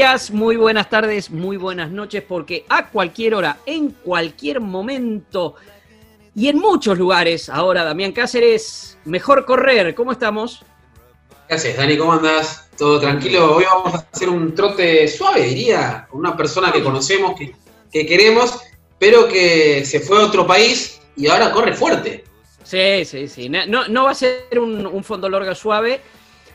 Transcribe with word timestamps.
Días, 0.00 0.30
muy 0.30 0.56
buenas 0.56 0.88
tardes, 0.88 1.30
muy 1.30 1.58
buenas 1.58 1.90
noches, 1.90 2.22
porque 2.26 2.64
a 2.70 2.88
cualquier 2.88 3.34
hora, 3.34 3.58
en 3.66 3.90
cualquier 3.90 4.58
momento 4.58 5.56
y 6.34 6.48
en 6.48 6.58
muchos 6.58 6.96
lugares, 6.96 7.50
ahora 7.50 7.84
Damián 7.84 8.12
Cáceres, 8.12 8.96
mejor 9.04 9.44
correr. 9.44 9.94
¿Cómo 9.94 10.12
estamos? 10.12 10.64
¿Qué 11.46 11.54
haces, 11.54 11.76
Dani? 11.76 11.98
¿Cómo 11.98 12.14
andas? 12.14 12.70
¿Todo 12.78 12.98
tranquilo? 12.98 13.56
Hoy 13.56 13.64
vamos 13.70 13.92
a 13.92 14.06
hacer 14.10 14.30
un 14.30 14.54
trote 14.54 15.06
suave, 15.06 15.42
diría, 15.42 16.06
con 16.10 16.20
una 16.20 16.34
persona 16.34 16.72
que 16.72 16.82
conocemos, 16.82 17.38
que, 17.38 18.06
queremos, 18.06 18.58
pero 18.98 19.28
que 19.28 19.84
se 19.84 20.00
fue 20.00 20.16
a 20.16 20.24
otro 20.24 20.46
país 20.46 20.98
y 21.14 21.26
ahora 21.26 21.52
corre 21.52 21.74
fuerte. 21.74 22.24
Sí, 22.62 23.04
sí, 23.04 23.28
sí. 23.28 23.50
No, 23.50 23.86
no 23.86 24.04
va 24.04 24.12
a 24.12 24.14
ser 24.14 24.58
un, 24.58 24.86
un 24.86 25.04
fondo 25.04 25.28
largo 25.28 25.54
suave 25.54 26.00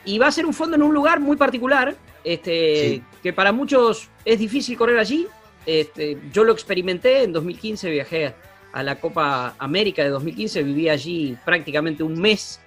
y 0.04 0.18
va 0.18 0.26
a 0.26 0.32
ser 0.32 0.46
un 0.46 0.52
fondo 0.52 0.74
en 0.74 0.82
un 0.82 0.92
lugar 0.92 1.20
muy 1.20 1.36
particular 1.36 1.94
este, 2.26 3.02
que 3.22 3.32
para 3.32 3.52
muchos 3.52 4.08
es 4.24 4.40
difícil 4.40 4.76
correr 4.76 4.98
allí. 4.98 5.28
Este, 5.64 6.18
yo 6.32 6.42
lo 6.42 6.52
experimenté 6.52 7.22
en 7.22 7.32
2015, 7.32 7.88
viajé 7.88 8.34
a 8.72 8.82
la 8.82 8.98
Copa 8.98 9.54
América 9.58 10.02
de 10.02 10.10
2015, 10.10 10.64
viví 10.64 10.88
allí 10.88 11.38
prácticamente 11.44 12.02
un 12.02 12.20
mes 12.20 12.60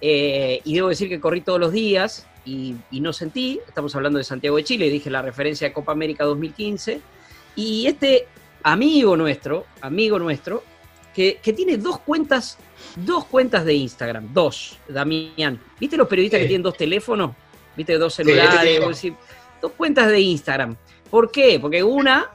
eh, 0.00 0.62
y 0.64 0.74
debo 0.74 0.88
decir 0.88 1.10
que 1.10 1.20
corrí 1.20 1.42
todos 1.42 1.60
los 1.60 1.72
días 1.72 2.26
y, 2.46 2.74
no 2.90 3.12
sentí, 3.12 3.60
estamos 3.68 3.94
hablando 3.94 4.16
de 4.16 4.24
Santiago 4.24 4.56
de 4.56 4.64
Chile, 4.64 4.88
dije 4.88 5.10
la 5.10 5.20
referencia 5.20 5.68
de 5.68 5.74
Copa 5.74 5.92
América 5.92 6.24
2015, 6.24 7.00
y 7.54 7.86
este 7.86 8.26
amigo 8.62 9.14
nuestro, 9.16 9.66
amigo 9.82 10.18
nuestro, 10.18 10.62
que, 11.14 11.38
tiene 11.54 11.76
dos 11.76 12.00
cuentas, 12.00 12.58
dos 12.96 13.26
cuentas 13.26 13.66
de 13.66 13.74
Instagram, 13.74 14.32
dos, 14.32 14.78
Damián. 14.88 15.60
¿Viste 15.78 15.98
los 15.98 16.08
periodistas 16.08 16.40
que 16.40 16.46
tienen 16.46 16.62
dos 16.62 16.76
teléfonos? 16.76 17.32
¿Viste? 17.76 17.98
Dos 17.98 18.14
celulares, 18.14 18.80
dos 19.60 19.72
cuentas 19.72 20.08
de 20.08 20.20
Instagram. 20.20 20.76
¿Por 21.10 21.30
qué? 21.30 21.58
Porque 21.60 21.82
una, 21.82 22.30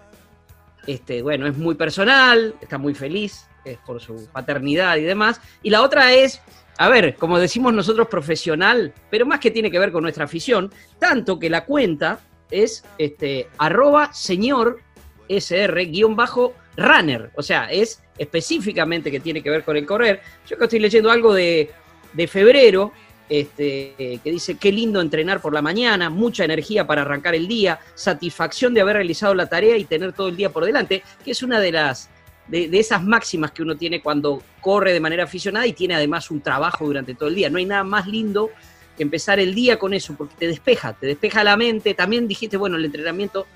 este, 0.86 1.22
bueno, 1.22 1.48
es 1.48 1.58
muy 1.58 1.76
personal, 1.76 2.56
está 2.62 2.78
muy 2.78 2.94
feliz, 2.94 3.48
es 3.66 3.78
por 3.80 4.02
su 4.02 4.28
paternidad 4.32 4.98
y 4.98 5.04
demás, 5.04 5.42
y 5.64 5.70
la 5.70 5.82
otra 5.82 6.14
es, 6.14 6.42
a 6.78 6.90
ver, 6.90 7.16
como 7.16 7.40
decimos 7.40 7.74
nosotros, 7.74 8.08
profesional, 8.08 8.94
pero 9.10 9.26
más 9.26 9.40
que 9.40 9.52
tiene 9.52 9.72
que 9.72 9.80
ver 9.80 9.92
con 9.92 10.04
nuestra 10.04 10.26
afición, 10.26 10.72
tanto 11.00 11.40
que 11.40 11.50
la 11.50 11.66
cuenta 11.66 12.20
es 12.50 12.86
este, 12.98 13.50
arroba 13.58 14.14
señor 14.14 14.80
sr 15.28 15.76
guion 15.88 16.16
bajo 16.16 16.54
runner, 16.78 17.32
o 17.36 17.44
sea, 17.44 17.66
es 17.72 18.02
específicamente 18.18 19.12
que 19.12 19.20
tiene 19.20 19.42
que 19.42 19.50
ver 19.50 19.64
con 19.64 19.78
el 19.78 19.86
correr. 19.86 20.22
Yo 20.48 20.58
que 20.58 20.64
estoy 20.66 20.80
leyendo 20.80 21.12
algo 21.12 21.34
de, 21.34 21.72
de 22.14 22.28
febrero, 22.28 22.92
este, 23.30 24.20
que 24.24 24.32
dice 24.32 24.56
qué 24.56 24.72
lindo 24.72 25.02
entrenar 25.02 25.42
por 25.42 25.54
la 25.54 25.62
mañana, 25.62 26.10
mucha 26.10 26.46
energía 26.46 26.88
para 26.88 27.02
arrancar 27.02 27.36
el 27.36 27.48
día, 27.48 27.80
satisfacción 27.96 28.74
de 28.74 28.82
haber 28.82 28.96
realizado 28.96 29.34
la 29.34 29.48
tarea 29.48 29.78
y 29.78 29.86
tener 29.86 30.14
todo 30.14 30.30
el 30.30 30.38
día 30.38 30.52
por 30.52 30.66
delante, 30.66 31.04
que 31.24 31.32
es 31.32 31.44
una 31.44 31.60
de 31.60 31.72
las 31.72 32.10
de, 32.48 32.70
esas 32.80 33.04
máximas 33.04 33.52
que 33.52 33.62
uno 33.62 33.76
tiene 33.76 34.02
cuando 34.02 34.42
corre 34.62 34.94
de 34.94 35.00
manera 35.00 35.26
aficionada 35.26 35.68
y 35.68 35.74
tiene 35.74 35.96
además 35.96 36.32
un 36.32 36.42
trabajo 36.42 36.86
durante 36.86 37.14
todo 37.14 37.30
el 37.30 37.36
día. 37.36 37.50
No 37.50 37.58
hay 37.58 37.66
nada 37.66 37.84
más 37.84 38.08
lindo 38.08 38.52
que 38.96 39.04
empezar 39.04 39.40
el 39.40 39.54
día 39.54 39.78
con 39.78 39.94
eso, 39.94 40.16
porque 40.16 40.36
te 40.38 40.48
despeja, 40.48 40.94
te 40.94 41.08
despeja 41.08 41.44
la 41.44 41.58
mente. 41.58 41.94
También 41.94 42.28
dijiste, 42.28 42.58
bueno, 42.58 42.78
el 42.78 42.86
entrenamiento 42.86 43.48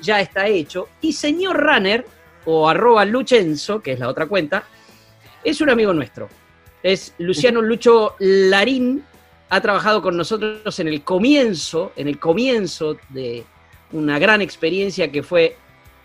ya 0.00 0.20
está 0.20 0.46
hecho. 0.48 0.88
Y 1.00 1.12
señor 1.12 1.56
Runner, 1.58 2.04
o 2.44 2.68
arroba 2.68 3.04
Luchenzo, 3.04 3.80
que 3.80 3.92
es 3.92 3.98
la 3.98 4.08
otra 4.08 4.26
cuenta, 4.26 4.64
es 5.44 5.60
un 5.60 5.70
amigo 5.70 5.92
nuestro. 5.92 6.28
Es 6.82 7.14
Luciano 7.18 7.60
Lucho 7.60 8.16
Larín, 8.18 9.04
ha 9.50 9.60
trabajado 9.60 10.00
con 10.00 10.16
nosotros 10.16 10.78
en 10.78 10.86
el 10.86 11.02
comienzo, 11.02 11.92
en 11.96 12.06
el 12.06 12.18
comienzo 12.18 12.96
de 13.08 13.44
una 13.92 14.18
gran 14.20 14.40
experiencia 14.40 15.10
que 15.10 15.24
fue 15.24 15.56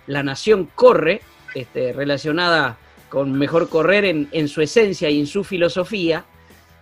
La 0.07 0.23
Nación 0.23 0.69
Corre, 0.73 1.22
este, 1.53 1.94
relacionada 1.94 2.78
con 3.07 3.31
Mejor 3.34 3.69
Correr 3.69 4.05
en, 4.05 4.47
su 4.47 4.61
esencia 4.61 5.11
y 5.11 5.19
en 5.19 5.28
su 5.28 5.44
filosofía. 5.44 6.25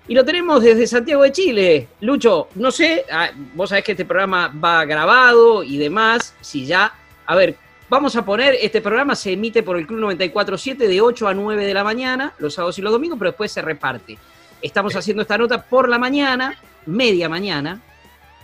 Y 0.07 0.15
lo 0.15 0.23
tenemos 0.23 0.63
desde 0.63 0.87
Santiago 0.87 1.23
de 1.23 1.33
Chile. 1.33 1.87
Lucho, 1.99 2.47
no 2.55 2.71
sé, 2.71 3.05
ah, 3.11 3.29
vos 3.53 3.69
sabés 3.69 3.83
que 3.83 3.91
este 3.91 4.05
programa 4.05 4.47
va 4.47 4.85
grabado 4.85 5.63
y 5.63 5.77
demás, 5.77 6.33
si 6.39 6.65
ya, 6.65 6.93
a 7.25 7.35
ver, 7.35 7.57
vamos 7.89 8.15
a 8.15 8.23
poner, 8.23 8.55
este 8.61 8.79
programa 8.79 9.15
se 9.15 9.33
emite 9.33 9.63
por 9.63 9.77
el 9.77 9.85
Club 9.85 9.99
94.7 9.99 10.77
de 10.77 11.01
8 11.01 11.27
a 11.27 11.33
9 11.33 11.65
de 11.65 11.73
la 11.73 11.83
mañana, 11.83 12.33
los 12.37 12.53
sábados 12.53 12.79
y 12.79 12.81
los 12.81 12.91
domingos, 12.91 13.19
pero 13.19 13.31
después 13.31 13.51
se 13.51 13.61
reparte. 13.61 14.17
Estamos 14.63 14.95
haciendo 14.95 15.23
esta 15.23 15.37
nota 15.37 15.61
por 15.61 15.89
la 15.89 15.99
mañana, 15.99 16.55
media 16.85 17.27
mañana. 17.27 17.81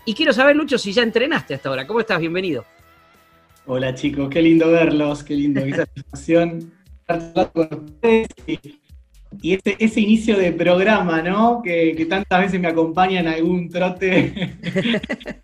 Y 0.04 0.14
quiero 0.14 0.34
saber, 0.34 0.54
Lucho, 0.54 0.78
si 0.78 0.92
ya 0.92 1.02
entrenaste 1.02 1.54
hasta 1.54 1.70
ahora. 1.70 1.88
¿Cómo 1.88 2.02
estás? 2.02 2.20
Bienvenido. 2.20 2.66
Hola 3.66 3.96
chicos, 3.96 4.28
qué 4.30 4.42
lindo 4.42 4.70
verlos, 4.70 5.24
qué 5.24 5.36
lindo, 5.36 5.62
esa 5.62 5.86
satisfacción 5.96 6.74
y, 9.42 9.54
ese, 9.54 10.02
inicio 10.02 10.38
de 10.38 10.52
programa, 10.52 11.22
¿no? 11.22 11.62
Que, 11.64 12.06
tantas 12.10 12.42
veces 12.42 12.60
me 12.60 12.68
acompaña 12.68 13.22
en 13.22 13.28
algún 13.30 13.70
trote. 13.70 14.58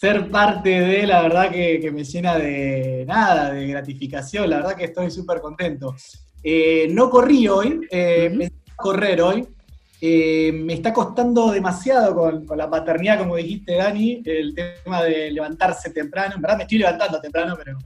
Ser 0.00 0.30
parte 0.30 0.70
de, 0.70 1.06
la 1.06 1.20
verdad 1.20 1.50
que, 1.50 1.90
me 1.92 2.02
llena 2.02 2.38
de 2.38 3.04
nada, 3.06 3.52
de 3.52 3.66
gratificación, 3.66 4.48
la 4.48 4.56
verdad 4.56 4.76
que 4.76 4.84
estoy 4.84 5.10
súper 5.10 5.40
contento. 5.42 5.94
Eh, 6.42 6.88
no 6.90 7.10
corrí 7.10 7.46
hoy, 7.46 7.80
eh, 7.90 8.30
me 8.34 8.46
a 8.46 8.76
correr 8.76 9.20
hoy, 9.20 9.46
eh, 10.06 10.52
me 10.52 10.74
está 10.74 10.92
costando 10.92 11.50
demasiado 11.50 12.14
con, 12.14 12.58
la 12.58 12.68
paternidad, 12.68 13.20
como 13.20 13.36
dijiste, 13.36 13.76
Dani, 13.76 14.20
el 14.26 14.54
tema 14.54 15.02
de 15.02 15.30
levantarse 15.30 15.88
temprano. 15.88 16.34
En 16.34 16.42
verdad 16.42 16.58
me 16.58 16.64
estoy 16.64 16.76
levantando 16.76 17.18
temprano, 17.22 17.56
pero, 17.56 17.78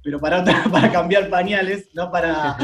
pero 0.00 0.20
para, 0.20 0.44
para 0.70 0.92
cambiar 0.92 1.28
pañales, 1.28 1.88
no 1.92 2.08
para, 2.08 2.56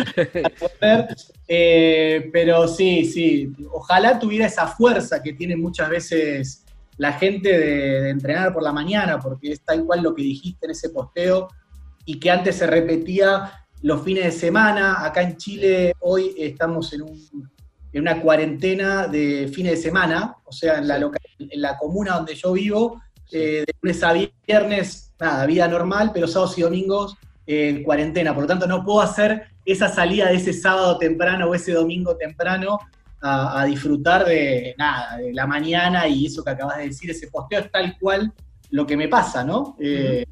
para 0.79 1.09
eh, 1.49 2.31
pero 2.33 2.69
sí, 2.69 3.05
sí, 3.05 3.53
ojalá 3.73 4.21
tuviera 4.21 4.47
esa 4.47 4.69
fuerza 4.69 5.21
que 5.21 5.33
tiene 5.33 5.57
muchas 5.57 5.91
veces 5.91 6.65
la 6.97 7.15
gente 7.15 7.59
de, 7.59 8.03
de, 8.03 8.11
entrenar 8.11 8.53
por 8.53 8.63
la 8.63 8.73
mañana, 8.73 9.19
porque 9.19 9.51
es 9.51 9.63
tal 9.63 9.85
cual 9.85 10.05
lo 10.05 10.15
que 10.15 10.23
dijiste 10.23 10.67
en 10.67 10.71
ese 10.71 10.91
posteo 10.91 11.49
y 12.05 12.21
que 12.21 12.31
antes 12.31 12.55
se 12.55 12.69
repetía 12.69 13.67
los 13.81 14.01
fines 14.05 14.27
de 14.27 14.31
semana. 14.31 15.05
Acá 15.05 15.23
en 15.23 15.37
Chile 15.37 15.93
hoy 15.99 16.37
estamos 16.39 16.93
en 16.93 17.03
un 17.03 17.51
en 17.93 18.03
una 18.03 18.21
cuarentena 18.21 19.07
de 19.07 19.51
fines 19.53 19.73
de 19.73 19.77
semana, 19.79 20.37
o 20.45 20.53
sea, 20.53 20.79
en 20.79 20.89
la, 20.89 20.97
en 20.97 21.63
la 21.63 21.77
comuna 21.77 22.17
donde 22.17 22.35
yo 22.35 22.53
vivo, 22.53 23.03
eh, 23.31 23.65
de 23.67 23.75
lunes 23.81 24.03
a 24.03 24.13
viernes, 24.47 25.15
nada, 25.19 25.47
vida 25.47 25.69
normal, 25.69 26.11
pero 26.13 26.27
sábados 26.27 26.59
y 26.59 26.63
domingos 26.63 27.17
en 27.47 27.79
eh, 27.79 27.83
cuarentena. 27.83 28.35
Por 28.35 28.45
lo 28.45 28.49
tanto, 28.49 28.67
no 28.67 28.85
puedo 28.85 29.01
hacer 29.01 29.47
esa 29.65 29.89
salida 29.89 30.29
de 30.29 30.37
ese 30.37 30.53
sábado 30.53 30.99
temprano 30.99 31.49
o 31.49 31.55
ese 31.55 31.73
domingo 31.73 32.17
temprano 32.17 32.79
a, 33.25 33.65
disfrutar 33.67 34.25
de 34.25 34.75
nada, 34.77 35.17
de 35.19 35.33
la 35.33 35.47
mañana 35.47 36.09
y 36.09 36.27
eso 36.27 36.43
que 36.43 36.51
acabas 36.51 36.79
de 36.79 36.87
decir, 36.87 37.09
ese 37.09 37.29
posteo 37.29 37.61
es 37.61 37.71
tal 37.71 37.97
cual 38.01 38.33
lo 38.71 38.85
que 38.85 38.97
me 38.97 39.07
pasa, 39.07 39.45
¿no? 39.45 39.77
Eh, 39.79 40.27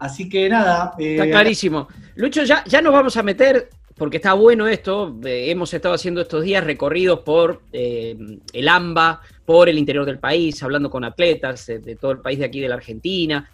así 0.00 0.28
que 0.28 0.48
nada. 0.48 0.94
Está 0.98 1.26
clarísimo. 1.26 1.86
Lucho, 2.16 2.42
ya, 2.42 2.64
ya 2.64 2.82
nos 2.82 2.92
vamos 2.92 3.16
a 3.16 3.22
meter 3.22 3.70
porque 4.00 4.16
está 4.16 4.32
bueno 4.32 4.66
esto. 4.66 5.14
Eh, 5.26 5.50
hemos 5.50 5.74
estado 5.74 5.94
haciendo 5.94 6.22
estos 6.22 6.42
días 6.42 6.64
recorridos 6.64 7.20
por 7.20 7.60
eh, 7.70 8.16
el 8.54 8.66
AMBA, 8.66 9.20
por 9.44 9.68
el 9.68 9.76
interior 9.76 10.06
del 10.06 10.18
país, 10.18 10.62
hablando 10.62 10.88
con 10.88 11.04
atletas 11.04 11.66
de, 11.66 11.96
todo 11.96 12.12
el 12.12 12.20
país 12.20 12.38
de 12.38 12.46
aquí 12.46 12.60
de 12.60 12.68
la 12.70 12.76
Argentina. 12.76 13.50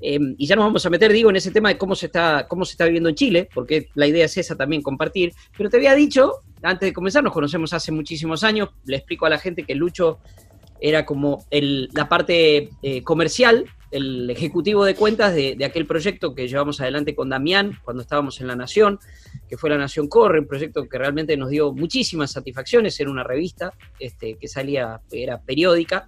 Em, 0.00 0.34
y 0.36 0.44
ya 0.44 0.56
nos 0.56 0.64
vamos 0.64 0.84
a 0.84 0.90
meter, 0.90 1.12
digo, 1.12 1.30
en 1.30 1.36
ese 1.36 1.52
tema 1.52 1.68
de 1.68 1.78
cómo 1.78 1.94
se, 1.94 2.06
está, 2.06 2.48
cómo 2.48 2.64
se 2.64 2.72
está 2.72 2.86
viviendo 2.86 3.08
en 3.08 3.14
Chile, 3.14 3.48
porque 3.54 3.88
la 3.94 4.08
idea 4.08 4.24
es 4.24 4.36
esa 4.36 4.56
también, 4.56 4.82
compartir. 4.82 5.32
Pero 5.56 5.70
te 5.70 5.76
había 5.76 5.94
dicho, 5.94 6.32
antes 6.62 6.88
de 6.88 6.92
comenzar, 6.92 7.22
nos 7.22 7.32
conocemos 7.32 7.72
hace 7.72 7.92
muchísimos 7.92 8.42
años, 8.42 8.70
le 8.86 8.96
explico 8.96 9.26
a 9.26 9.30
la 9.30 9.38
gente 9.38 9.62
que 9.62 9.76
Lucho 9.76 10.18
era 10.80 11.04
como 11.04 11.44
la 11.50 12.08
parte 12.08 12.70
eh, 12.82 13.02
comercial, 13.02 13.66
el 13.90 14.28
ejecutivo 14.30 14.84
de 14.84 14.94
cuentas 14.94 15.34
de, 15.34 15.56
aquel 15.64 15.86
proyecto 15.86 16.34
que 16.34 16.48
llevamos 16.48 16.80
adelante 16.80 17.14
con 17.14 17.28
Damián 17.28 17.78
cuando 17.84 18.02
estábamos 18.02 18.40
en 18.40 18.48
La 18.48 18.56
Nación, 18.56 18.98
que 19.48 19.56
fue 19.56 19.70
La 19.70 19.78
Nación 19.78 20.08
Corre, 20.08 20.40
un 20.40 20.46
proyecto 20.46 20.88
que 20.88 20.98
realmente 20.98 21.36
nos 21.36 21.50
dio 21.50 21.72
muchísimas 21.72 22.32
satisfacciones, 22.32 22.98
era 23.00 23.10
una 23.10 23.22
revista 23.22 23.72
este, 23.98 24.34
que 24.34 24.48
salía, 24.48 25.00
era 25.10 25.40
periódica, 25.40 26.06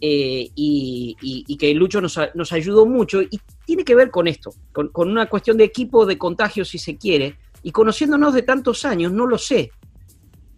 eh, 0.00 0.50
y, 0.54 1.56
que 1.58 1.74
Lucho 1.74 2.00
nos, 2.00 2.52
ayudó 2.52 2.86
mucho 2.86 3.20
y 3.20 3.40
tiene 3.66 3.84
que 3.84 3.96
ver 3.96 4.10
con 4.10 4.28
esto, 4.28 4.54
con, 4.72 4.90
una 4.94 5.26
cuestión 5.26 5.56
de 5.56 5.64
equipo 5.64 6.06
de 6.06 6.16
contagio 6.16 6.64
si 6.64 6.78
se 6.78 6.96
quiere, 6.96 7.36
y 7.62 7.72
conociéndonos 7.72 8.32
de 8.32 8.42
tantos 8.42 8.84
años, 8.84 9.12
no 9.12 9.26
lo 9.26 9.36
sé. 9.36 9.72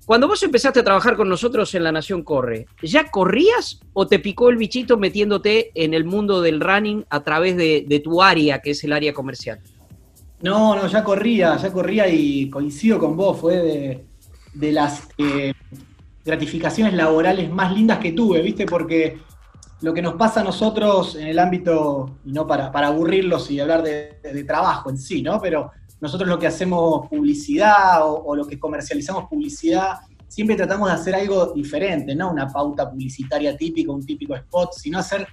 Cuando 0.06 0.26
vos 0.26 0.42
empezaste 0.42 0.80
a 0.80 0.84
trabajar 0.84 1.16
con 1.16 1.28
nosotros 1.28 1.74
en 1.74 1.84
La 1.84 1.92
Nación 1.92 2.22
Corre, 2.22 2.66
¿ya 2.82 3.10
corrías 3.10 3.80
o 3.92 4.06
te 4.06 4.18
picó 4.18 4.48
el 4.50 4.56
bichito 4.56 4.96
metiéndote 4.96 5.70
en 5.74 5.94
el 5.94 6.04
mundo 6.04 6.40
del 6.40 6.60
running 6.60 7.04
a 7.10 7.22
través 7.22 7.56
de, 7.56 8.00
tu 8.02 8.22
área, 8.22 8.60
que 8.60 8.70
es 8.70 8.82
el 8.82 8.92
área 8.92 9.12
comercial? 9.12 9.60
No, 10.42 10.74
no, 10.74 10.86
ya 10.86 11.04
corría, 11.04 11.56
ya 11.56 11.72
corría 11.72 12.08
y 12.08 12.48
coincido 12.48 12.98
con 12.98 13.16
vos, 13.16 13.38
fue 13.38 14.04
de, 14.54 14.72
las 14.72 15.06
eh, 15.18 15.52
gratificaciones 16.24 16.94
laborales 16.94 17.50
más 17.50 17.72
lindas 17.74 17.98
que 17.98 18.12
tuve, 18.12 18.40
¿viste? 18.40 18.66
Porque 18.66 19.18
lo 19.82 19.94
que 19.94 20.02
nos 20.02 20.14
pasa 20.14 20.40
a 20.40 20.44
nosotros 20.44 21.16
en 21.16 21.28
el 21.28 21.38
ámbito, 21.38 22.18
y 22.24 22.32
no 22.32 22.46
para, 22.46 22.66
aburrirlos 22.68 23.50
y 23.50 23.60
hablar 23.60 23.82
de, 23.82 24.44
trabajo 24.46 24.90
en 24.90 24.98
sí, 24.98 25.22
¿no? 25.22 25.40
Pero 25.40 25.70
nosotros 26.00 26.28
lo 26.28 26.38
que 26.38 26.46
hacemos 26.46 27.08
publicidad 27.08 28.00
o, 28.02 28.34
lo 28.34 28.46
que 28.46 28.58
comercializamos 28.58 29.28
publicidad, 29.28 29.98
siempre 30.28 30.56
tratamos 30.56 30.88
de 30.88 30.94
hacer 30.94 31.14
algo 31.14 31.52
diferente, 31.52 32.14
no 32.14 32.30
una 32.30 32.48
pauta 32.48 32.90
publicitaria 32.90 33.56
típica, 33.56 33.92
un 33.92 34.04
típico 34.04 34.34
spot, 34.34 34.72
sino 34.74 34.98
hacer 34.98 35.26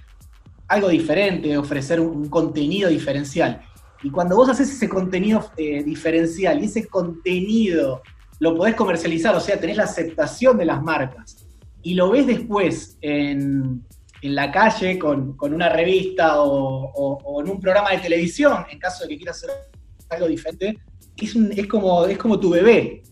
algo 0.66 0.88
diferente, 0.88 1.56
ofrecer 1.56 2.00
un, 2.00 2.28
contenido 2.28 2.90
diferencial. 2.90 3.62
Y 4.02 4.10
cuando 4.10 4.36
vos 4.36 4.48
haces 4.48 4.70
ese 4.70 4.88
contenido 4.88 5.50
eh, 5.56 5.82
diferencial 5.82 6.60
y 6.60 6.66
ese 6.66 6.86
contenido 6.86 8.02
lo 8.40 8.54
podés 8.54 8.74
comercializar, 8.74 9.34
o 9.34 9.40
sea, 9.40 9.58
tenés 9.58 9.76
la 9.76 9.84
aceptación 9.84 10.58
de 10.58 10.64
las 10.64 10.82
marcas, 10.82 11.44
y 11.82 11.94
lo 11.94 12.10
ves 12.10 12.26
después 12.26 12.98
en, 13.00 13.82
en 14.22 14.34
la 14.34 14.50
calle 14.50 14.98
con, 14.98 15.36
una 15.40 15.68
revista 15.68 16.42
o, 16.42 17.40
en 17.40 17.50
un 17.50 17.60
programa 17.60 17.90
de 17.90 17.98
televisión, 17.98 18.64
en 18.70 18.78
caso 18.78 19.04
de 19.04 19.10
que 19.10 19.16
quieras 19.18 19.36
hacer 19.36 19.50
algo 20.10 20.28
diferente, 20.28 20.78
es, 21.16 21.36
es, 21.36 21.66
como, 21.66 22.06
es 22.06 22.18
como 22.18 22.38
tu 22.38 22.50
bebé. 22.50 23.02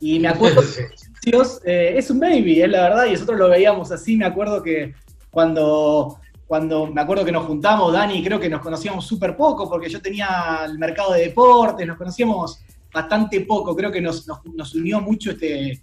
Y 0.00 0.18
me 0.18 0.28
acuerdo, 0.28 0.62
Dios, 1.24 1.60
eh, 1.64 1.94
es 1.96 2.10
un 2.10 2.20
baby, 2.20 2.60
es 2.60 2.70
la 2.70 2.88
verdad, 2.88 3.06
y 3.06 3.12
nosotros 3.12 3.38
lo 3.38 3.48
veíamos 3.48 3.90
así, 3.90 4.16
me 4.16 4.26
acuerdo 4.26 4.62
que 4.62 4.94
cuando, 5.30 6.18
cuando 6.46 6.86
me 6.86 7.00
acuerdo 7.00 7.24
que 7.24 7.32
nos 7.32 7.46
juntamos, 7.46 7.92
Dani, 7.92 8.22
creo 8.22 8.38
que 8.38 8.48
nos 8.48 8.60
conocíamos 8.60 9.06
súper 9.06 9.36
poco, 9.36 9.68
porque 9.68 9.88
yo 9.88 10.00
tenía 10.00 10.60
el 10.66 10.78
mercado 10.78 11.14
de 11.14 11.22
deportes, 11.22 11.86
nos 11.86 11.96
conocíamos 11.96 12.60
bastante 12.92 13.40
poco, 13.40 13.74
creo 13.74 13.90
que 13.90 14.00
nos, 14.00 14.26
unió 14.74 15.00
mucho 15.00 15.32
este, 15.32 15.80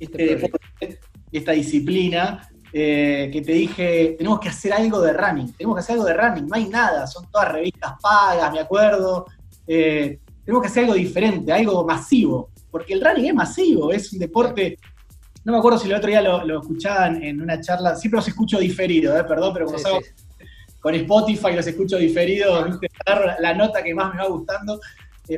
este 0.00 0.36
deporte, 0.36 0.98
esta 1.30 1.52
disciplina, 1.52 2.48
eh, 2.72 3.30
que 3.32 3.40
te 3.40 3.52
dije, 3.52 4.14
tenemos 4.18 4.40
que 4.40 4.48
hacer 4.48 4.72
algo 4.72 5.00
de 5.00 5.12
running, 5.12 5.52
tenemos 5.52 5.76
que 5.76 5.80
hacer 5.80 5.94
algo 5.94 6.04
de 6.04 6.14
running, 6.14 6.46
no 6.46 6.54
hay 6.54 6.68
nada, 6.68 7.06
son 7.06 7.30
todas 7.30 7.52
revistas 7.52 7.92
pagas, 8.02 8.52
me 8.52 8.60
acuerdo. 8.60 9.26
Eh, 9.68 10.18
tenemos 10.44 10.62
que 10.62 10.68
hacer 10.68 10.84
algo 10.84 10.94
diferente, 10.94 11.52
algo 11.52 11.84
masivo, 11.84 12.50
porque 12.70 12.94
el 12.94 13.04
running 13.04 13.26
es 13.26 13.34
masivo, 13.34 13.92
es 13.92 14.12
un 14.12 14.18
deporte. 14.18 14.78
No 15.44 15.52
me 15.52 15.58
acuerdo 15.58 15.78
si 15.78 15.88
el 15.88 15.94
otro 15.94 16.08
día 16.08 16.22
lo, 16.22 16.60
escuchaban 16.60 17.22
en 17.22 17.40
una 17.40 17.60
charla, 17.60 17.94
siempre 17.94 18.18
los 18.18 18.28
escucho 18.28 18.58
diferido, 18.58 19.16
eh, 19.16 19.24
perdón, 19.24 19.52
pero 19.52 19.66
como 19.66 19.78
con 20.80 20.94
Spotify 20.94 21.52
los 21.54 21.66
escucho 21.66 21.98
diferido, 21.98 22.66
la 23.40 23.54
nota 23.54 23.82
que 23.82 23.94
más 23.94 24.14
me 24.14 24.20
va 24.20 24.28
gustando. 24.28 24.80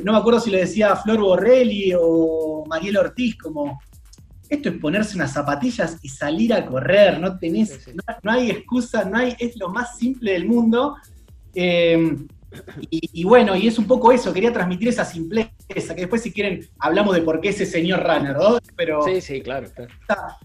no 0.05 0.13
me 0.13 0.19
acuerdo 0.19 0.39
si 0.39 0.51
lo 0.51 0.59
decía 0.59 0.95
Flor 0.97 1.21
Borrelli 1.21 1.93
o 1.99 2.65
Mariel 2.69 2.99
Ortiz, 2.99 3.37
como 3.37 3.81
esto 4.51 4.69
es 4.69 4.79
ponerse 4.79 5.15
unas 5.15 5.33
zapatillas 5.33 5.97
y 6.03 6.09
salir 6.09 6.53
a 6.53 6.67
correr, 6.67 7.21
no 7.21 7.39
tenés, 7.39 7.89
No, 8.23 8.33
hay 8.33 8.51
excusa, 8.51 9.05
no 9.05 9.19
hay, 9.19 9.37
es 9.39 9.57
lo 9.57 9.69
más 9.69 9.97
simple 9.97 10.33
del 10.33 10.47
mundo. 10.47 10.97
Em, 11.55 12.27
y, 12.91 13.25
bueno, 13.25 13.57
y 13.57 13.69
es 13.69 13.79
un 13.79 13.87
poco 13.87 14.13
eso, 14.13 14.33
quería 14.33 14.53
transmitir 14.53 14.89
esa 14.89 15.05
simpleza, 15.05 15.51
que 15.69 16.03
después 16.03 16.23
si 16.23 16.33
quieren 16.33 16.69
hablamos 16.79 17.15
de 17.15 17.23
por 17.23 17.41
qué 17.41 17.51
ese 17.51 17.67
señor 17.67 18.03
runner, 18.03 18.37
¿no? 18.37 18.59
Pero 18.77 19.03
sí, 19.03 19.21
sí, 19.21 19.41
claro. 19.41 19.69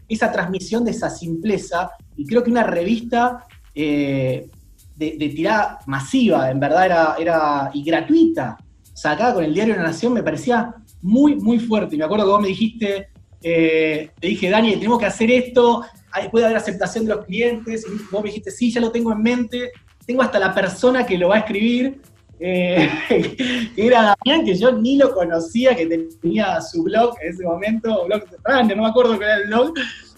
Esa, 0.07 0.31
transmisión 0.31 0.85
de 0.85 0.91
esa 0.91 1.09
simpleza, 1.09 1.91
y 2.15 2.25
creo 2.25 2.43
que 2.43 2.51
una 2.51 2.63
revista 2.63 3.45
eh, 3.73 4.49
de, 4.95 5.33
tirada 5.35 5.79
masiva, 5.87 6.51
en 6.51 6.59
verdad 6.59 6.85
era, 6.85 7.15
era 7.19 7.71
y 7.73 7.83
gratuita, 7.83 8.57
sacada 8.93 9.33
con 9.33 9.43
el 9.43 9.53
diario 9.53 9.73
de 9.73 9.81
la 9.81 9.87
Nación, 9.87 10.13
me 10.13 10.23
parecía 10.23 10.73
muy, 11.01 11.35
muy 11.35 11.59
fuerte. 11.59 11.95
Y 11.95 11.97
me 11.97 12.05
acuerdo 12.05 12.25
que 12.25 12.31
vos 12.31 12.41
me 12.41 12.47
dijiste, 12.47 13.09
eh, 13.41 14.11
te 14.19 14.27
dije, 14.27 14.49
Dani, 14.49 14.73
tenemos 14.75 14.99
que 14.99 15.05
hacer 15.05 15.29
esto, 15.29 15.85
puede 16.31 16.45
haber 16.45 16.57
aceptación 16.57 17.05
de 17.05 17.15
los 17.15 17.25
clientes, 17.25 17.85
y 17.85 18.11
vos 18.11 18.23
me 18.23 18.29
dijiste, 18.29 18.51
sí, 18.51 18.71
ya 18.71 18.81
lo 18.81 18.91
tengo 18.91 19.11
en 19.11 19.21
mente, 19.21 19.71
tengo 20.05 20.21
hasta 20.21 20.39
la 20.39 20.53
persona 20.53 21.05
que 21.05 21.17
lo 21.17 21.29
va 21.29 21.35
a 21.35 21.39
escribir, 21.39 22.01
eh, 22.39 22.89
que 23.75 23.87
era 23.87 24.15
Damián, 24.25 24.45
que 24.45 24.55
yo 24.55 24.71
ni 24.71 24.97
lo 24.97 25.13
conocía, 25.13 25.75
que 25.75 26.07
tenía 26.21 26.61
su 26.61 26.83
blog 26.83 27.15
en 27.21 27.33
ese 27.33 27.43
momento, 27.43 28.05
blog 28.05 28.23
Runner, 28.43 28.75
no 28.75 28.83
me 28.83 28.89
acuerdo 28.89 29.17
qué 29.17 29.25
era 29.25 29.35
el 29.37 29.47
blog. 29.47 29.73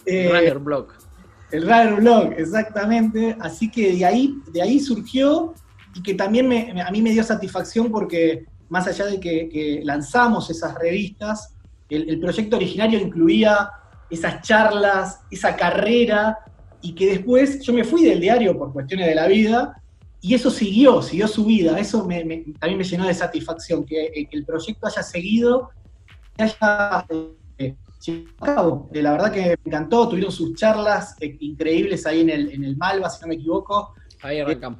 Eh, 0.05 0.29
Runner 0.31 0.59
Blog. 0.59 0.87
El 1.51 1.61
Runner 1.63 1.95
Blog, 1.95 2.33
exactamente. 2.37 3.35
Así 3.39 3.69
que 3.69 3.93
de 3.93 4.05
ahí, 4.05 4.35
de 4.51 4.61
ahí 4.61 4.79
surgió 4.79 5.53
y 5.95 6.01
que 6.01 6.13
también 6.13 6.79
a 6.79 6.91
mí 6.91 7.01
me 7.01 7.11
dio 7.11 7.23
satisfacción 7.23 7.91
porque 7.91 8.45
más 8.69 8.87
allá 8.87 9.05
de 9.05 9.19
que 9.19 9.81
lanzamos 9.83 10.49
esas 10.49 10.75
revistas, 10.75 11.53
el, 11.89 12.19
proyecto 12.19 12.57
originario 12.57 12.99
incluía 12.99 13.69
esas 14.09 14.41
charlas, 14.41 15.21
esa 15.31 15.55
carrera, 15.55 16.39
y 16.81 16.93
que 16.93 17.07
después 17.07 17.61
yo 17.61 17.73
me 17.73 17.83
fui 17.83 18.03
del 18.03 18.19
diario 18.19 18.57
por 18.57 18.73
cuestiones 18.73 19.07
de 19.07 19.15
la 19.15 19.27
vida, 19.27 19.81
y 20.21 20.33
eso 20.33 20.49
siguió, 20.49 21.01
siguió 21.01 21.27
su 21.27 21.45
vida. 21.45 21.79
Eso 21.79 21.99
también 21.99 22.77
me 22.77 22.83
llenó 22.83 23.05
de 23.05 23.13
satisfacción, 23.13 23.85
que, 23.85 24.27
el 24.31 24.45
proyecto 24.45 24.87
haya 24.87 25.03
seguido, 25.03 25.69
que 26.35 26.43
haya 26.43 27.05
eh, 27.57 27.75
a 28.39 28.45
cabo. 28.45 28.89
Eh, 28.93 29.01
la 29.01 29.11
verdad 29.11 29.31
que 29.31 29.41
me 29.41 29.55
encantó, 29.65 30.09
tuvieron 30.09 30.31
sus 30.31 30.55
charlas 30.55 31.15
eh, 31.21 31.37
increíbles 31.39 32.05
ahí 32.05 32.21
en 32.21 32.29
el, 32.29 32.51
en 32.51 32.63
el 32.63 32.77
Malva, 32.77 33.09
si 33.09 33.21
no 33.21 33.27
me 33.27 33.35
equivoco. 33.35 33.93
Ahí 34.21 34.39
arrancamos. 34.39 34.79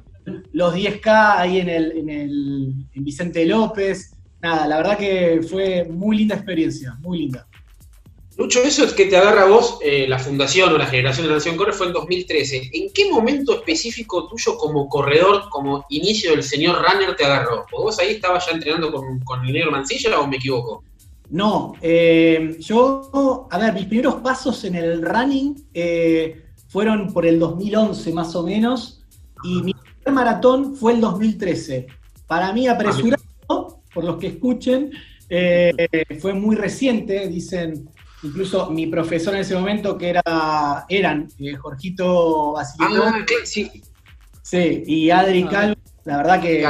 los 0.52 0.74
10K 0.74 1.34
ahí 1.38 1.60
en, 1.60 1.68
el, 1.68 1.92
en, 1.92 2.10
el, 2.10 2.74
en 2.92 3.04
Vicente 3.04 3.46
López 3.46 4.14
nada, 4.40 4.66
la 4.66 4.76
verdad 4.76 4.98
que 4.98 5.40
fue 5.48 5.84
muy 5.84 6.18
linda 6.18 6.34
experiencia, 6.34 6.96
muy 7.00 7.18
linda. 7.18 7.46
Lucho, 8.38 8.62
eso 8.62 8.84
es 8.84 8.92
que 8.92 9.06
te 9.06 9.16
agarra 9.16 9.46
vos, 9.46 9.80
eh, 9.82 10.06
la 10.06 10.20
fundación 10.20 10.72
o 10.72 10.78
la 10.78 10.86
generación 10.86 11.26
de 11.26 11.32
Nación 11.32 11.56
Corre 11.56 11.72
fue 11.72 11.88
en 11.88 11.92
2013. 11.92 12.70
¿En 12.72 12.92
qué 12.92 13.10
momento 13.10 13.52
específico 13.52 14.28
tuyo 14.28 14.56
como 14.56 14.88
corredor, 14.88 15.48
como 15.50 15.84
inicio 15.88 16.30
del 16.30 16.44
señor 16.44 16.80
runner 16.80 17.16
te 17.16 17.24
agarró? 17.24 17.66
¿Vos 17.72 17.98
ahí 17.98 18.12
estabas 18.12 18.46
ya 18.46 18.52
entrenando 18.52 18.92
con, 18.92 19.44
el 19.44 19.52
negro 19.52 19.72
Mancilla 19.72 20.20
o 20.20 20.28
me 20.28 20.36
equivoco? 20.36 20.84
No, 21.30 21.72
eh, 21.80 22.56
yo, 22.60 23.48
a 23.50 23.58
ver, 23.58 23.74
mis 23.74 23.86
primeros 23.86 24.14
pasos 24.22 24.62
en 24.62 24.76
el 24.76 25.02
running 25.02 25.56
eh, 25.74 26.44
fueron 26.68 27.12
por 27.12 27.26
el 27.26 27.40
2011 27.40 28.12
más 28.12 28.36
o 28.36 28.44
menos 28.44 29.04
y 29.42 29.62
mi 29.62 29.74
primer 29.74 30.12
maratón 30.12 30.76
fue 30.76 30.92
el 30.92 31.00
2013. 31.00 31.88
Para 32.28 32.52
mí 32.52 32.68
apresurado, 32.68 33.82
por 33.92 34.04
los 34.04 34.16
que 34.18 34.28
escuchen, 34.28 34.92
fue 36.20 36.34
muy 36.34 36.54
reciente, 36.54 37.26
dicen 37.26 37.88
incluso 38.22 38.70
mi 38.70 38.86
profesor 38.86 39.34
en 39.34 39.40
ese 39.40 39.54
momento, 39.54 39.96
que 39.96 40.10
era, 40.10 40.86
eran 40.88 41.28
eh, 41.38 41.54
Jorgito 41.54 42.52
Basilio. 42.52 43.04
Ah, 43.04 43.24
sí. 43.44 43.70
Sí, 44.42 44.82
y 44.86 45.10
Adri 45.10 45.42
ah. 45.42 45.48
Calvo, 45.50 45.80
la 46.04 46.16
verdad 46.16 46.40
que 46.40 46.66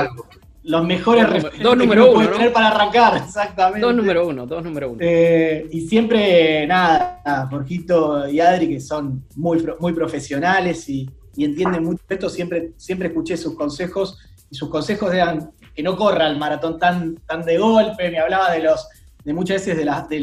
los 0.65 0.85
mejores 0.85 1.31
referentes 1.31 1.63
dos 1.63 1.77
número 1.77 2.13
uno, 2.13 2.29
tener 2.29 2.53
para 2.53 2.69
arrancar, 2.69 3.17
exactamente. 3.25 3.87
Dos 3.87 3.95
número 3.95 4.27
uno, 4.27 4.47
dos 4.47 4.65
número 4.65 4.91
uno. 4.91 4.99
Eh, 5.01 5.67
y 5.71 5.83
siempre, 5.83 6.67
nada, 6.67 7.49
Jorgito 7.51 8.29
y 8.29 8.41
Adri, 8.41 8.69
que 8.69 8.81
son 8.81 9.25
muy, 9.37 9.65
muy 9.79 9.93
profesionales 9.93 10.89
y, 10.89 11.09
y 11.37 11.45
entienden 11.45 11.85
mucho 11.85 12.03
esto, 12.09 12.29
siempre, 12.29 12.73
siempre 12.77 13.09
escuché 13.09 13.37
sus 13.37 13.55
consejos 13.55 14.19
y 14.51 14.57
sus 14.57 14.69
consejos 14.69 15.15
eran 15.15 15.53
que 15.75 15.83
no 15.83 15.97
corra 15.97 16.27
el 16.27 16.37
maratón 16.37 16.79
tan, 16.79 17.15
tan 17.27 17.45
de 17.45 17.59
golpe, 17.59 18.11
me 18.11 18.19
hablaba 18.19 18.51
de 18.51 18.65
los 18.65 18.89
de 19.29 19.35
muchas 19.35 19.67
veces 19.67 19.77
de, 19.77 20.21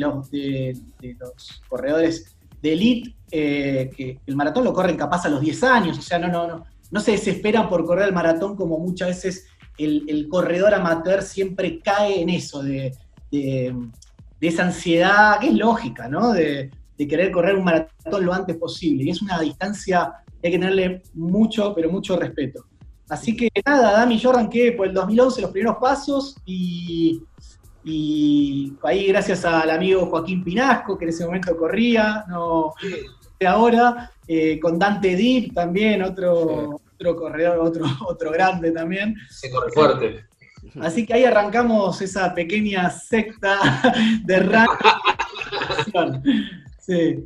los 1.20 1.62
corredores 1.70 2.36
de 2.60 2.74
elite, 2.74 3.16
eh, 3.30 3.92
que 3.96 4.20
el 4.26 4.36
maratón 4.36 4.64
lo 4.64 4.74
corren 4.74 4.98
capaz 4.98 5.26
a 5.26 5.30
los 5.30 5.42
10 5.42 5.64
años, 5.64 6.00
o 6.00 6.02
sea, 6.02 6.18
no, 6.18 6.28
no, 6.28 6.48
no, 6.48 6.66
no 6.90 7.00
se 7.00 7.12
desesperan 7.12 7.70
por 7.70 7.86
correr 7.86 8.08
el 8.08 8.16
maratón 8.16 8.56
como 8.56 8.80
muchas 8.80 9.10
veces 9.10 9.46
el, 9.78 10.28
corredor 10.28 10.74
amateur 10.74 11.22
siempre 11.22 11.80
cae 11.82 12.20
en 12.20 12.32
eso, 12.32 12.64
de, 12.64 12.98
esa 14.42 14.64
ansiedad, 14.64 15.40
que 15.40 15.50
es 15.50 15.54
lógica, 15.54 16.10
¿no? 16.10 16.34
De, 16.34 16.72
querer 16.98 17.32
correr 17.32 17.58
un 17.58 17.66
maratón 17.66 18.26
lo 18.26 18.34
antes 18.34 18.56
posible. 18.58 19.04
Y 19.04 19.12
es 19.12 19.22
una 19.22 19.40
distancia 19.40 20.14
que 20.42 20.48
hay 20.48 20.54
que 20.54 20.58
tenerle 20.58 21.04
mucho, 21.14 21.76
pero 21.76 21.92
mucho 21.92 22.18
respeto. 22.18 22.66
Así 23.08 23.36
que 23.36 23.50
nada, 23.64 23.92
Dami, 23.92 24.18
yo 24.18 24.32
arranqué 24.32 24.72
por 24.72 24.88
el 24.88 24.94
2011 24.96 25.42
los 25.42 25.52
primeros 25.52 25.78
pasos 25.80 26.38
y, 26.44 27.22
ahí 27.86 29.08
gracias 29.08 29.46
al 29.46 29.70
amigo 29.70 30.08
Joaquín 30.08 30.44
Pinasco, 30.44 30.98
que 30.98 31.06
en 31.06 31.10
ese 31.10 31.26
momento 31.26 31.56
corría, 31.56 32.26
no 32.28 32.74
ahora, 33.46 34.12
eh, 34.28 34.60
con 34.60 34.80
Dante 34.80 35.16
Deep 35.16 35.54
también, 35.54 36.02
otro, 36.02 36.82
otro 36.94 37.16
corredor, 37.16 37.60
otro, 37.60 37.86
otro 38.08 38.32
grande 38.32 38.72
también. 38.72 39.16
Se 39.30 39.50
corre 39.50 39.72
fuerte. 39.72 40.26
Así 40.82 41.06
que 41.06 41.14
ahí 41.14 41.24
arrancamos 41.24 42.02
esa 42.02 42.34
pequeña 42.34 42.90
secta 42.90 43.82
de 44.26 44.40
run. 44.40 44.68
sí. 46.80 47.24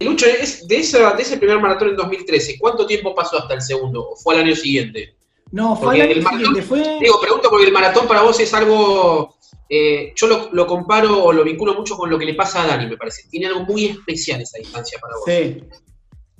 Lucho, 0.00 0.26
de, 0.26 0.76
ese 0.78 1.36
primer 1.36 1.58
maratón 1.60 1.90
en 1.90 1.96
2013, 1.96 2.58
¿cuánto 2.58 2.86
tiempo 2.86 3.14
pasó 3.14 3.38
hasta 3.38 3.54
el 3.54 3.60
segundo? 3.60 4.10
¿O 4.10 4.16
fue 4.16 4.34
al 4.36 4.42
año 4.42 4.54
siguiente? 4.54 5.14
No, 5.50 5.76
fue 5.76 6.00
al 6.00 6.10
año 6.10 6.28
siguiente. 6.28 6.98
Digo, 7.00 7.20
pregunto 7.20 7.50
porque 7.50 7.66
el 7.66 7.72
maratón 7.72 8.06
para 8.06 8.22
vos 8.22 8.38
es 8.40 8.52
algo. 8.54 9.35
Eh, 9.68 10.12
yo 10.14 10.48
lo, 10.52 10.66
comparo 10.66 11.24
o 11.24 11.32
lo 11.32 11.42
vinculo 11.42 11.74
mucho 11.74 11.96
con 11.96 12.08
lo 12.08 12.18
que 12.18 12.24
le 12.24 12.34
pasa 12.34 12.62
a 12.62 12.66
Dani, 12.66 12.86
me 12.86 12.96
parece. 12.96 13.28
Tiene 13.28 13.46
algo 13.46 13.64
muy 13.64 13.86
especial 13.86 14.40
esa 14.40 14.58
distancia 14.58 14.98
para 15.00 15.14
vos. 15.14 15.24
Sí, 15.26 15.60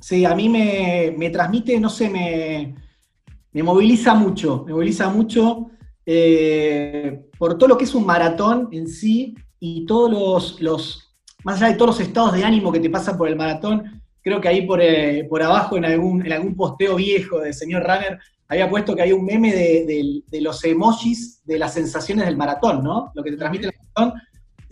Sí, 0.01 0.25
a 0.25 0.35
mí 0.35 0.49
me, 0.49 1.31
transmite, 1.31 1.81
no 1.81 1.89
sé, 1.89 2.09
me, 2.11 3.63
moviliza 3.63 4.15
mucho, 4.15 4.63
me 4.67 4.73
moviliza 4.73 5.09
mucho 5.09 5.71
eh, 6.05 7.25
por 7.39 7.57
todo 7.57 7.71
lo 7.71 7.79
que 7.79 7.85
es 7.85 7.95
un 7.95 8.05
maratón 8.07 8.69
en 8.73 8.87
sí 8.87 9.35
y 9.59 9.87
todos 9.87 10.61
los, 10.61 11.17
más 11.45 11.57
allá 11.57 11.73
de 11.73 11.79
todos 11.79 11.99
los 11.99 12.07
estados 12.07 12.35
de 12.35 12.45
ánimo 12.45 12.71
que 12.71 12.81
te 12.81 12.91
pasan 12.91 13.17
por 13.17 13.29
el 13.29 13.37
maratón, 13.37 14.03
creo 14.21 14.41
que 14.41 14.49
ahí 14.49 14.67
por, 14.67 14.81
eh, 14.83 15.27
abajo 15.43 15.77
en 15.77 15.87
algún, 15.87 16.25
en 16.25 16.33
algún 16.33 16.55
posteo 16.55 16.97
viejo 16.97 17.41
del 17.41 17.55
señor 17.55 17.83
Runner 17.83 18.19
había 18.49 18.69
puesto 18.69 18.95
que 18.95 19.03
hay 19.03 19.13
un 19.13 19.25
meme 19.25 19.53
de, 19.53 20.41
los 20.41 20.63
emojis 20.65 21.43
de 21.45 21.59
las 21.59 21.75
sensaciones 21.75 22.27
del 22.27 22.37
maratón, 22.37 22.83
¿no? 22.83 23.11
Lo 23.15 23.23
que 23.23 23.33
te 23.33 23.37
transmite 23.37 23.67
el 23.67 23.75
maratón, 23.79 24.21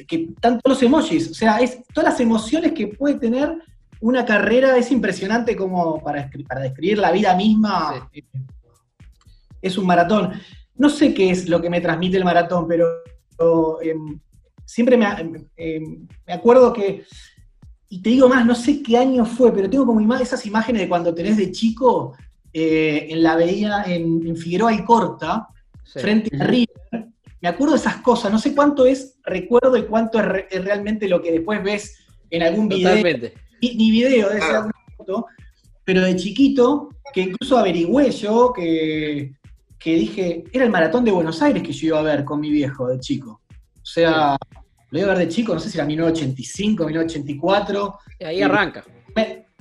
que 0.06 0.28
tanto 0.40 0.68
los 0.68 0.82
emojis, 0.82 1.30
o 1.30 1.34
sea, 1.34 1.58
es 1.58 1.82
todas 1.92 2.12
las 2.12 2.20
emociones 2.20 2.72
que 2.72 2.88
puede 2.88 3.14
tener 3.16 3.56
una 4.00 4.24
carrera 4.24 4.76
es 4.76 4.90
impresionante 4.90 5.56
como 5.56 6.02
para, 6.02 6.30
para 6.46 6.60
describir 6.60 6.98
la 6.98 7.10
vida 7.10 7.34
misma. 7.34 8.08
Eh, 8.12 8.22
es 9.62 9.78
un 9.78 9.86
maratón. 9.86 10.32
No 10.76 10.90
sé 10.90 11.14
qué 11.14 11.30
es 11.30 11.48
lo 11.48 11.60
que 11.62 11.70
me 11.70 11.80
transmite 11.80 12.18
el 12.18 12.24
maratón, 12.24 12.68
pero 12.68 12.86
em, 13.82 14.20
siempre 14.66 14.98
em, 15.56 16.06
me, 16.26 16.32
acuerdo 16.32 16.72
que, 16.72 17.04
y 17.88 18.02
te 18.02 18.10
digo 18.10 18.28
más, 18.28 18.44
no 18.44 18.54
sé 18.54 18.82
qué 18.82 18.98
año 18.98 19.24
fue, 19.24 19.52
pero 19.52 19.70
tengo 19.70 19.86
como 19.86 20.14
esas 20.16 20.44
imágenes 20.44 20.82
de 20.82 20.88
cuando 20.88 21.14
tenés 21.14 21.38
de 21.38 21.50
chico 21.50 22.14
eh, 22.56 23.08
en 23.10 23.24
la 23.24 23.34
veía 23.34 23.82
en, 23.84 24.36
Figueroa 24.36 24.72
y 24.72 24.84
Corta, 24.84 25.48
frente 25.82 26.30
a 26.40 26.44
River. 26.44 27.08
Me 27.40 27.48
acuerdo 27.48 27.74
de 27.74 27.80
esas 27.80 27.96
cosas, 27.96 28.30
no 28.30 28.38
sé 28.38 28.54
cuánto 28.54 28.86
es 28.86 29.18
recuerdo 29.24 29.76
y 29.76 29.82
cuánto 29.82 30.20
es, 30.20 30.64
realmente 30.64 31.08
lo 31.08 31.20
que 31.20 31.32
después 31.32 31.62
ves 31.64 31.98
en 32.30 32.44
algún 32.44 32.68
video 32.68 32.94
ni, 33.60 33.90
video 33.90 34.28
de 34.28 34.38
esa 34.38 34.70
foto, 34.96 35.26
pero 35.84 36.02
de 36.02 36.14
chiquito, 36.14 36.90
que 37.12 37.22
incluso 37.22 37.58
averigüé 37.58 38.12
yo, 38.12 38.52
que, 38.52 39.34
dije, 39.84 40.44
era 40.52 40.64
el 40.64 40.70
maratón 40.70 41.04
de 41.04 41.10
Buenos 41.10 41.42
Aires 41.42 41.62
que 41.62 41.72
yo 41.72 41.88
iba 41.88 41.98
a 41.98 42.02
ver 42.02 42.24
con 42.24 42.40
mi 42.40 42.50
viejo 42.50 42.86
de 42.86 43.00
chico. 43.00 43.40
O 43.50 43.86
sea, 43.86 44.36
lo 44.90 44.98
iba 44.98 45.12
a 45.12 45.16
ver 45.16 45.26
de 45.26 45.34
chico, 45.34 45.54
no 45.54 45.60
sé 45.60 45.70
si 45.70 45.76
era 45.76 45.86
1985, 45.86 46.84
1984. 46.84 47.98
Y 48.20 48.24
ahí 48.24 48.42
arranca. 48.42 48.84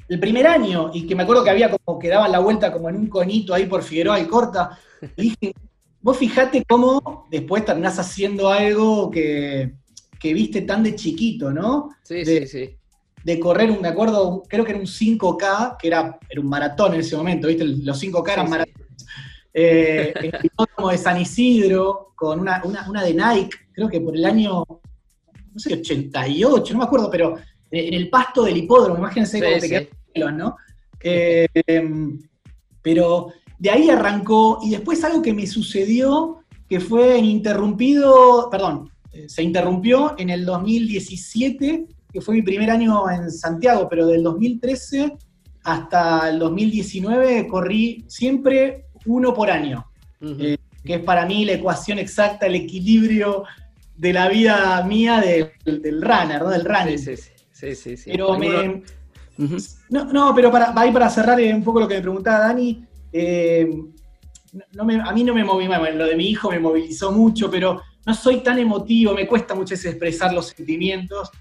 El 0.08 0.20
primer 0.20 0.48
año, 0.48 0.92
y 0.94 1.08
que 1.08 1.16
me 1.16 1.24
acuerdo 1.24 1.44
que 1.44 1.50
había 1.50 1.72
como 1.72 1.98
que 1.98 2.10
daban 2.10 2.32
la 2.32 2.40
vuelta 2.40 2.72
como 2.72 2.90
en 2.90 2.98
un 2.98 3.08
conito 3.08 3.54
ahí 3.54 3.66
por 3.66 3.84
Figueroa 3.84 4.20
y 4.20 4.26
Corta, 4.26 4.78
dije, 5.18 5.54
vos 6.02 6.18
fijate 6.18 6.64
cómo 6.68 7.28
después 7.32 7.66
terminás 7.66 8.00
haciendo 8.00 8.50
algo 8.50 9.10
que, 9.10 9.74
viste 10.22 10.62
tan 10.62 10.84
de 10.84 10.96
chiquito, 10.96 11.52
¿no? 11.52 11.90
Sí, 12.04 12.26
sí, 12.26 12.48
sí 12.48 12.78
de 13.24 13.40
correr, 13.40 13.72
un, 13.72 13.82
me 13.82 13.88
acuerdo, 13.88 14.44
creo 14.48 14.66
que 14.66 14.72
era 14.72 14.80
un 14.80 14.86
5K, 14.86 15.78
que 15.78 15.88
era, 15.88 16.20
era 16.30 16.42
un 16.42 16.48
maratón 16.48 16.94
en 16.94 17.00
ese 17.00 17.16
momento, 17.16 17.48
¿viste? 17.48 17.64
Los 17.64 18.02
5K 18.02 18.34
eran 18.34 18.50
maratones. 18.50 18.84
Eh, 19.54 20.14
el 20.16 20.46
hipódromo 20.46 20.90
de 20.90 20.98
San 20.98 21.22
Isidro, 21.22 22.14
con 22.16 22.40
una, 22.40 22.60
de 22.60 23.14
Nike, 23.14 23.58
creo 23.72 23.88
que 23.88 24.02
por 24.02 24.16
el 24.16 24.26
año, 24.26 24.66
no 24.68 25.60
sé, 25.60 25.74
88, 25.74 26.74
no 26.74 26.80
me 26.80 26.86
acuerdo, 26.86 27.10
pero 27.10 27.36
en 27.78 27.94
el 27.94 28.10
pasto 28.10 28.44
del 28.44 28.58
hipódromo, 28.58 29.00
imagínense 29.00 29.42
cómo 29.42 29.58
te 29.60 29.90
quedan 30.14 30.38
¿no? 30.38 30.56
Eh, 31.02 31.48
pero 32.82 33.28
de 33.58 33.70
ahí 33.70 33.90
arrancó, 33.90 34.60
y 34.62 34.70
después 34.72 35.04
algo 35.04 35.22
que 35.22 35.34
me 35.34 35.48
sucedió, 35.48 36.40
que 36.70 36.80
fue 36.80 37.18
interrumpido, 37.18 38.50
perdón, 38.50 38.90
eh, 39.12 39.28
se 39.28 39.44
interrumpió 39.44 40.16
en 40.18 40.30
el 40.30 40.46
2017 40.46 41.88
que 42.14 42.22
fue 42.22 42.36
mi 42.36 42.44
primer 42.44 42.70
año 42.70 43.10
en 43.10 43.32
Santiago, 43.32 43.88
pero 43.90 44.06
del 44.06 44.22
2013 44.22 45.18
hasta 45.64 46.30
el 46.30 46.38
2019 46.38 47.48
corrí 47.48 48.06
siempre 48.08 48.86
uno 49.06 49.34
por 49.34 49.50
año, 49.50 49.84
eh, 50.22 50.58
que 50.86 50.96
es 50.96 51.02
para 51.02 51.26
mí 51.26 51.44
la 51.44 51.54
ecuación 51.54 51.98
exacta, 51.98 52.46
el 52.46 52.56
equilibrio 52.56 53.46
de 53.98 54.14
la 54.14 54.30
vida 54.30 54.84
mía 54.84 55.22
del, 55.22 55.52
runner, 56.02 56.44
¿no? 56.44 56.50
Del 56.50 56.66
running. 56.66 57.00
Sí, 57.00 57.18
sí, 57.18 57.24
sí. 57.24 57.33
Sí, 57.76 57.96
Pero 58.06 58.38
me, 58.38 58.84
no, 59.90 60.34
pero 60.36 60.52
para, 60.52 60.74
ahí 60.76 60.92
para 60.92 61.10
cerrar 61.10 61.40
eh, 61.40 61.54
un 61.54 61.64
poco 61.64 61.80
lo 61.80 61.88
que 61.88 61.96
me 61.96 62.02
preguntaba 62.02 62.40
Dani, 62.40 62.86
eh, 63.12 63.68
a 64.80 65.14
mí 65.14 65.24
no 65.24 65.34
me 65.34 65.44
moví, 65.44 65.68
lo 65.68 66.06
de 66.06 66.16
mi 66.16 66.30
hijo 66.30 66.52
me 66.52 66.60
movilizó 66.60 67.12
mucho, 67.12 67.50
pero 67.50 67.82
no 68.06 68.14
soy 68.14 68.42
tan 68.42 68.60
emotivo, 68.60 69.14
me 69.14 69.28
cuesta 69.28 69.56
mucho 69.56 69.74
expresar 69.74 70.34
los 70.34 70.48
sentimientos. 70.48 71.32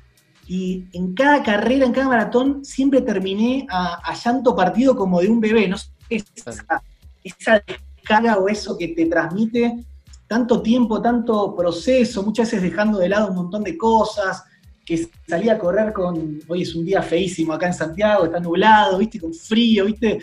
Y 0.46 0.84
en 0.92 1.14
cada 1.14 1.42
carrera, 1.42 1.84
en 1.84 1.92
cada 1.92 2.08
maratón, 2.08 2.64
siempre 2.64 3.00
terminé 3.00 3.66
a, 3.70 4.14
llanto 4.14 4.56
partido 4.56 4.96
como 4.96 5.20
de 5.20 5.28
un 5.28 5.40
bebé. 5.40 5.68
No 5.68 5.76
sé, 5.76 5.90
esa, 6.08 6.82
esa 7.22 7.62
descarga 7.66 8.38
o 8.38 8.48
eso 8.48 8.76
que 8.76 8.88
te 8.88 9.06
transmite 9.06 9.84
tanto 10.26 10.62
tiempo, 10.62 11.02
tanto 11.02 11.54
proceso, 11.54 12.22
muchas 12.22 12.50
veces 12.50 12.62
dejando 12.62 12.98
de 12.98 13.08
lado 13.10 13.28
un 13.28 13.36
montón 13.36 13.62
de 13.62 13.76
cosas, 13.76 14.42
que 14.84 15.08
salí 15.28 15.48
a 15.48 15.58
correr 15.58 15.92
con, 15.92 16.40
hoy 16.48 16.62
es 16.62 16.74
un 16.74 16.84
día 16.84 17.02
feísimo 17.02 17.52
acá 17.52 17.66
en 17.68 17.74
Santiago, 17.74 18.24
está 18.24 18.40
nublado, 18.40 18.98
viste, 18.98 19.20
con 19.20 19.32
frío, 19.32 19.84
viste, 19.84 20.18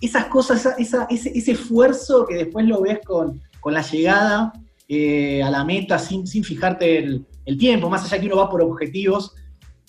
esas 0.00 0.26
cosas, 0.26 0.74
ese, 0.78 1.50
esfuerzo 1.50 2.24
que 2.26 2.36
después 2.36 2.66
lo 2.66 2.80
ves 2.82 3.00
con, 3.04 3.40
la 3.66 3.82
llegada 3.82 4.50
eh, 4.88 5.42
a 5.42 5.50
la 5.50 5.62
meta 5.62 5.98
sin, 5.98 6.26
sin 6.26 6.42
fijarte 6.42 7.00
el, 7.00 7.26
el, 7.44 7.58
tiempo, 7.58 7.90
más 7.90 8.02
allá 8.02 8.18
que 8.18 8.26
uno 8.26 8.38
va 8.38 8.48
por 8.48 8.62
objetivos, 8.62 9.34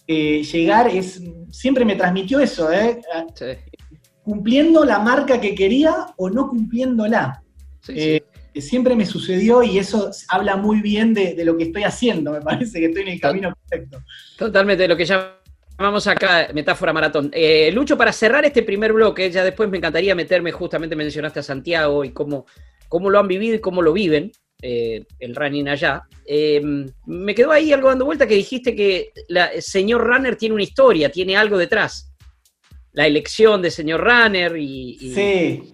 eh, 0.06 0.44
llegar 0.44 0.88
es, 0.88 1.22
siempre 1.52 1.86
me 1.86 1.96
transmitió 1.96 2.40
eso, 2.40 2.72
¿eh? 2.74 3.00
cumpliendo 4.24 4.84
la 4.84 5.00
marca 5.00 5.40
que 5.40 5.54
quería 5.54 6.08
o 6.18 6.30
no 6.30 6.50
cumpliéndola. 6.50 7.44
Eh, 8.54 8.62
siempre 8.62 8.96
me 8.96 9.06
sucedió 9.06 9.64
y 9.64 9.78
eso 9.78 10.12
habla 10.28 10.56
muy 10.56 10.82
bien 10.82 11.14
de, 11.14 11.36
lo 11.44 11.58
que 11.58 11.66
estoy 11.66 11.84
haciendo, 11.84 12.32
me 12.32 12.42
parece 12.42 12.80
que 12.80 12.88
estoy 12.88 13.04
en 13.04 13.08
el 13.10 13.20
camino 13.20 13.54
perfecto. 13.54 14.04
Totalmente, 14.38 14.88
lo 14.88 14.98
que 14.98 15.06
llamamos 15.06 16.08
acá 16.08 16.50
metáfora 16.54 16.94
maratón. 16.94 17.32
Lucho, 17.74 17.98
para 17.98 18.12
cerrar 18.12 18.46
este 18.46 18.64
primer 18.64 18.94
bloque, 18.94 19.30
ya 19.30 19.44
después 19.44 19.70
me 19.70 19.78
encantaría 19.78 20.16
meterme, 20.16 20.52
justamente 20.52 20.96
mencionaste 20.96 21.40
a 21.40 21.44
Santiago 21.44 22.04
y 22.04 22.12
cómo, 22.12 22.46
cómo 22.88 23.10
lo 23.10 23.20
han 23.20 23.28
vivido 23.28 23.56
y 23.56 23.60
cómo 23.60 23.82
lo 23.82 23.94
viven. 23.94 24.32
Eh, 24.62 25.06
el 25.20 25.36
running 25.36 25.70
allá. 25.70 26.04
Eh, 26.26 26.62
me 27.06 27.34
quedó 27.34 27.52
ahí 27.52 27.72
algo 27.72 27.88
dando 27.88 28.04
vuelta 28.04 28.28
que 28.28 28.36
dijiste 28.36 28.76
que 28.76 29.14
el 29.30 29.62
señor 29.62 30.06
Runner 30.06 30.36
tiene 30.36 30.54
una 30.54 30.64
historia, 30.64 31.10
tiene 31.10 31.38
algo 31.38 31.58
detrás. 31.58 32.12
La 32.92 33.08
elección 33.08 33.62
de 33.62 33.72
señor 33.72 34.02
Runner 34.02 34.58
y... 34.58 34.98
Sí. 35.16 35.74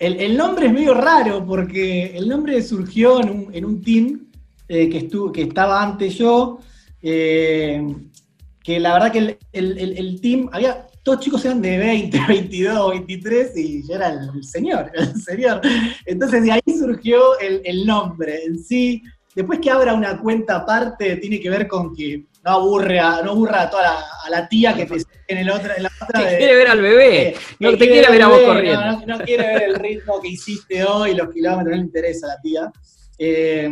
El, 0.00 0.36
nombre 0.36 0.66
es 0.66 0.72
medio 0.72 0.94
raro 0.94 1.44
porque 1.46 2.16
el 2.16 2.28
nombre 2.28 2.62
surgió 2.62 3.20
en 3.20 3.64
un, 3.64 3.82
team 3.82 4.30
eh, 4.66 4.88
que, 4.88 4.98
estuvo, 4.98 5.30
que 5.30 5.42
estaba 5.42 5.82
antes 5.82 6.16
yo, 6.16 6.58
que 7.00 8.80
la 8.80 8.94
verdad 8.94 9.12
que 9.12 9.38
el, 9.52 10.20
team, 10.20 10.48
había 10.52 10.86
todos 11.02 11.20
chicos 11.20 11.44
eran 11.44 11.62
de 11.62 11.78
20, 11.78 12.18
22, 12.28 12.90
23 12.90 13.56
y 13.56 13.88
yo 13.88 13.94
era 13.94 14.08
el, 14.08 14.44
señor, 14.44 14.90
el 14.94 15.20
señor. 15.20 15.60
Entonces 16.04 16.42
de 16.44 16.52
ahí 16.52 16.78
surgió 16.78 17.38
el, 17.38 17.86
nombre 17.86 18.44
en 18.44 18.58
sí. 18.58 19.02
Después 19.34 19.60
que 19.60 19.70
abra 19.70 19.94
una 19.94 20.18
cuenta 20.18 20.56
aparte 20.56 21.16
tiene 21.16 21.40
que 21.40 21.50
ver 21.50 21.68
con 21.68 21.94
que 21.94 22.26
no 22.44 22.50
aburre 22.50 22.98
a, 22.98 23.22
no 23.22 23.32
aburra 23.32 23.62
a 23.62 23.70
toda 23.70 23.82
la, 23.82 23.98
a 24.26 24.30
la 24.30 24.48
tía 24.48 24.74
que 24.74 24.86
te 24.86 24.94
en, 25.28 25.38
el 25.38 25.50
otro, 25.50 25.72
en 25.76 25.82
la 25.82 25.90
otra. 26.02 26.20
De, 26.22 26.38
quiere 26.38 26.54
ver 26.54 26.68
al 26.68 26.80
bebé, 26.80 27.28
eh, 27.28 27.36
no 27.58 27.70
te 27.72 27.88
quiere 27.88 28.10
ver 28.10 28.22
a 28.22 28.28
vos 28.28 28.40
corriendo. 28.40 28.84
No, 28.84 29.06
no 29.06 29.18
quiere 29.24 29.46
ver 29.46 29.62
el 29.62 29.74
ritmo 29.74 30.20
que 30.20 30.28
hiciste 30.28 30.84
hoy, 30.84 31.14
los 31.14 31.30
kilómetros, 31.30 31.70
no 31.70 31.76
le 31.76 31.82
interesa 31.82 32.26
a 32.26 32.30
la 32.30 32.40
tía. 32.40 32.72
Eh, 33.18 33.70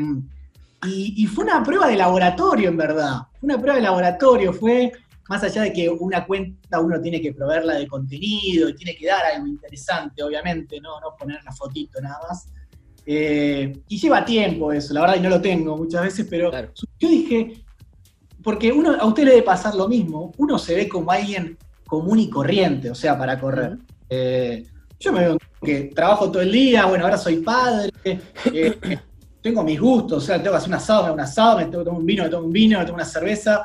y, 0.85 1.15
y 1.23 1.27
fue 1.27 1.45
una 1.45 1.63
prueba 1.63 1.89
de 1.89 1.97
laboratorio, 1.97 2.69
en 2.69 2.77
verdad. 2.77 3.23
Fue 3.41 3.47
una 3.47 3.59
prueba 3.59 3.77
de 3.77 3.83
laboratorio, 3.83 4.53
fue 4.53 4.93
más 5.29 5.43
allá 5.45 5.63
de 5.63 5.73
que 5.73 5.89
una 5.89 6.25
cuenta 6.27 6.81
uno 6.81 7.01
tiene 7.01 7.21
que 7.21 7.35
proveerla 7.35 7.75
de 7.75 7.87
contenido 7.87 8.69
y 8.69 8.75
tiene 8.75 8.97
que 8.97 9.07
dar 9.07 9.25
algo 9.27 9.47
interesante, 9.47 10.23
obviamente, 10.23 10.81
no, 10.81 10.99
no 11.01 11.15
poner 11.19 11.39
una 11.43 11.53
fotito 11.53 12.01
nada 12.01 12.19
más. 12.29 12.49
Eh, 13.05 13.73
y 13.89 13.99
lleva 13.99 14.25
tiempo 14.25 14.73
eso, 14.73 14.93
la 14.95 15.03
verdad, 15.03 15.17
y 15.17 15.21
no 15.21 15.29
lo 15.29 15.41
tengo 15.41 15.77
muchas 15.77 16.03
veces, 16.03 16.27
pero 16.29 16.51
Claro. 16.51 16.73
yo 16.99 17.09
dije, 17.09 17.65
porque 18.49 18.73
uno, 18.73 18.97
a 18.99 19.05
usted 19.05 19.25
le 19.25 19.33
debe 19.33 19.43
pasar 19.43 19.75
lo 19.75 19.87
mismo, 19.89 20.33
uno 20.39 20.59
se 20.59 20.75
ve 20.75 20.89
como 20.89 21.13
alguien 21.13 21.59
común 21.87 22.19
y 22.19 22.31
corriente, 22.31 22.91
o 22.91 22.95
sea, 22.95 23.19
para 23.19 23.39
correr. 23.39 23.77
Eh, 24.09 24.65
yo 24.99 25.13
me 25.13 25.21
veo 25.21 25.39
que 25.63 25.93
trabajo 25.95 26.31
todo 26.31 26.41
el 26.41 26.51
día, 26.51 26.87
bueno, 26.87 27.05
ahora 27.05 27.19
soy 27.19 27.41
padre, 27.41 27.93
eh, 28.03 28.79
tengo 29.43 29.63
mis 29.63 29.79
gustos, 29.79 30.23
o 30.23 30.27
sea, 30.27 30.39
tengo 30.39 30.53
que 30.53 30.57
hacer 30.57 30.71
un 30.71 30.77
asado, 30.77 31.03
me 31.03 31.07
hago 31.09 31.15
un 31.17 31.21
asado, 31.21 31.59
me 31.59 31.65
tengo 31.67 31.81
que 31.81 31.85
tomar 31.85 32.01
un 32.01 32.07
vino, 32.07 32.23
me 32.25 32.31
tomo 32.31 32.47
un 32.47 32.53
vino, 32.55 32.79
me 32.79 32.87
tomo 32.87 32.95
una 32.95 33.05
cerveza. 33.05 33.65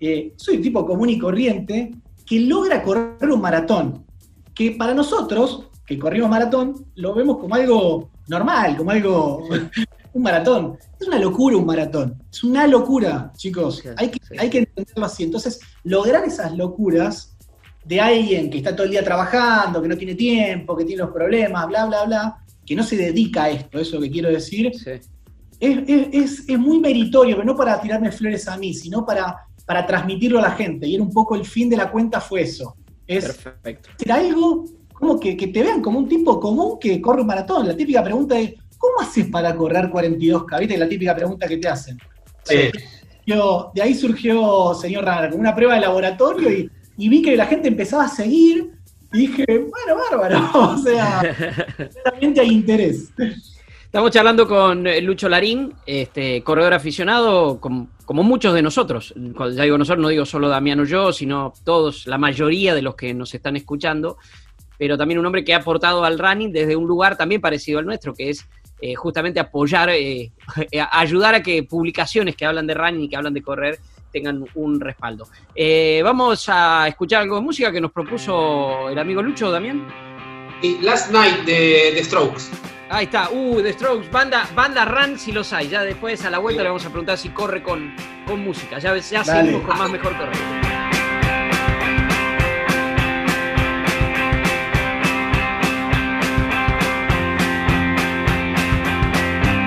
Eh, 0.00 0.32
soy 0.34 0.56
un 0.56 0.62
tipo 0.62 0.84
común 0.84 1.10
y 1.10 1.16
corriente 1.16 1.92
que 2.26 2.40
logra 2.40 2.82
correr 2.82 3.30
un 3.30 3.40
maratón, 3.40 4.04
que 4.52 4.72
para 4.72 4.94
nosotros, 4.94 5.68
que 5.86 5.96
corrimos 5.96 6.28
maratón, 6.28 6.86
lo 6.96 7.14
vemos 7.14 7.38
como 7.38 7.54
algo 7.54 8.10
normal, 8.26 8.76
como 8.76 8.90
algo, 8.90 9.46
un 10.14 10.22
maratón. 10.22 10.78
Es 11.00 11.06
una 11.06 11.18
locura 11.18 11.56
un 11.56 11.66
maratón, 11.66 12.22
es 12.32 12.42
una 12.44 12.66
locura, 12.66 13.32
chicos, 13.36 13.78
Sí, 13.82 13.88
hay 13.96 14.08
que, 14.10 14.18
sí. 14.26 14.34
hay 14.38 14.48
que 14.50 14.58
entenderlo 14.58 15.04
así. 15.04 15.24
Entonces, 15.24 15.60
lograr 15.84 16.24
esas 16.24 16.56
locuras 16.56 17.36
de 17.84 18.00
alguien 18.00 18.48
que 18.48 18.58
está 18.58 18.74
todo 18.74 18.84
el 18.86 18.92
día 18.92 19.04
trabajando, 19.04 19.82
que 19.82 19.88
no 19.88 19.96
tiene 19.96 20.14
tiempo, 20.14 20.74
que 20.76 20.84
tiene 20.84 21.02
los 21.02 21.10
problemas, 21.12 21.66
bla, 21.66 21.84
bla, 21.86 22.04
bla, 22.04 22.36
que 22.64 22.74
no 22.74 22.82
se 22.82 22.96
dedica 22.96 23.44
a 23.44 23.50
esto, 23.50 23.78
eso 23.78 23.88
es 23.90 23.92
lo 23.94 24.00
que 24.00 24.10
quiero 24.10 24.30
decir, 24.30 24.72
Sí. 24.74 24.90
es, 25.60 25.78
es- 25.86 26.08
es- 26.12 26.48
es 26.48 26.58
muy 26.58 26.78
meritorio, 26.80 27.36
pero 27.36 27.44
no 27.46 27.54
para 27.56 27.80
tirarme 27.80 28.10
flores 28.10 28.48
a 28.48 28.56
mí, 28.56 28.72
sino 28.72 29.04
para, 29.04 29.36
para 29.66 29.84
transmitirlo 29.86 30.38
a 30.38 30.42
la 30.42 30.50
gente. 30.52 30.86
Y 30.86 30.94
era 30.94 31.02
un 31.02 31.10
poco 31.12 31.34
el 31.34 31.44
fin 31.44 31.68
de 31.68 31.76
la 31.76 31.90
cuenta 31.90 32.20
fue 32.20 32.42
eso. 32.42 32.74
Es 33.06 33.24
Perfecto. 33.26 33.90
hacer 33.96 34.12
algo 34.12 34.64
como 34.94 35.20
que, 35.20 35.36
que 35.36 35.48
te 35.48 35.62
vean 35.62 35.82
como 35.82 35.98
un 35.98 36.08
tipo 36.08 36.40
común 36.40 36.78
que 36.80 37.00
corre 37.02 37.20
un 37.20 37.26
maratón. 37.26 37.66
La 37.68 37.76
típica 37.76 38.02
pregunta 38.02 38.38
es, 38.38 38.54
¿cómo 38.84 39.00
haces 39.08 39.26
para 39.28 39.54
correr 39.56 39.90
42K? 39.90 40.58
¿Viste? 40.60 40.76
La 40.78 40.88
típica 40.88 41.14
pregunta 41.14 41.46
que 41.48 41.56
te 41.56 41.68
hacen. 41.68 41.98
Sí. 42.44 42.70
Yo, 43.26 43.70
de 43.74 43.82
ahí 43.82 43.94
surgió, 43.94 44.74
señor 44.74 45.04
Rana, 45.04 45.30
como 45.30 45.40
una 45.40 45.54
prueba 45.54 45.74
de 45.74 45.80
laboratorio 45.80 46.50
y, 46.50 46.70
y 46.98 47.08
vi 47.08 47.22
que 47.22 47.36
la 47.36 47.46
gente 47.46 47.68
empezaba 47.68 48.04
a 48.04 48.08
seguir 48.08 48.70
y 49.12 49.18
dije, 49.18 49.44
bueno, 49.46 50.02
bárbaro, 50.10 50.50
o 50.54 50.76
sea, 50.76 51.22
claramente 52.02 52.40
hay 52.40 52.48
interés. 52.50 53.10
Estamos 53.84 54.10
charlando 54.10 54.46
con 54.46 54.86
eh, 54.86 55.00
Lucho 55.00 55.28
Larín, 55.28 55.72
este, 55.86 56.42
corredor 56.42 56.74
aficionado, 56.74 57.60
com- 57.60 57.86
como 58.04 58.22
muchos 58.24 58.52
de 58.52 58.60
nosotros. 58.60 59.14
Cuando 59.36 59.50
ya 59.56 59.62
digo 59.62 59.78
nosotros, 59.78 60.02
no 60.02 60.08
digo 60.08 60.26
solo 60.26 60.48
Damián 60.48 60.80
o 60.80 60.84
yo, 60.84 61.12
sino 61.12 61.52
todos, 61.64 62.06
la 62.06 62.18
mayoría 62.18 62.74
de 62.74 62.82
los 62.82 62.96
que 62.96 63.14
nos 63.14 63.32
están 63.34 63.56
escuchando, 63.56 64.18
pero 64.76 64.98
también 64.98 65.20
un 65.20 65.26
hombre 65.26 65.44
que 65.44 65.54
ha 65.54 65.58
aportado 65.58 66.04
al 66.04 66.18
running 66.18 66.52
desde 66.52 66.74
un 66.76 66.86
lugar 66.88 67.16
también 67.16 67.40
parecido 67.40 67.78
al 67.78 67.86
nuestro, 67.86 68.12
que 68.12 68.30
es 68.30 68.44
eh, 68.80 68.94
justamente 68.94 69.40
apoyar, 69.40 69.90
eh, 69.90 70.30
a- 70.80 70.98
ayudar 71.00 71.34
a 71.36 71.42
que 71.42 71.62
publicaciones 71.62 72.36
que 72.36 72.44
hablan 72.44 72.66
de 72.66 72.74
running 72.74 73.02
y 73.04 73.08
que 73.08 73.16
hablan 73.16 73.34
de 73.34 73.42
correr 73.42 73.78
tengan 74.12 74.44
un 74.54 74.78
respaldo. 74.80 75.26
Eh, 75.54 76.00
vamos 76.04 76.44
a 76.48 76.86
escuchar 76.86 77.22
algo 77.22 77.36
de 77.36 77.42
música 77.42 77.72
que 77.72 77.80
nos 77.80 77.90
propuso 77.90 78.88
el 78.88 78.98
amigo 78.98 79.20
Lucho, 79.22 79.50
Damián. 79.50 79.86
Y 80.62 80.78
Last 80.80 81.10
Night 81.10 81.44
de 81.44 81.92
The 81.96 82.04
Strokes. 82.04 82.42
Ahí 82.90 83.06
está, 83.06 83.28
uh, 83.30 83.60
The 83.60 83.72
Strokes, 83.72 84.08
banda, 84.12 84.48
banda 84.54 84.84
Run 84.84 85.18
si 85.18 85.32
los 85.32 85.52
hay. 85.52 85.68
Ya 85.68 85.82
después 85.82 86.24
a 86.24 86.30
la 86.30 86.38
vuelta 86.38 86.62
le 86.62 86.68
vamos 86.68 86.84
a 86.86 86.90
preguntar 86.90 87.18
si 87.18 87.30
corre 87.30 87.62
con, 87.62 87.92
con 88.26 88.38
música. 88.44 88.78
Ya, 88.78 88.96
ya 88.96 89.24
Dale. 89.24 89.40
seguimos 89.48 89.66
con 89.66 89.78
más 89.78 89.90
mejor 89.90 90.16
correr. 90.16 90.73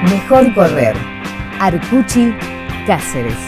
Mejor 0.09 0.53
correr. 0.53 0.95
Arcuchi 1.59 2.33
Cáceres. 2.85 3.46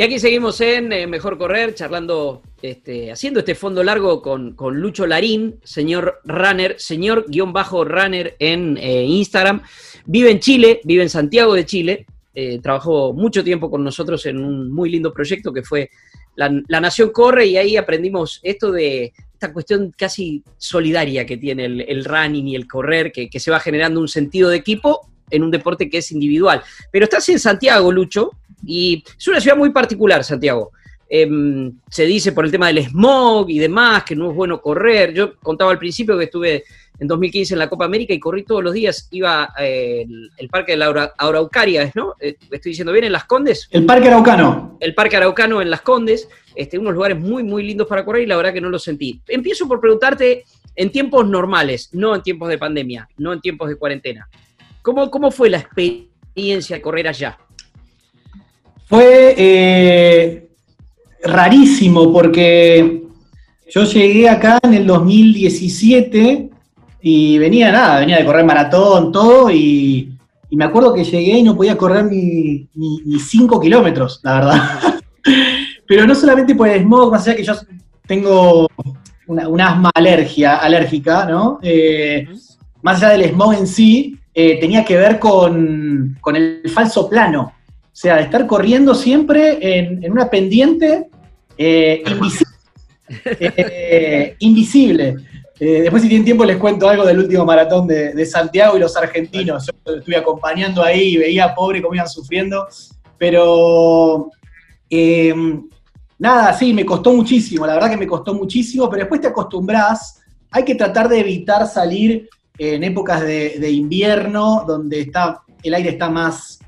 Y 0.00 0.02
aquí 0.02 0.18
seguimos 0.18 0.58
en 0.62 0.94
eh, 0.94 1.06
Mejor 1.06 1.36
Correr, 1.36 1.74
charlando, 1.74 2.40
este, 2.62 3.12
haciendo 3.12 3.40
este 3.40 3.54
fondo 3.54 3.84
largo 3.84 4.22
con, 4.22 4.54
con 4.54 4.80
Lucho 4.80 5.06
Larín, 5.06 5.60
señor 5.62 6.22
runner, 6.24 6.76
señor 6.78 7.26
guion 7.28 7.52
bajo 7.52 7.84
runner 7.84 8.34
en 8.38 8.78
eh, 8.78 9.04
Instagram. 9.04 9.60
Vive 10.06 10.30
en 10.30 10.40
Chile, 10.40 10.80
vive 10.84 11.02
en 11.02 11.10
Santiago 11.10 11.52
de 11.52 11.66
Chile. 11.66 12.06
eh, 12.32 12.60
trabajó 12.62 13.12
mucho 13.12 13.44
tiempo 13.44 13.70
con 13.70 13.84
nosotros 13.84 14.24
en 14.24 14.42
un 14.42 14.72
muy 14.72 14.88
lindo 14.88 15.12
proyecto 15.12 15.52
que 15.52 15.62
fue 15.62 15.90
La, 16.34 16.50
La 16.68 16.80
Nación 16.80 17.10
Corre 17.10 17.44
y 17.44 17.58
ahí 17.58 17.76
aprendimos 17.76 18.40
esto 18.42 18.72
de 18.72 19.12
esta 19.34 19.52
cuestión 19.52 19.92
casi 19.94 20.42
solidaria 20.56 21.26
que 21.26 21.36
tiene 21.36 21.66
el, 21.66 21.82
el 21.82 22.06
running 22.06 22.48
y 22.48 22.56
el 22.56 22.66
correr, 22.66 23.12
que, 23.12 23.28
que 23.28 23.38
se 23.38 23.50
va 23.50 23.60
generando 23.60 24.00
un 24.00 24.08
sentido 24.08 24.48
de 24.48 24.56
equipo 24.56 25.10
en 25.28 25.42
un 25.42 25.50
deporte 25.50 25.90
que 25.90 25.98
es 25.98 26.10
individual. 26.10 26.62
Pero 26.90 27.04
estás 27.04 27.28
en 27.28 27.38
Santiago, 27.38 27.92
Lucho, 27.92 28.30
y 28.64 29.02
es 29.18 29.28
una 29.28 29.40
ciudad 29.40 29.56
muy 29.56 29.70
particular, 29.70 30.24
Santiago. 30.24 30.72
Em, 31.12 31.72
se 31.90 32.06
dice 32.06 32.30
por 32.30 32.44
el 32.44 32.52
tema 32.52 32.68
del 32.68 32.84
smog 32.84 33.50
y 33.50 33.58
demás, 33.58 34.04
que 34.04 34.14
no 34.14 34.30
es 34.30 34.36
bueno 34.36 34.60
correr. 34.60 35.12
Yo 35.12 35.36
contaba 35.38 35.72
al 35.72 35.78
principio 35.78 36.16
que 36.16 36.24
estuve 36.24 36.62
en 37.00 37.08
2015 37.08 37.54
en 37.54 37.58
la 37.58 37.68
Copa 37.68 37.86
América 37.86 38.14
y 38.14 38.20
corrí 38.20 38.44
todos 38.44 38.62
los 38.62 38.72
días. 38.72 39.08
Iba 39.10 39.52
eh, 39.58 40.02
el, 40.08 40.30
el 40.36 40.48
parque 40.48 40.72
de 40.72 40.78
la 40.78 41.12
Araucaria, 41.18 41.90
¿no? 41.96 42.14
Eh, 42.20 42.36
¿Estoy 42.50 42.70
diciendo 42.70 42.92
bien? 42.92 43.06
¿En 43.06 43.12
Las 43.12 43.24
Condes? 43.24 43.68
El 43.72 43.86
Parque 43.86 44.06
Araucano. 44.06 44.76
el 44.78 44.94
Parque 44.94 45.16
Araucano 45.16 45.60
en 45.60 45.70
Las 45.70 45.80
Condes, 45.80 46.28
este, 46.54 46.78
unos 46.78 46.94
lugares 46.94 47.18
muy, 47.18 47.42
muy 47.42 47.64
lindos 47.64 47.88
para 47.88 48.04
correr 48.04 48.22
y 48.22 48.26
la 48.26 48.36
verdad 48.36 48.52
que 48.52 48.60
no 48.60 48.68
lo 48.68 48.78
sentí. 48.78 49.20
Empiezo 49.26 49.66
por 49.66 49.80
preguntarte 49.80 50.44
en 50.76 50.92
tiempos 50.92 51.26
normales, 51.26 51.88
no 51.92 52.14
en 52.14 52.22
tiempos 52.22 52.48
de 52.48 52.58
pandemia, 52.58 53.08
no 53.16 53.32
en 53.32 53.40
tiempos 53.40 53.68
de 53.68 53.76
cuarentena. 53.76 54.28
¿Cómo, 54.82 55.10
cómo 55.10 55.30
fue 55.30 55.50
la 55.50 55.58
experiencia 55.58 56.76
de 56.76 56.82
correr 56.82 57.08
allá? 57.08 57.36
Fue 58.90 59.36
eh, 59.38 60.50
rarísimo 61.22 62.12
porque 62.12 63.04
yo 63.68 63.84
llegué 63.84 64.28
acá 64.28 64.58
en 64.64 64.74
el 64.74 64.84
2017 64.84 66.50
y 67.00 67.38
venía 67.38 67.70
nada, 67.70 68.00
venía 68.00 68.18
de 68.18 68.24
correr 68.24 68.44
maratón, 68.44 69.12
todo, 69.12 69.48
y, 69.48 70.18
y 70.48 70.56
me 70.56 70.64
acuerdo 70.64 70.92
que 70.92 71.04
llegué 71.04 71.38
y 71.38 71.44
no 71.44 71.56
podía 71.56 71.78
correr 71.78 72.06
ni, 72.06 72.68
ni, 72.74 73.00
ni 73.04 73.20
cinco 73.20 73.60
kilómetros, 73.60 74.18
la 74.24 74.34
verdad. 74.34 74.62
Pero 75.86 76.04
no 76.04 76.16
solamente 76.16 76.56
por 76.56 76.68
el 76.68 76.82
smog, 76.82 77.12
más 77.12 77.28
allá 77.28 77.36
que 77.36 77.44
yo 77.44 77.54
tengo 78.08 78.68
una, 79.28 79.46
una 79.46 79.68
asma 79.68 79.92
alergia, 79.94 80.56
alérgica, 80.56 81.26
¿no? 81.26 81.60
Eh, 81.62 82.26
más 82.82 83.00
allá 83.00 83.16
del 83.16 83.30
smog 83.30 83.54
en 83.54 83.68
sí, 83.68 84.18
eh, 84.34 84.58
tenía 84.58 84.84
que 84.84 84.96
ver 84.96 85.20
con, 85.20 86.18
con 86.20 86.34
el 86.34 86.68
falso 86.68 87.08
plano. 87.08 87.52
O 87.92 87.96
sea, 88.00 88.16
de 88.16 88.22
estar 88.22 88.46
corriendo 88.46 88.94
siempre 88.94 89.58
en, 89.60 90.02
en 90.04 90.12
una 90.12 90.30
pendiente 90.30 91.08
eh, 91.58 92.02
invisible. 92.06 92.46
Eh, 93.26 94.36
invisible. 94.38 95.16
Eh, 95.58 95.82
después, 95.82 96.00
si 96.00 96.08
tienen 96.08 96.24
tiempo, 96.24 96.44
les 96.44 96.58
cuento 96.58 96.88
algo 96.88 97.04
del 97.04 97.18
último 97.18 97.44
maratón 97.44 97.88
de, 97.88 98.14
de 98.14 98.24
Santiago 98.24 98.76
y 98.76 98.80
los 98.80 98.96
argentinos. 98.96 99.66
Yo 99.66 99.94
estuve 99.96 100.16
acompañando 100.16 100.80
ahí 100.82 101.14
y 101.14 101.16
veía 101.16 101.52
pobre 101.52 101.82
cómo 101.82 101.94
iban 101.94 102.08
sufriendo. 102.08 102.68
Pero 103.18 104.30
eh, 104.88 105.34
nada, 106.18 106.52
sí, 106.54 106.72
me 106.72 106.86
costó 106.86 107.12
muchísimo. 107.12 107.66
La 107.66 107.74
verdad 107.74 107.90
que 107.90 107.96
me 107.96 108.06
costó 108.06 108.32
muchísimo, 108.32 108.88
pero 108.88 109.00
después 109.00 109.20
te 109.20 109.26
acostumbras. 109.26 110.22
Hay 110.52 110.64
que 110.64 110.76
tratar 110.76 111.08
de 111.08 111.18
evitar 111.18 111.66
salir 111.66 112.28
en 112.56 112.84
épocas 112.84 113.22
de, 113.22 113.58
de 113.58 113.70
invierno, 113.70 114.64
donde 114.66 115.00
está, 115.00 115.42
el 115.64 115.74
aire 115.74 115.90
está 115.90 116.08
más, 116.08 116.59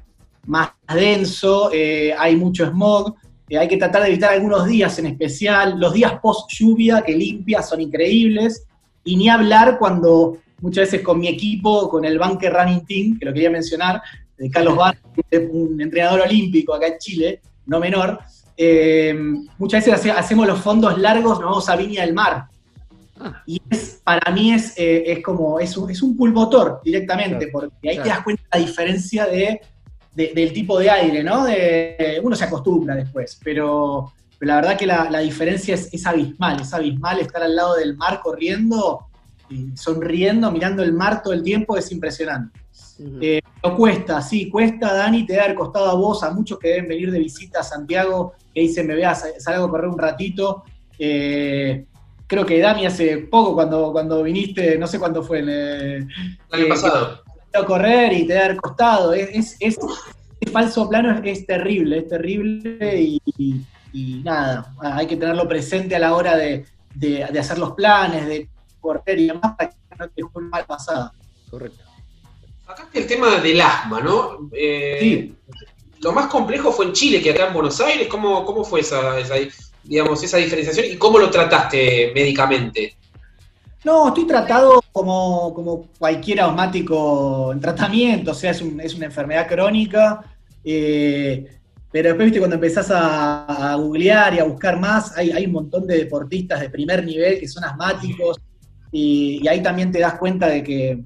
más 0.47 0.71
denso, 0.93 1.71
eh, 1.73 2.15
hay 2.19 2.37
mucho 2.37 2.67
smog. 2.67 3.15
eh, 3.49 3.59
hay 3.59 3.69
que 3.69 3.77
tratar 3.77 4.03
de 4.03 4.09
evitar 4.09 4.33
algunos 4.33 4.67
días 4.67 4.99
en 4.99 5.07
especial. 5.07 5.79
Los 5.79 5.93
días 5.93 6.15
post 6.23 6.51
lluvia 6.53 7.03
que 7.03 7.15
limpia 7.15 7.63
son 7.63 7.81
increíbles. 7.81 8.65
Y 9.05 9.17
ni 9.17 9.29
hablar 9.29 9.79
cuando 9.79 10.39
muchas 10.61 10.85
veces 10.91 11.03
con 11.03 11.19
mi 11.19 11.29
equipo, 11.29 11.89
con 11.91 12.05
el 12.05 12.19
Bunker 12.19 12.53
Running 12.53 12.87
Team, 12.87 13.19
que 13.19 13.27
lo 13.27 13.33
quería 13.33 13.51
mencionar, 13.51 14.01
de 14.39 14.49
Carlos 14.49 14.77
Van, 14.77 14.97
un 15.51 15.81
entrenador 15.81 16.21
olímpico 16.23 16.73
acá 16.75 16.87
en 16.87 16.99
Chile, 16.99 17.41
no 17.67 17.79
menor, 17.79 18.19
eh, 18.57 19.15
muchas 19.59 19.85
veces 19.85 19.95
hace- 20.01 20.11
hacemos 20.11 20.47
los 20.47 20.61
fondos 20.61 20.99
largos, 20.99 21.39
nos 21.41 21.49
vamos 21.51 21.69
a 21.69 21.77
Viña 21.77 22.03
del 22.05 22.15
Mar. 22.15 22.47
Ah. 23.21 23.43
Y 23.47 23.61
es, 23.71 24.01
para 24.05 24.33
mí 24.33 24.53
es, 24.53 24.73
eh, 24.79 25.05
es 25.13 25.23
como, 25.23 25.59
es 25.61 25.77
un, 25.77 25.91
es 25.91 26.03
un 26.03 26.17
pulmotor 26.17 26.81
directamente, 26.85 27.51
Claro, 27.51 27.53
porque 27.53 27.89
ahí 27.91 27.97
claro. 27.97 28.03
te 28.03 28.09
das 28.09 28.25
cuenta 28.25 28.43
la 28.53 28.59
diferencia 28.61 29.27
de, 29.27 29.61
de- 30.15 30.33
del 30.35 30.53
tipo 30.53 30.79
de 30.79 30.91
aire, 30.91 31.23
¿no? 31.23 31.45
De- 31.45 32.21
uno 32.23 32.37
se 32.37 32.45
acostumbra 32.45 32.95
después, 32.95 33.39
pero, 33.43 34.13
pero 34.39 34.49
la 34.51 34.57
verdad 34.57 34.77
que 34.79 34.87
la, 34.87 35.09
la 35.11 35.21
diferencia 35.21 35.75
es, 35.75 35.93
es 35.93 36.07
abismal, 36.07 36.61
es 36.61 36.73
abismal 36.75 37.21
estar 37.21 37.43
al 37.43 37.55
lado 37.57 37.77
del 37.77 37.97
mar 37.97 38.21
corriendo, 38.23 39.07
y 39.51 39.77
sonriendo, 39.77 40.51
mirando 40.51 40.83
el 40.83 40.93
mar 40.93 41.23
todo 41.23 41.33
el 41.35 41.43
tiempo, 41.43 41.77
es 41.77 41.91
impresionante. 41.93 42.59
Eh, 43.21 43.41
pero 43.61 43.77
cuesta, 43.77 44.21
sí, 44.23 44.49
cuesta, 44.49 44.93
Dani, 44.95 45.27
te 45.27 45.39
haber 45.41 45.55
costado 45.55 45.91
a 45.91 45.95
vos, 45.95 46.23
a 46.23 46.31
muchos 46.31 46.59
que 46.59 46.69
deben 46.69 46.89
venir 46.89 47.11
de 47.11 47.19
visita 47.19 47.61
a 47.61 47.63
Santiago, 47.63 48.35
que 48.55 48.61
dicen, 48.61 48.87
me 48.87 48.95
veas, 48.95 49.25
salgo 49.39 49.65
a 49.67 49.71
correr 49.71 49.89
un 49.89 49.99
ratito. 49.99 50.63
Eh, 50.99 51.85
creo 52.27 52.47
que 52.47 52.59
Dani 52.61 52.87
hace 52.87 53.19
poco, 53.19 53.55
cuando, 53.55 53.93
cuando 53.93 54.23
viniste, 54.23 54.79
no 54.79 54.87
sé 54.87 54.99
cuándo 54.99 55.23
fue, 55.23 55.41
El 55.41 56.09
año 56.51 56.65
Eh, 56.65 56.69
pasado. 56.69 57.23
A 57.61 57.67
correr 57.67 58.13
y 58.13 58.27
te 58.27 58.39
haber 58.39 58.57
costado. 58.57 59.13
Es, 59.15 59.29
es, 59.33 59.57
es- 59.61 59.79
ese 60.41 60.51
falso 60.53 60.89
plano 60.89 61.13
es, 61.13 61.39
es 61.41 61.47
terrible, 61.47 61.99
es 61.99 62.09
terrible 62.09 63.01
y, 63.01 63.23
y- 63.39 63.61
y 63.93 64.23
nada, 64.25 64.75
hay 64.81 65.07
que 65.07 65.17
tenerlo 65.17 65.47
presente 65.47 65.95
a 65.95 65.99
la 66.01 66.15
hora 66.15 66.37
de, 66.37 66.65
de- 66.95 67.27
de 67.31 67.39
hacer 67.39 67.59
los 67.59 67.73
planes, 67.73 68.27
de 68.27 68.49
correr 68.81 69.19
y 69.21 69.27
demás, 69.29 69.55
para 69.57 69.71
que 69.71 69.77
no 69.99 70.09
te 70.09 70.23
juegue 70.23 70.49
mal 70.49 70.65
pasada. 70.67 71.13
Correcto. 71.51 71.85
Sacaste 72.67 72.99
el 73.01 73.07
tema 73.07 73.37
del 73.41 73.61
asma, 73.61 74.01
¿no? 74.01 74.49
Eh, 74.53 74.99
Sí. 75.01 75.35
Lo 76.01 76.11
más 76.11 76.27
complejo 76.27 76.73
fue 76.73 76.87
en 76.87 76.93
Chile 76.95 77.23
que 77.23 77.31
acá 77.31 77.47
en 77.47 77.55
Buenos 77.55 77.81
Aires. 77.81 78.09
¿Cómo, 78.09 78.45
cómo 78.45 78.65
fue 78.65 78.81
esa, 78.81 79.21
esa, 79.21 79.35
digamos, 79.85 80.21
esa 80.25 80.39
diferenciación 80.39 80.87
y 80.91 80.97
cómo 80.97 81.17
lo 81.21 81.31
trataste 81.31 82.11
médicamente? 82.13 82.97
No, 83.85 84.09
estoy 84.09 84.27
tratado 84.27 84.81
como, 84.93 85.53
como 85.55 85.89
cualquier 85.99 86.41
asmático 86.41 87.53
en 87.53 87.61
tratamiento, 87.61 88.31
o 88.31 88.35
sea, 88.35 88.53
es, 88.53 88.63
un- 88.63 88.81
es 88.81 88.95
una 88.95 89.07
enfermedad 89.07 89.49
crónica. 89.49 90.21
eh, 90.65 91.47
pero 91.91 92.09
después, 92.09 92.27
viste, 92.27 92.39
cuando 92.39 92.55
empezás 92.57 92.91
a, 92.91 93.73
a 93.73 93.75
googlear 93.75 94.33
y 94.35 94.39
a 94.39 94.45
buscar 94.45 94.79
más, 94.81 95.17
hay, 95.19 95.31
hay 95.31 95.45
un 95.47 95.53
montón 95.53 95.87
de 95.87 95.99
deportistas 95.99 96.61
de 96.61 96.71
primer 96.71 97.05
nivel 97.05 97.39
que 97.39 97.47
son 97.49 97.65
asmáticos, 97.65 98.39
y, 98.91 99.41
y 99.43 99.49
ahí 99.49 99.63
también 99.63 99.91
te 99.93 99.99
das 100.01 100.15
cuenta 100.15 100.47
de 100.47 100.63
que, 100.63 101.03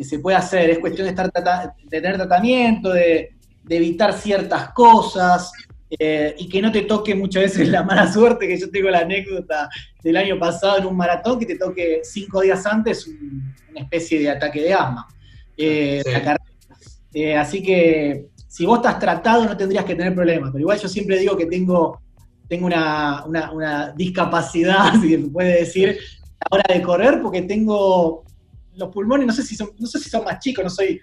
se 0.00 0.18
puede 0.18 0.36
hacer. 0.36 0.68
Es 0.70 0.78
cuestión 0.80 1.04
de, 1.06 1.10
estar 1.10 1.30
de 1.32 1.88
tener 1.88 2.16
tratamiento, 2.16 2.90
de, 2.92 3.36
de 3.62 3.76
evitar 3.76 4.12
ciertas 4.12 4.70
cosas. 4.72 5.52
Eh, 5.98 6.34
y 6.38 6.48
que 6.48 6.62
no 6.62 6.72
te 6.72 6.82
toque 6.82 7.14
muchas 7.14 7.42
veces 7.44 7.68
la 7.68 7.82
mala 7.82 8.10
suerte, 8.10 8.48
que 8.48 8.58
yo 8.58 8.70
tengo 8.70 8.88
la 8.90 9.00
anécdota 9.00 9.68
del 10.02 10.16
año 10.16 10.38
pasado 10.38 10.78
en 10.78 10.86
un 10.86 10.96
maratón 10.96 11.38
que 11.38 11.46
te 11.46 11.56
toque 11.58 12.00
cinco 12.02 12.40
días 12.40 12.64
antes 12.66 13.06
un- 13.06 13.54
una 13.70 13.80
especie 13.80 14.18
de 14.20 14.30
ataque 14.30 14.62
de 14.62 14.72
asma. 14.74 15.06
eh, 15.58 16.00
Sí. 16.04 16.10
la 16.10 16.18
carrera. 16.22 16.44
Eh, 17.12 17.36
así 17.36 17.62
que 17.62 18.26
si 18.48 18.64
vos 18.64 18.78
estás 18.78 18.98
tratado 18.98 19.44
no 19.44 19.54
tendrías 19.56 19.84
que 19.84 19.94
tener 19.94 20.14
problemas, 20.14 20.50
pero 20.50 20.60
igual 20.62 20.78
yo 20.80 20.88
siempre 20.88 21.18
digo 21.18 21.36
que 21.36 21.44
tengo, 21.46 22.00
tengo 22.48 22.66
una, 22.66 23.24
una- 23.26 23.52
una 23.52 23.92
discapacidad, 23.92 24.92
si 25.02 25.10
se 25.10 25.18
puede 25.28 25.60
decir, 25.60 25.98
a 26.40 26.56
la 26.56 26.62
hora 26.64 26.74
de 26.74 26.82
correr, 26.82 27.20
porque 27.22 27.42
tengo 27.42 28.24
los 28.76 28.88
pulmones, 28.88 29.26
no 29.26 29.32
sé 29.34 29.42
si 29.42 29.54
son, 29.54 29.68
no 29.78 29.86
sé 29.86 29.98
si 29.98 30.08
son 30.08 30.24
más 30.24 30.38
chicos, 30.38 30.64
no 30.64 30.70
soy, 30.70 31.00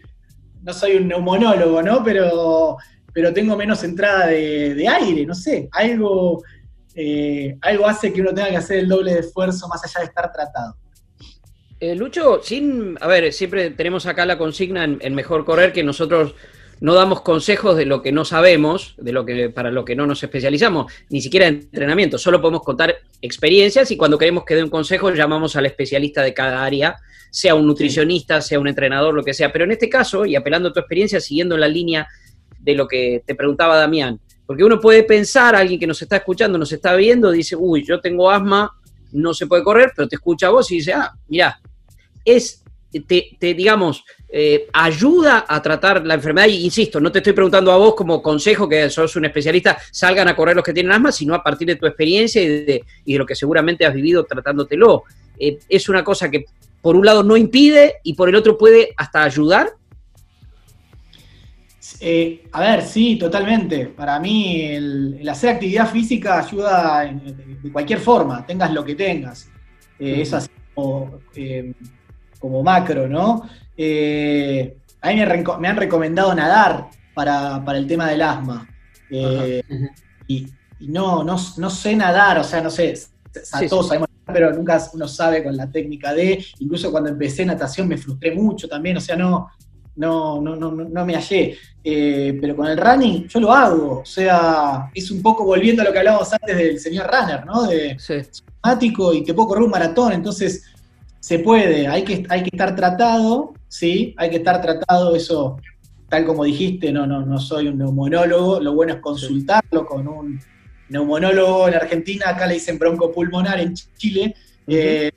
no 0.63 0.73
soy 0.73 0.95
un 0.95 1.07
neumonólogo, 1.07 1.81
¿no? 1.83 2.03
Pero, 2.03 2.77
pero 3.13 3.33
tengo 3.33 3.55
menos 3.55 3.83
entrada 3.83 4.27
de, 4.27 4.87
aire, 4.87 5.25
no 5.25 5.35
sé, 5.35 5.69
algo, 5.71 6.43
eh, 6.95 7.55
algo 7.61 7.87
hace 7.87 8.13
que 8.13 8.21
uno 8.21 8.33
tenga 8.33 8.49
que 8.49 8.57
hacer 8.57 8.79
el 8.79 8.87
doble 8.87 9.13
de 9.13 9.19
esfuerzo 9.19 9.67
más 9.67 9.83
allá 9.83 10.01
de 10.01 10.05
estar 10.07 10.31
tratado. 10.31 10.75
Eh, 11.79 11.95
Lucho, 11.95 12.41
sin, 12.43 12.97
a 12.99 13.07
ver, 13.07 13.31
siempre 13.31 13.71
tenemos 13.71 14.05
acá 14.05 14.25
la 14.25 14.37
consigna 14.37 14.83
en, 14.83 14.97
en 15.01 15.15
Mejor 15.15 15.45
Correr 15.45 15.71
que 15.71 15.83
nosotros 15.83 16.35
no 16.81 16.93
damos 16.93 17.21
consejos 17.21 17.75
de 17.75 17.85
lo 17.85 18.01
que 18.01 18.11
no 18.11 18.25
sabemos, 18.25 18.95
de 18.97 19.11
lo 19.11 19.25
que 19.25 19.49
para 19.49 19.71
lo 19.71 19.85
que 19.85 19.95
no 19.95 20.05
nos 20.05 20.23
especializamos, 20.23 20.91
ni 21.09 21.21
siquiera 21.21 21.47
en 21.47 21.55
entrenamiento, 21.55 22.17
solo 22.17 22.41
podemos 22.41 22.63
contar 22.63 22.95
experiencias 23.21 23.91
y 23.91 23.97
cuando 23.97 24.17
queremos 24.17 24.45
que 24.45 24.55
dé 24.55 24.63
un 24.63 24.69
consejo 24.69 25.11
llamamos 25.11 25.55
al 25.55 25.65
especialista 25.65 26.21
de 26.21 26.33
cada 26.33 26.63
área, 26.63 26.97
sea 27.31 27.55
un 27.55 27.67
nutricionista, 27.67 28.41
sea 28.41 28.59
un 28.59 28.67
entrenador, 28.67 29.13
lo 29.13 29.23
que 29.23 29.33
sea. 29.33 29.51
Pero 29.51 29.65
en 29.65 29.71
este 29.71 29.89
caso, 29.89 30.25
y 30.25 30.35
apelando 30.35 30.69
a 30.69 30.73
tu 30.73 30.79
experiencia, 30.79 31.19
siguiendo 31.19 31.57
la 31.57 31.67
línea 31.67 32.07
de 32.71 32.77
lo 32.77 32.87
que 32.87 33.23
te 33.25 33.35
preguntaba 33.35 33.77
Damián, 33.77 34.19
porque 34.45 34.63
uno 34.63 34.79
puede 34.79 35.03
pensar, 35.03 35.55
alguien 35.55 35.79
que 35.79 35.87
nos 35.87 36.01
está 36.01 36.17
escuchando, 36.17 36.57
nos 36.57 36.71
está 36.71 36.95
viendo, 36.95 37.31
dice, 37.31 37.55
uy, 37.55 37.85
yo 37.85 37.99
tengo 37.99 38.29
asma, 38.29 38.71
no 39.11 39.33
se 39.33 39.47
puede 39.47 39.63
correr, 39.63 39.91
pero 39.95 40.07
te 40.07 40.15
escucha 40.15 40.47
a 40.47 40.51
vos 40.51 40.71
y 40.71 40.75
dice, 40.75 40.93
ah, 40.93 41.11
mira, 41.27 41.59
es 42.25 42.63
te, 43.07 43.37
te, 43.39 43.53
digamos, 43.53 44.03
eh, 44.29 44.67
ayuda 44.73 45.45
a 45.47 45.61
tratar 45.61 46.05
la 46.05 46.15
enfermedad. 46.15 46.47
Y 46.47 46.65
insisto, 46.65 46.99
no 46.99 47.11
te 47.11 47.19
estoy 47.19 47.33
preguntando 47.33 47.71
a 47.71 47.77
vos 47.77 47.95
como 47.95 48.21
consejo, 48.21 48.67
que 48.67 48.89
sos 48.89 49.15
un 49.15 49.25
especialista, 49.25 49.77
salgan 49.91 50.27
a 50.27 50.35
correr 50.35 50.55
los 50.55 50.65
que 50.65 50.73
tienen 50.73 50.91
asma, 50.91 51.11
sino 51.11 51.35
a 51.35 51.43
partir 51.43 51.67
de 51.67 51.75
tu 51.75 51.85
experiencia 51.85 52.41
y 52.41 52.47
de, 52.47 52.83
y 53.05 53.13
de 53.13 53.19
lo 53.19 53.25
que 53.25 53.35
seguramente 53.35 53.85
has 53.85 53.93
vivido 53.93 54.23
tratándotelo. 54.23 55.03
Eh, 55.37 55.59
es 55.69 55.89
una 55.89 56.03
cosa 56.03 56.29
que 56.29 56.45
por 56.81 56.95
un 56.95 57.05
lado 57.05 57.23
no 57.23 57.37
impide 57.37 57.95
y 58.03 58.13
por 58.13 58.29
el 58.29 58.35
otro 58.35 58.57
puede 58.57 58.93
hasta 58.97 59.23
ayudar. 59.23 59.71
Eh, 62.01 62.47
a 62.51 62.61
ver, 62.61 62.81
sí, 62.83 63.17
totalmente. 63.17 63.87
Para 63.87 64.19
mí 64.19 64.61
el, 64.61 65.17
el 65.19 65.29
hacer 65.29 65.51
actividad 65.51 65.89
física 65.89 66.39
ayuda 66.39 67.05
en- 67.05 67.19
de, 67.37 67.55
de 67.61 67.71
cualquier 67.71 67.99
forma, 67.99 68.45
tengas 68.45 68.71
lo 68.73 68.83
que 68.85 68.95
tengas. 68.95 69.49
Eh, 69.99 70.21
Es 70.21 70.33
así 70.33 70.49
como, 70.73 71.19
eh, 71.35 71.73
como 72.39 72.63
macro, 72.63 73.07
¿no? 73.07 73.47
Eh, 73.75 74.77
a 75.01 75.09
mí 75.09 75.15
me, 75.15 75.67
han 75.67 75.75
recomendado 75.77 76.33
nadar 76.33 76.89
para, 77.13 77.63
para 77.65 77.77
el 77.77 77.87
tema 77.87 78.07
del 78.09 78.21
asma. 78.21 78.67
Eh, 79.09 79.61
y, 80.27 80.47
y 80.79 80.87
no, 80.87 81.23
no, 81.23 81.35
no 81.57 81.69
sé 81.69 81.95
nadar, 81.95 82.37
o 82.39 82.43
sea, 82.43 82.61
no 82.61 82.69
sé, 82.69 82.95
Sí, 82.95 83.67
todos 83.69 83.89
sí. 83.89 83.95
pero 84.25 84.51
nunca 84.53 84.81
uno 84.93 85.07
sabe 85.07 85.43
con 85.43 85.55
la 85.55 85.69
técnica 85.71 86.13
de, 86.13 86.43
incluso 86.59 86.91
cuando 86.91 87.09
empecé 87.09 87.45
natación 87.45 87.87
me 87.87 87.97
frustré 87.97 88.33
mucho 88.33 88.67
también, 88.67 88.97
o 88.97 89.01
sea, 89.01 89.15
no, 89.15 89.49
no, 89.99 90.41
no, 90.41 90.55
no, 90.55 90.71
no 90.71 91.05
me 91.05 91.13
hallé. 91.13 91.57
Eh, 91.83 92.37
pero 92.41 92.55
con 92.55 92.67
el 92.67 92.77
running 92.77 93.27
yo 93.27 93.39
lo 93.39 93.51
hago, 93.51 93.99
o 93.99 94.05
sea, 94.05 94.89
es 94.93 95.11
un 95.11 95.21
poco 95.21 95.45
volviendo 95.45 95.81
a 95.81 95.85
lo 95.85 95.91
que 95.91 95.99
hablábamos 95.99 96.31
antes 96.33 96.57
del 96.57 96.79
señor 96.79 97.09
runner, 97.09 97.45
¿no? 97.45 97.63
De 97.63 97.97
Sí. 97.99 98.15
y 99.13 99.23
te 99.23 99.33
puedo 99.33 99.47
correr 99.47 99.63
un 99.63 99.71
maratón, 99.71 100.13
entonces 100.13 100.65
se 101.19 101.39
puede, 101.39 101.87
hay 101.87 102.03
que, 102.03 102.25
hay 102.29 102.43
que 102.43 102.49
estar 102.51 102.75
tratado, 102.75 103.53
¿sí? 103.67 104.13
Hay 104.17 104.29
que 104.29 104.37
estar 104.37 104.61
tratado, 104.61 105.15
eso, 105.15 105.57
tal 106.09 106.25
como 106.25 106.43
dijiste, 106.43 106.91
no, 106.91 107.07
no, 107.07 107.25
no 107.25 107.39
soy 107.39 107.67
un 107.67 107.77
neumonólogo, 107.77 108.59
lo 108.59 108.73
bueno 108.73 108.93
es 108.93 108.99
consultarlo 108.99 109.85
con 109.85 110.07
un 110.07 110.39
neumonólogo 110.89 111.67
en 111.67 111.75
Argentina, 111.75 112.25
acá 112.29 112.45
le 112.45 112.55
dicen 112.55 112.77
broncopulmonar 112.77 113.59
en 113.59 113.73
Chile, 113.73 114.35
eh, 114.67 115.11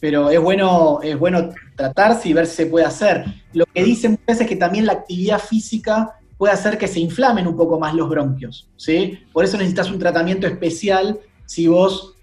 pero 0.00 0.30
es 0.30 0.40
bueno, 0.40 1.00
es 1.02 1.18
bueno 1.18 1.50
tratarse 1.76 2.28
y 2.28 2.32
ver 2.32 2.46
si 2.46 2.56
se 2.56 2.66
puede 2.66 2.86
hacer. 2.86 3.24
Lo 3.52 3.64
que 3.66 3.82
dicen 3.84 4.12
muchas 4.12 4.26
veces 4.26 4.40
es 4.42 4.48
que 4.48 4.56
también 4.56 4.86
la 4.86 4.92
actividad 4.94 5.38
física 5.40 6.14
puede 6.36 6.52
hacer 6.52 6.78
que 6.78 6.86
se 6.86 7.00
inflamen 7.00 7.46
un 7.46 7.56
poco 7.56 7.80
más 7.80 7.94
los 7.94 8.08
bronquios, 8.08 8.68
¿sí? 8.76 9.18
Por 9.32 9.44
eso 9.44 9.56
necesitas 9.56 9.90
un 9.90 9.98
tratamiento 9.98 10.46
especial 10.46 11.18
si 11.46 11.66
vos 11.66 12.14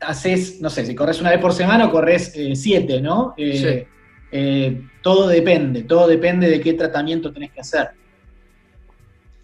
haces, 0.00 0.60
no 0.60 0.70
sé, 0.70 0.86
si 0.86 0.94
corres 0.94 1.20
una 1.20 1.30
vez 1.30 1.40
por 1.40 1.52
semana 1.52 1.86
o 1.86 1.90
corres 1.90 2.32
eh, 2.36 2.54
siete, 2.54 3.00
¿no? 3.00 3.34
Eh, 3.36 3.86
eh, 4.30 4.80
todo 5.02 5.26
depende, 5.26 5.82
todo 5.82 6.06
depende 6.06 6.48
de 6.48 6.60
qué 6.60 6.74
tratamiento 6.74 7.32
tenés 7.32 7.50
que 7.50 7.60
hacer. 7.60 7.88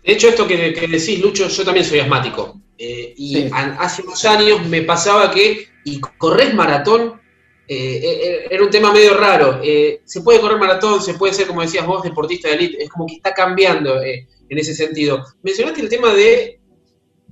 De 0.04 0.12
hecho, 0.12 0.28
esto 0.28 0.46
que, 0.46 0.72
que 0.74 0.86
decís, 0.86 1.20
Lucho, 1.20 1.48
yo 1.48 1.64
también 1.64 1.84
soy 1.84 1.98
asmático. 2.00 2.60
Eh, 2.78 3.14
y 3.16 3.34
Sí. 3.34 3.50
a- 3.52 3.76
hace 3.80 4.02
unos 4.02 4.24
años 4.26 4.64
me 4.68 4.82
pasaba 4.82 5.30
que, 5.30 5.66
y 5.84 6.00
corres 6.00 6.52
maratón, 6.54 7.20
eh, 7.66 8.00
eh, 8.02 8.46
era 8.50 8.62
un 8.62 8.70
tema 8.70 8.92
medio 8.92 9.14
raro. 9.14 9.60
Eh, 9.62 10.00
se 10.04 10.20
puede 10.20 10.40
correr 10.40 10.58
maratón, 10.58 11.00
se 11.02 11.14
puede 11.14 11.32
ser, 11.32 11.46
como 11.46 11.62
decías 11.62 11.86
vos, 11.86 12.02
deportista 12.02 12.48
de 12.48 12.54
élite. 12.54 12.82
Es 12.84 12.90
como 12.90 13.06
que 13.06 13.14
está 13.14 13.32
cambiando 13.32 14.02
eh, 14.02 14.26
en 14.48 14.58
ese 14.58 14.74
sentido. 14.74 15.24
Mencionaste 15.42 15.80
el 15.80 15.88
tema 15.88 16.12
de 16.12 16.60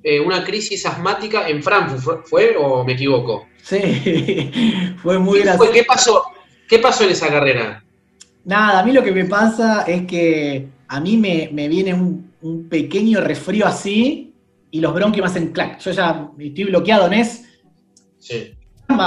eh, 0.02 0.20
una 0.20 0.42
crisis 0.44 0.84
asmática 0.86 1.48
en 1.48 1.62
Frankfurt, 1.62 2.26
¿fue, 2.26 2.56
o 2.56 2.84
me 2.84 2.94
equivoco? 2.94 3.46
Sí, 3.62 4.94
fue 5.02 5.18
muy 5.18 5.38
¿Qué, 5.38 5.44
gracioso. 5.44 5.70
fue? 5.70 5.80
¿Qué 5.80 5.84
pasó? 5.84 6.24
¿Qué 6.68 6.78
pasó 6.78 7.04
en 7.04 7.10
esa 7.10 7.28
carrera? 7.28 7.84
Nada, 8.44 8.80
a 8.80 8.84
mí 8.84 8.92
lo 8.92 9.04
que 9.04 9.12
me 9.12 9.26
pasa 9.26 9.82
es 9.82 10.06
que 10.06 10.66
a 10.88 11.00
mí 11.00 11.16
me, 11.16 11.50
me 11.52 11.68
viene 11.68 11.94
un, 11.94 12.32
un 12.40 12.68
pequeño 12.68 13.20
resfrío 13.20 13.66
así 13.66 14.34
y 14.70 14.80
los 14.80 14.92
bronquios 14.94 15.24
me 15.24 15.30
hacen 15.30 15.52
clac. 15.52 15.78
Yo 15.78 15.90
ya 15.92 16.28
estoy 16.38 16.64
bloqueado, 16.64 17.08
¿nes? 17.08 17.44
Sí. 18.18 18.54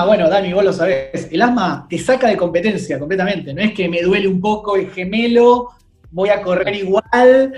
Bueno, 0.06 0.30
Dani, 0.30 0.54
vos 0.54 0.64
lo 0.64 0.74
sabés, 0.74 1.30
el 1.32 1.42
asma 1.42 1.86
te 1.90 1.98
saca 1.98 2.28
de 2.28 2.38
competencia 2.38 2.98
completamente. 3.00 3.54
No 3.54 3.62
es 3.62 3.74
que 3.74 3.88
me 3.88 4.02
duele 4.02 4.28
un 4.28 4.40
poco 4.40 4.76
el 4.76 4.90
gemelo, 4.92 5.70
voy 6.12 6.30
a 6.30 6.42
correr 6.42 6.76
igual. 6.76 7.54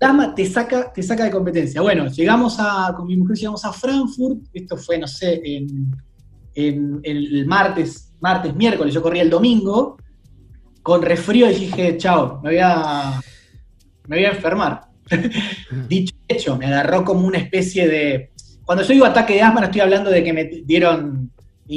El 0.00 0.08
asma 0.08 0.34
te 0.34 0.46
saca, 0.46 0.92
te 0.92 1.02
saca 1.02 1.24
de 1.24 1.30
competencia. 1.30 1.80
Bueno, 1.80 2.08
llegamos 2.08 2.56
a, 2.58 2.92
con 2.96 3.06
mi 3.06 3.16
mujer 3.16 3.36
llegamos 3.36 3.64
a 3.64 3.72
Frankfurt, 3.72 4.40
esto 4.52 4.76
fue, 4.76 4.98
no 4.98 5.06
sé, 5.06 5.40
en, 5.44 7.00
el 7.02 7.46
martes, 7.46 8.12
martes, 8.20 8.54
miércoles, 8.54 8.92
yo 8.92 9.00
corrí 9.00 9.20
el 9.20 9.30
domingo, 9.30 9.96
con 10.82 11.00
resfrío 11.00 11.50
y 11.50 11.54
dije, 11.54 11.96
chao, 11.96 12.40
me 12.42 12.50
voy 12.50 12.58
a, 12.62 13.20
me 14.08 14.16
voy 14.16 14.24
a 14.24 14.30
enfermar. 14.30 14.82
Dicho 15.88 16.14
hecho, 16.28 16.56
me 16.56 16.66
agarró 16.66 17.04
como 17.04 17.26
una 17.26 17.38
especie 17.38 17.88
de... 17.88 18.32
Cuando 18.64 18.84
yo 18.84 18.92
digo 18.92 19.06
ataque 19.06 19.34
de 19.34 19.42
asma 19.42 19.60
no 19.60 19.66
estoy 19.66 19.80
hablando 19.80 20.10
de 20.10 20.22
que 20.22 20.32
me 20.32 20.44
dieron, 20.44 21.30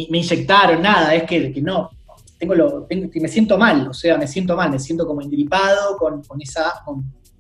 me 0.10 0.18
inyectaron, 0.20 0.82
nada, 0.82 1.14
es 1.16 1.24
que, 1.24 1.52
que 1.54 1.62
no, 1.62 1.90
tengo 2.38 2.54
lo, 2.56 2.84
tengo- 2.84 3.10
que 3.10 3.20
me 3.20 3.28
siento 3.28 3.58
mal, 3.58 3.88
o 3.88 3.94
sea, 3.94 4.18
me 4.18 4.28
siento 4.28 4.56
mal, 4.56 4.70
me 4.72 4.80
siento 4.80 5.06
como 5.08 5.22
engripado, 5.22 5.98
con, 5.98 6.22
con 6.24 6.42
esa, 6.42 6.74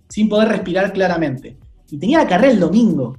sin 0.09 0.29
poder 0.29 0.47
respirar 0.49 0.91
claramente. 0.93 1.57
Y 1.91 1.97
tenía 1.97 2.19
la 2.19 2.27
carrera 2.27 2.53
el 2.53 2.59
domingo. 2.59 3.17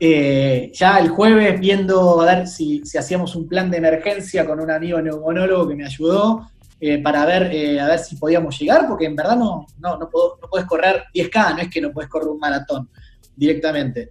Eh, 0.00 0.70
ya 0.74 0.98
el 1.00 1.08
jueves 1.08 1.58
viendo 1.58 2.20
a 2.20 2.24
ver 2.24 2.46
si, 2.46 2.82
si 2.84 2.96
hacíamos 2.98 3.34
un 3.34 3.48
plan 3.48 3.68
de 3.68 3.78
emergencia 3.78 4.46
con 4.46 4.60
un 4.60 4.70
amigo 4.70 5.00
neumonólogo 5.00 5.66
que 5.68 5.74
me 5.74 5.84
ayudó 5.84 6.48
eh, 6.80 6.98
para 7.02 7.24
ver, 7.26 7.50
eh, 7.52 7.80
a 7.80 7.88
ver 7.88 7.98
si 7.98 8.14
podíamos 8.14 8.56
llegar, 8.60 8.86
porque 8.86 9.06
en 9.06 9.16
verdad 9.16 9.36
no, 9.36 9.66
no, 9.80 9.98
no, 9.98 10.08
puedo- 10.08 10.38
correr 10.68 11.02
10K, 11.12 11.54
no 11.56 11.62
es 11.62 11.68
que 11.68 11.80
no 11.80 11.90
puedes 11.90 12.08
correr 12.08 12.28
un 12.28 12.38
maratón 12.38 12.88
directamente. 13.34 14.10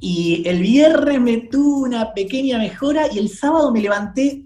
Y 0.00 0.42
el 0.46 0.60
viernes 0.60 1.20
me 1.20 1.36
tuvo 1.38 1.84
una 1.84 2.12
pequeña 2.12 2.58
mejora 2.58 3.06
y 3.12 3.18
el 3.18 3.28
sábado 3.28 3.72
me 3.72 3.80
levanté 3.80 4.44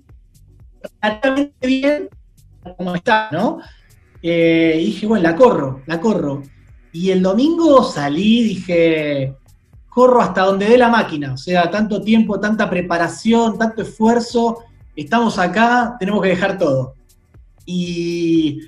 relativamente 1.02 1.66
bien, 1.66 2.08
como 2.76 2.94
está, 2.94 3.28
¿no? 3.32 3.58
Eh, 4.22 4.78
y 4.80 4.84
dije, 4.86 5.06
bueno, 5.06 5.24
la 5.24 5.36
corro, 5.36 5.82
la 5.86 6.00
corro. 6.00 6.42
Y 6.92 7.10
el 7.10 7.22
domingo 7.22 7.82
salí, 7.84 8.42
dije, 8.42 9.34
corro 9.88 10.20
hasta 10.20 10.42
donde 10.42 10.66
dé 10.66 10.78
la 10.78 10.88
máquina. 10.88 11.34
O 11.34 11.36
sea, 11.36 11.70
tanto 11.70 12.00
tiempo, 12.02 12.40
tanta 12.40 12.68
preparación, 12.70 13.58
tanto 13.58 13.82
esfuerzo, 13.82 14.64
estamos 14.96 15.38
acá, 15.38 15.96
tenemos 15.98 16.22
que 16.22 16.28
dejar 16.28 16.58
todo. 16.58 16.94
Y 17.66 18.60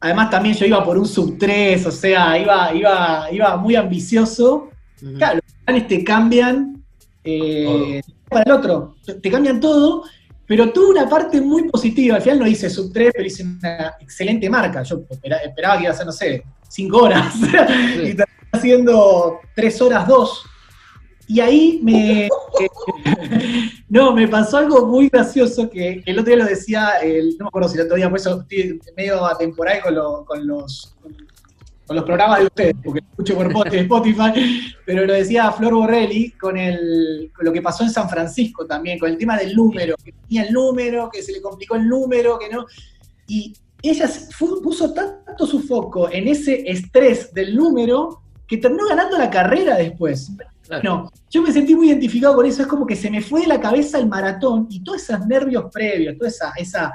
además 0.00 0.30
también 0.30 0.54
yo 0.54 0.66
iba 0.66 0.84
por 0.84 0.98
un 0.98 1.06
sub 1.06 1.36
3, 1.38 1.86
o 1.86 1.90
sea, 1.90 2.38
iba, 2.38 2.72
iba, 2.74 3.32
iba 3.32 3.56
muy 3.56 3.76
ambicioso. 3.76 4.68
Claro, 5.16 5.40
planes 5.68 5.86
te 5.88 6.02
cambian 6.04 6.82
eh, 7.24 8.00
para 8.30 8.42
el 8.44 8.52
otro, 8.52 8.96
te- 9.20 9.30
cambian 9.30 9.60
todo, 9.60 10.04
pero 10.46 10.72
tuve 10.72 10.90
una 10.98 11.08
parte 11.08 11.40
muy 11.42 11.68
positiva. 11.68 12.16
Al 12.16 12.22
final 12.22 12.38
no 12.38 12.46
hice 12.46 12.70
sub 12.70 12.90
3, 12.92 13.10
pero 13.14 13.26
hice 13.26 13.42
una 13.42 13.94
excelente 14.00 14.48
marca. 14.48 14.82
Yo 14.82 15.02
espera- 15.10 15.36
esperaba 15.38 15.76
que 15.76 15.84
iba 15.84 15.92
a 15.92 15.96
ser, 15.96 16.06
no 16.06 16.12
sé, 16.12 16.42
5 16.68 16.96
horas. 16.96 17.34
y 17.42 18.14
terminé 18.14 18.24
haciendo 18.52 19.40
3 19.54 19.82
horas 19.82 20.08
2. 20.08 20.42
Y 21.30 21.40
ahí 21.40 21.80
me. 21.82 22.28
no, 23.90 24.14
me 24.14 24.26
pasó 24.26 24.56
algo 24.56 24.86
muy 24.86 25.10
gracioso 25.10 25.68
que, 25.68 26.02
que 26.02 26.10
el 26.10 26.18
otro 26.18 26.34
día 26.34 26.42
lo 26.42 26.48
decía, 26.48 26.92
el- 27.02 27.36
no 27.38 27.44
me 27.44 27.48
acuerdo 27.48 27.68
si 27.68 27.76
el 27.78 27.84
otro 27.84 27.96
día, 27.96 28.08
por 28.08 28.18
eso 28.18 28.40
estoy 28.40 28.80
medio 28.96 29.26
atemporal 29.26 29.82
con, 29.82 29.94
lo- 29.94 30.24
con 30.24 30.46
los. 30.46 30.96
con 31.02 31.14
los 31.96 32.04
programas 32.04 32.40
de 32.40 32.44
ustedes, 32.46 32.74
porque 32.84 33.00
escucho 33.10 33.34
por 33.34 33.52
Pot- 33.52 33.66
Spotify, 33.74 34.32
pero 34.84 35.04
lo 35.06 35.12
decía 35.12 35.50
Flor 35.52 35.74
Borrelli 35.74 36.30
con, 36.32 36.56
el, 36.56 37.30
con 37.34 37.44
lo 37.46 37.52
que 37.52 37.62
pasó 37.62 37.84
en 37.84 37.90
San 37.90 38.08
Francisco 38.08 38.66
también, 38.66 38.98
con 38.98 39.10
el 39.10 39.18
tema 39.18 39.36
del 39.38 39.54
número, 39.54 39.94
que 40.04 40.12
tenía 40.12 40.44
el 40.44 40.52
número, 40.52 41.08
que 41.12 41.22
se 41.22 41.32
le 41.32 41.40
complicó 41.40 41.76
el 41.76 41.88
número, 41.88 42.38
que 42.38 42.48
no. 42.48 42.66
Y 43.26 43.52
ella 43.82 44.08
puso 44.62 44.92
tanto 44.92 45.46
su 45.46 45.60
foco 45.60 46.10
en 46.10 46.28
ese 46.28 46.62
estrés 46.70 47.32
del 47.32 47.54
número 47.54 48.22
que 48.46 48.56
terminó 48.56 48.86
ganando 48.88 49.16
la 49.18 49.30
carrera 49.30 49.76
después. 49.76 50.32
Claro. 50.66 50.82
No, 50.84 51.12
yo 51.30 51.40
me 51.42 51.50
sentí 51.52 51.74
muy 51.74 51.88
identificado 51.88 52.34
con 52.34 52.44
eso, 52.44 52.60
es 52.62 52.68
como 52.68 52.84
que 52.86 52.96
se 52.96 53.10
me 53.10 53.22
fue 53.22 53.42
de 53.42 53.46
la 53.46 53.60
cabeza 53.60 53.98
el 53.98 54.06
maratón 54.06 54.66
y 54.68 54.80
todos 54.84 55.02
esos 55.02 55.26
nervios 55.26 55.64
previos, 55.72 56.16
toda 56.18 56.28
esa, 56.28 56.52
esa, 56.58 56.92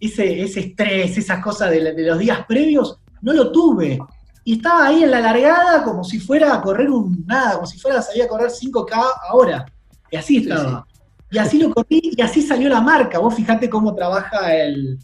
ese, 0.00 0.42
ese 0.42 0.60
estrés, 0.60 1.16
esas 1.16 1.40
cosas 1.42 1.70
de, 1.70 1.92
de 1.94 2.02
los 2.02 2.18
días 2.18 2.44
previos, 2.48 2.98
no 3.20 3.32
lo 3.32 3.52
tuve. 3.52 3.98
Y 4.44 4.56
estaba 4.56 4.86
ahí 4.86 5.04
en 5.04 5.10
la 5.10 5.20
largada 5.20 5.84
como 5.84 6.02
si 6.02 6.18
fuera 6.18 6.54
a 6.54 6.60
correr 6.60 6.90
un 6.90 7.24
nada, 7.26 7.54
como 7.54 7.66
si 7.66 7.78
fuera 7.78 7.98
a 7.98 8.02
salir 8.02 8.22
a 8.24 8.28
correr 8.28 8.50
5K 8.50 9.04
ahora. 9.28 9.66
Y 10.10 10.16
así 10.16 10.36
Sí, 10.36 10.48
estaba. 10.48 10.86
Y 11.30 11.38
así 11.38 11.58
lo 11.58 11.72
corrí 11.72 12.12
y 12.16 12.20
así 12.20 12.42
salió 12.42 12.68
la 12.68 12.80
marca. 12.80 13.18
Vos 13.18 13.34
fijate 13.34 13.70
cómo 13.70 13.94
trabaja 13.94 14.54
el, 14.54 14.98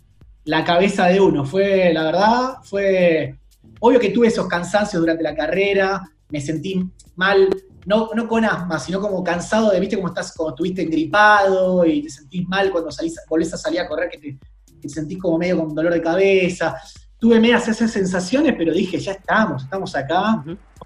la 0.45 0.63
cabeza 0.63 1.07
de 1.07 1.21
uno. 1.21 1.45
Fue, 1.45 1.93
la 1.93 2.05
verdad, 2.05 2.57
fue. 2.63 3.39
Obvio 3.81 4.01
que 4.01 4.11
tuve 4.11 4.27
esos 4.27 4.47
cansancios 4.49 5.01
durante 5.01 5.23
la 5.23 5.35
carrera, 5.35 6.03
me 6.29 6.41
sentí 6.41 6.85
mal, 7.17 7.49
no, 7.87 8.11
no 8.15 8.27
con 8.27 8.45
asma, 8.45 8.79
sino 8.79 9.01
como 9.01 9.23
cansado 9.23 9.71
de, 9.71 9.79
viste, 9.81 9.97
como 9.97 10.09
estás, 10.09 10.35
como 10.35 10.51
estuviste 10.51 10.85
gripado 10.85 11.87
y 11.87 12.03
te 12.03 12.11
sentís 12.11 12.47
mal 12.49 12.71
cuando 12.73 12.91
salís, 12.91 13.17
volvés 13.29 13.55
a 13.55 13.57
salir 13.57 13.81
a 13.81 13.89
correr, 13.89 14.11
que 14.11 14.19
te, 14.19 14.39
te 14.81 14.89
sentís 14.89 15.19
como 15.19 15.39
medio 15.39 15.59
con 15.59 15.75
dolor 15.75 15.93
de 15.93 16.03
cabeza. 16.03 16.77
Tuve 17.21 17.41
medias 17.41 17.67
esas 17.67 17.91
sensaciones, 17.91 18.55
pero 18.57 18.73
dije, 18.73 18.99
ya 18.99 19.13
estamos, 19.13 19.65
estamos 19.65 19.95
acá, 19.97 20.45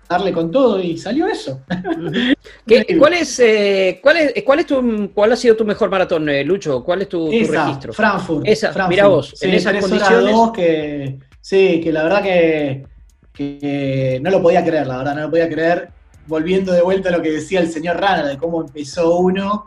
darle 0.09 0.33
con 0.33 0.51
todo 0.51 0.81
y 0.81 0.97
salió 0.97 1.27
eso. 1.27 1.61
¿Qué- 2.67 2.87
cuál, 2.99 3.13
es, 3.15 3.39
eh, 3.41 4.01
cuál, 4.03 4.17
es, 4.17 4.43
cuál, 4.45 4.61
es 4.61 4.67
tu, 4.67 5.11
¿Cuál 5.15 5.33
ha 5.33 5.37
sido 5.37 5.57
tu 5.57 5.65
mejor 5.67 5.91
maratón, 5.91 6.29
eh, 6.31 6.43
Lucho? 6.43 6.83
¿Cuál 6.83 7.03
es 7.03 7.09
tu, 7.11 7.27
tu 7.27 7.33
Esa, 7.33 7.67
registro? 7.67 7.93
Frankfurt. 7.93 8.47
Esa, 8.49 8.73
Frankfurt. 8.73 8.89
mirá 8.91 9.07
vos, 9.09 9.33
en 9.43 9.51
Sí, 9.51 9.57
esas 9.57 9.73
tres 9.73 9.85
horas 9.85 9.91
condiciones. 10.09 10.35
dos 10.37 10.53
que, 10.53 11.19
sí, 11.41 11.81
que 11.83 11.93
la 11.93 12.03
verdad 12.05 12.23
que, 12.23 12.87
que 13.35 14.19
no 14.23 14.31
lo 14.31 14.41
podía 14.41 14.65
creer, 14.65 14.87
la 14.87 14.99
verdad, 14.99 15.15
no 15.15 15.21
lo 15.23 15.31
podía 15.31 15.49
creer. 15.51 15.91
Volviendo 16.27 16.73
de 16.73 16.81
vuelta 16.83 17.11
a 17.11 17.13
lo 17.13 17.21
que 17.21 17.31
decía 17.33 17.61
el 17.61 17.69
señor 17.71 17.99
Rana, 18.01 18.27
de 18.27 18.39
cómo 18.39 18.63
empezó 18.63 19.19
uno, 19.19 19.67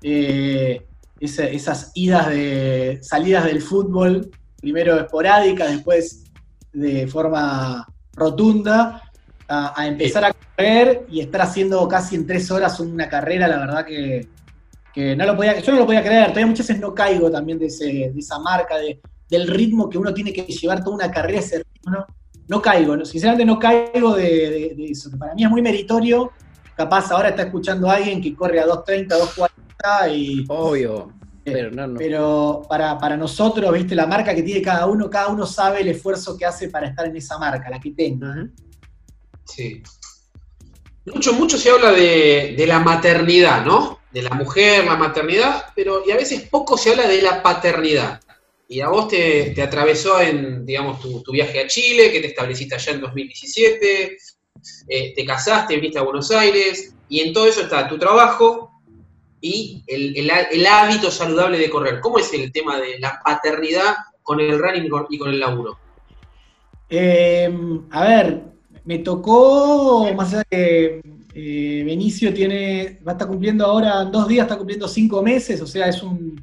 eh, 0.00 0.86
esa- 1.18 1.46
esas 1.46 1.90
idas 1.94 2.28
de 2.28 2.98
salidas 3.02 3.44
del 3.46 3.62
fútbol, 3.62 4.30
primero 4.64 4.98
esporádicas, 4.98 5.70
después 5.70 6.24
de 6.72 7.06
forma 7.06 7.86
rotunda, 8.14 9.02
a, 9.46 9.86
empezar 9.86 10.24
a 10.24 10.32
correr 10.32 11.06
y 11.10 11.20
estar 11.20 11.42
haciendo 11.42 11.86
casi 11.86 12.16
en 12.16 12.26
tres 12.26 12.50
horas 12.50 12.80
una 12.80 13.08
carrera, 13.08 13.46
la 13.46 13.58
verdad 13.58 13.84
que, 13.84 14.26
que 14.92 15.14
no 15.14 15.26
lo 15.26 15.36
podía, 15.36 15.60
yo 15.60 15.72
no 15.72 15.80
lo 15.80 15.86
podía 15.86 16.02
creer. 16.02 16.28
Todavía 16.28 16.46
muchas 16.46 16.66
veces 16.66 16.80
no 16.80 16.94
caigo 16.94 17.30
también 17.30 17.58
de, 17.58 17.66
ese, 17.66 17.84
de 17.84 18.14
esa 18.16 18.38
marca, 18.38 18.78
de, 18.78 19.00
del 19.28 19.46
ritmo 19.46 19.90
que 19.90 19.98
uno 19.98 20.14
tiene 20.14 20.32
que 20.32 20.42
llevar 20.42 20.82
toda 20.82 20.96
una 20.96 21.10
carrera, 21.10 21.40
ese 21.40 21.58
ritmo, 21.58 21.92
no, 21.92 22.06
no 22.48 22.62
caigo, 22.62 23.04
sinceramente 23.04 23.44
no 23.44 23.58
caigo 23.58 24.14
de, 24.16 24.74
eso, 24.90 25.10
para 25.18 25.34
mí 25.34 25.44
es 25.44 25.50
muy 25.50 25.62
meritorio. 25.62 26.32
Capaz 26.74 27.12
ahora 27.12 27.28
está 27.28 27.42
escuchando 27.42 27.88
a 27.88 27.94
alguien 27.94 28.20
que 28.20 28.34
corre 28.34 28.58
a 28.58 28.66
2.30, 28.66 29.08
2.40 29.08 30.16
y... 30.16 30.44
Obvio. 30.48 31.12
Pero 31.44 31.70
no, 31.70 31.86
no. 31.86 31.98
Pero 31.98 32.62
para, 32.68 32.98
para 32.98 33.16
nosotros, 33.16 33.72
viste, 33.72 33.94
la 33.94 34.06
marca 34.06 34.34
que 34.34 34.42
tiene 34.42 34.62
cada 34.62 34.86
uno, 34.86 35.10
cada 35.10 35.28
uno 35.28 35.46
sabe 35.46 35.82
el 35.82 35.88
esfuerzo 35.88 36.36
que 36.36 36.46
hace 36.46 36.68
para 36.68 36.88
estar 36.88 37.06
en 37.06 37.16
esa 37.16 37.38
marca, 37.38 37.68
la 37.68 37.78
que 37.78 37.90
tenga. 37.90 38.48
Sí. 39.44 39.82
Mucho, 41.06 41.34
mucho 41.34 41.58
se 41.58 41.70
habla 41.70 41.92
de, 41.92 42.54
de 42.56 42.66
la 42.66 42.80
maternidad, 42.80 43.64
¿no? 43.64 44.00
De 44.10 44.22
la 44.22 44.30
mujer, 44.30 44.86
la 44.86 44.96
maternidad, 44.96 45.66
pero 45.76 46.02
y 46.06 46.12
a 46.12 46.16
veces 46.16 46.48
poco 46.48 46.78
se 46.78 46.90
habla 46.90 47.06
de 47.06 47.20
la 47.20 47.42
paternidad. 47.42 48.20
Y 48.66 48.80
a 48.80 48.88
vos 48.88 49.08
te, 49.08 49.52
te 49.54 49.62
atravesó 49.62 50.20
en, 50.20 50.64
digamos, 50.64 51.00
tu, 51.00 51.22
tu 51.22 51.32
viaje 51.32 51.60
a 51.60 51.66
Chile, 51.66 52.10
que 52.10 52.20
te 52.20 52.28
estableciste 52.28 52.74
allá 52.74 52.92
en 52.92 53.00
2017, 53.02 54.16
eh, 54.88 55.14
te 55.14 55.24
casaste, 55.26 55.74
viniste 55.74 55.98
a 55.98 56.02
Buenos 56.02 56.30
Aires, 56.30 56.94
y 57.08 57.20
en 57.20 57.34
todo 57.34 57.46
eso 57.46 57.60
está 57.60 57.86
tu 57.86 57.98
trabajo 57.98 58.73
y 59.46 59.84
el, 59.86 60.16
el 60.16 60.30
há- 60.30 60.48
el 60.50 60.64
hábito 60.66 61.10
saludable 61.10 61.58
de 61.58 61.68
correr. 61.68 62.00
¿Cómo 62.00 62.18
es 62.18 62.32
el 62.32 62.50
tema 62.50 62.80
de 62.80 62.98
la 62.98 63.20
paternidad 63.22 63.94
con 64.22 64.40
el 64.40 64.58
running 64.58 64.86
y 65.10 65.18
con- 65.18 65.28
el 65.30 65.38
laburo? 65.38 65.76
Eh, 66.88 67.52
a 67.90 68.04
ver, 68.04 68.42
me 68.84 68.98
tocó, 69.00 70.10
más 70.14 70.32
allá 70.32 70.44
de 70.50 70.56
que 70.56 71.00
eh, 71.34 71.82
Benicio 71.84 72.32
tiene, 72.32 73.00
va 73.06 73.12
a 73.12 73.14
estar 73.14 73.28
cumpliendo 73.28 73.66
ahora, 73.66 74.02
en 74.02 74.12
dos 74.12 74.26
días 74.28 74.44
está 74.44 74.56
cumpliendo 74.56 74.88
cinco 74.88 75.22
meses, 75.22 75.60
o 75.60 75.66
sea, 75.66 75.88
es 75.88 76.02
un, 76.02 76.42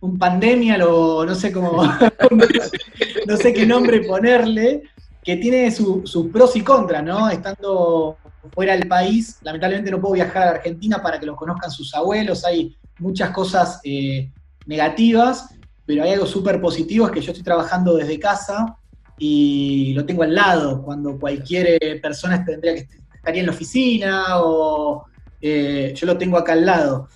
un 0.00 0.18
pandemia, 0.18 0.78
lo, 0.78 1.24
no 1.26 1.34
sé 1.34 1.50
cómo, 1.50 1.82
no 3.26 3.36
sé 3.36 3.52
qué 3.54 3.66
nombre 3.66 4.02
ponerle, 4.02 4.82
que 5.24 5.36
tiene 5.36 5.70
su- 5.72 6.02
sus 6.04 6.28
pros 6.28 6.54
y 6.54 6.60
contras, 6.60 7.02
¿no? 7.02 7.28
Estando 7.28 8.18
fuera 8.50 8.74
del 8.76 8.88
país, 8.88 9.38
lamentablemente 9.42 9.90
no 9.90 10.00
puedo 10.00 10.14
viajar 10.14 10.42
a 10.42 10.50
Argentina 10.50 11.02
para 11.02 11.18
que 11.18 11.26
los 11.26 11.36
conozcan 11.36 11.70
sus 11.70 11.94
abuelos, 11.94 12.44
hay 12.44 12.76
muchas 12.98 13.30
cosas 13.30 13.80
eh, 13.84 14.32
negativas, 14.64 15.48
pero 15.84 16.02
hay 16.02 16.12
algo 16.12 16.26
súper 16.26 16.60
positivo, 16.60 17.06
es 17.06 17.12
que 17.12 17.20
yo 17.20 17.32
estoy 17.32 17.44
trabajando 17.44 17.96
desde 17.96 18.18
casa, 18.18 18.76
y 19.18 19.94
lo 19.94 20.04
tengo 20.04 20.22
al 20.22 20.34
lado, 20.34 20.82
cuando 20.82 21.18
cualquier 21.18 21.78
eh, 21.80 22.00
persona 22.00 22.44
tendría 22.44 22.74
que 22.74 22.88
estaría 23.14 23.40
en 23.40 23.46
la 23.46 23.52
oficina 23.52 24.40
o 24.42 25.04
eh, 25.40 25.92
yo 25.96 26.06
lo 26.06 26.18
tengo 26.18 26.36
acá 26.36 26.52
al 26.52 26.66
lado. 26.66 27.08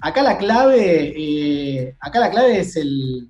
Acá 0.00 0.22
la 0.22 0.36
clave, 0.36 1.96
acá 1.98 2.20
la 2.20 2.30
clave 2.30 2.60
es 2.60 2.76
el 2.76 3.28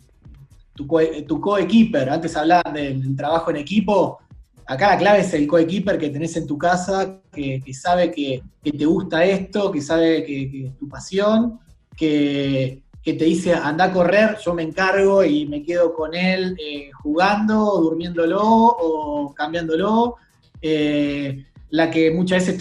tu, 0.74 0.86
co- 0.88 1.00
tu 1.26 1.40
coequiper. 1.40 2.10
Antes 2.10 2.36
hablaban 2.36 2.74
del 2.74 3.14
trabajo 3.16 3.50
en 3.50 3.58
equipo. 3.58 4.18
Acá 4.66 4.90
la 4.90 4.98
clave 4.98 5.20
es 5.20 5.34
el 5.34 5.46
coequiper 5.46 5.98
que 5.98 6.10
tenés 6.10 6.36
en 6.36 6.46
tu 6.46 6.56
casa, 6.56 7.20
que, 7.32 7.62
sabe 7.72 8.10
que, 8.10 8.42
te 8.62 8.84
gusta 8.86 9.24
esto, 9.24 9.70
que 9.70 9.82
sabe 9.82 10.24
que, 10.24 10.66
es 10.66 10.78
tu 10.78 10.88
pasión, 10.88 11.60
que, 11.96 12.82
te 13.02 13.12
dice 13.12 13.52
anda 13.52 13.84
a 13.84 13.92
correr, 13.92 14.38
yo 14.42 14.54
me 14.54 14.62
encargo 14.62 15.22
y 15.22 15.44
me 15.44 15.62
quedo 15.62 15.94
con 15.94 16.14
él 16.14 16.56
eh, 16.58 16.90
jugando, 17.02 17.78
durmiéndolo 17.80 18.40
o 18.42 19.34
cambiándolo. 19.34 20.16
Eh, 20.62 21.44
la 21.70 21.90
que 21.90 22.10
muchas 22.12 22.46
veces 22.46 22.56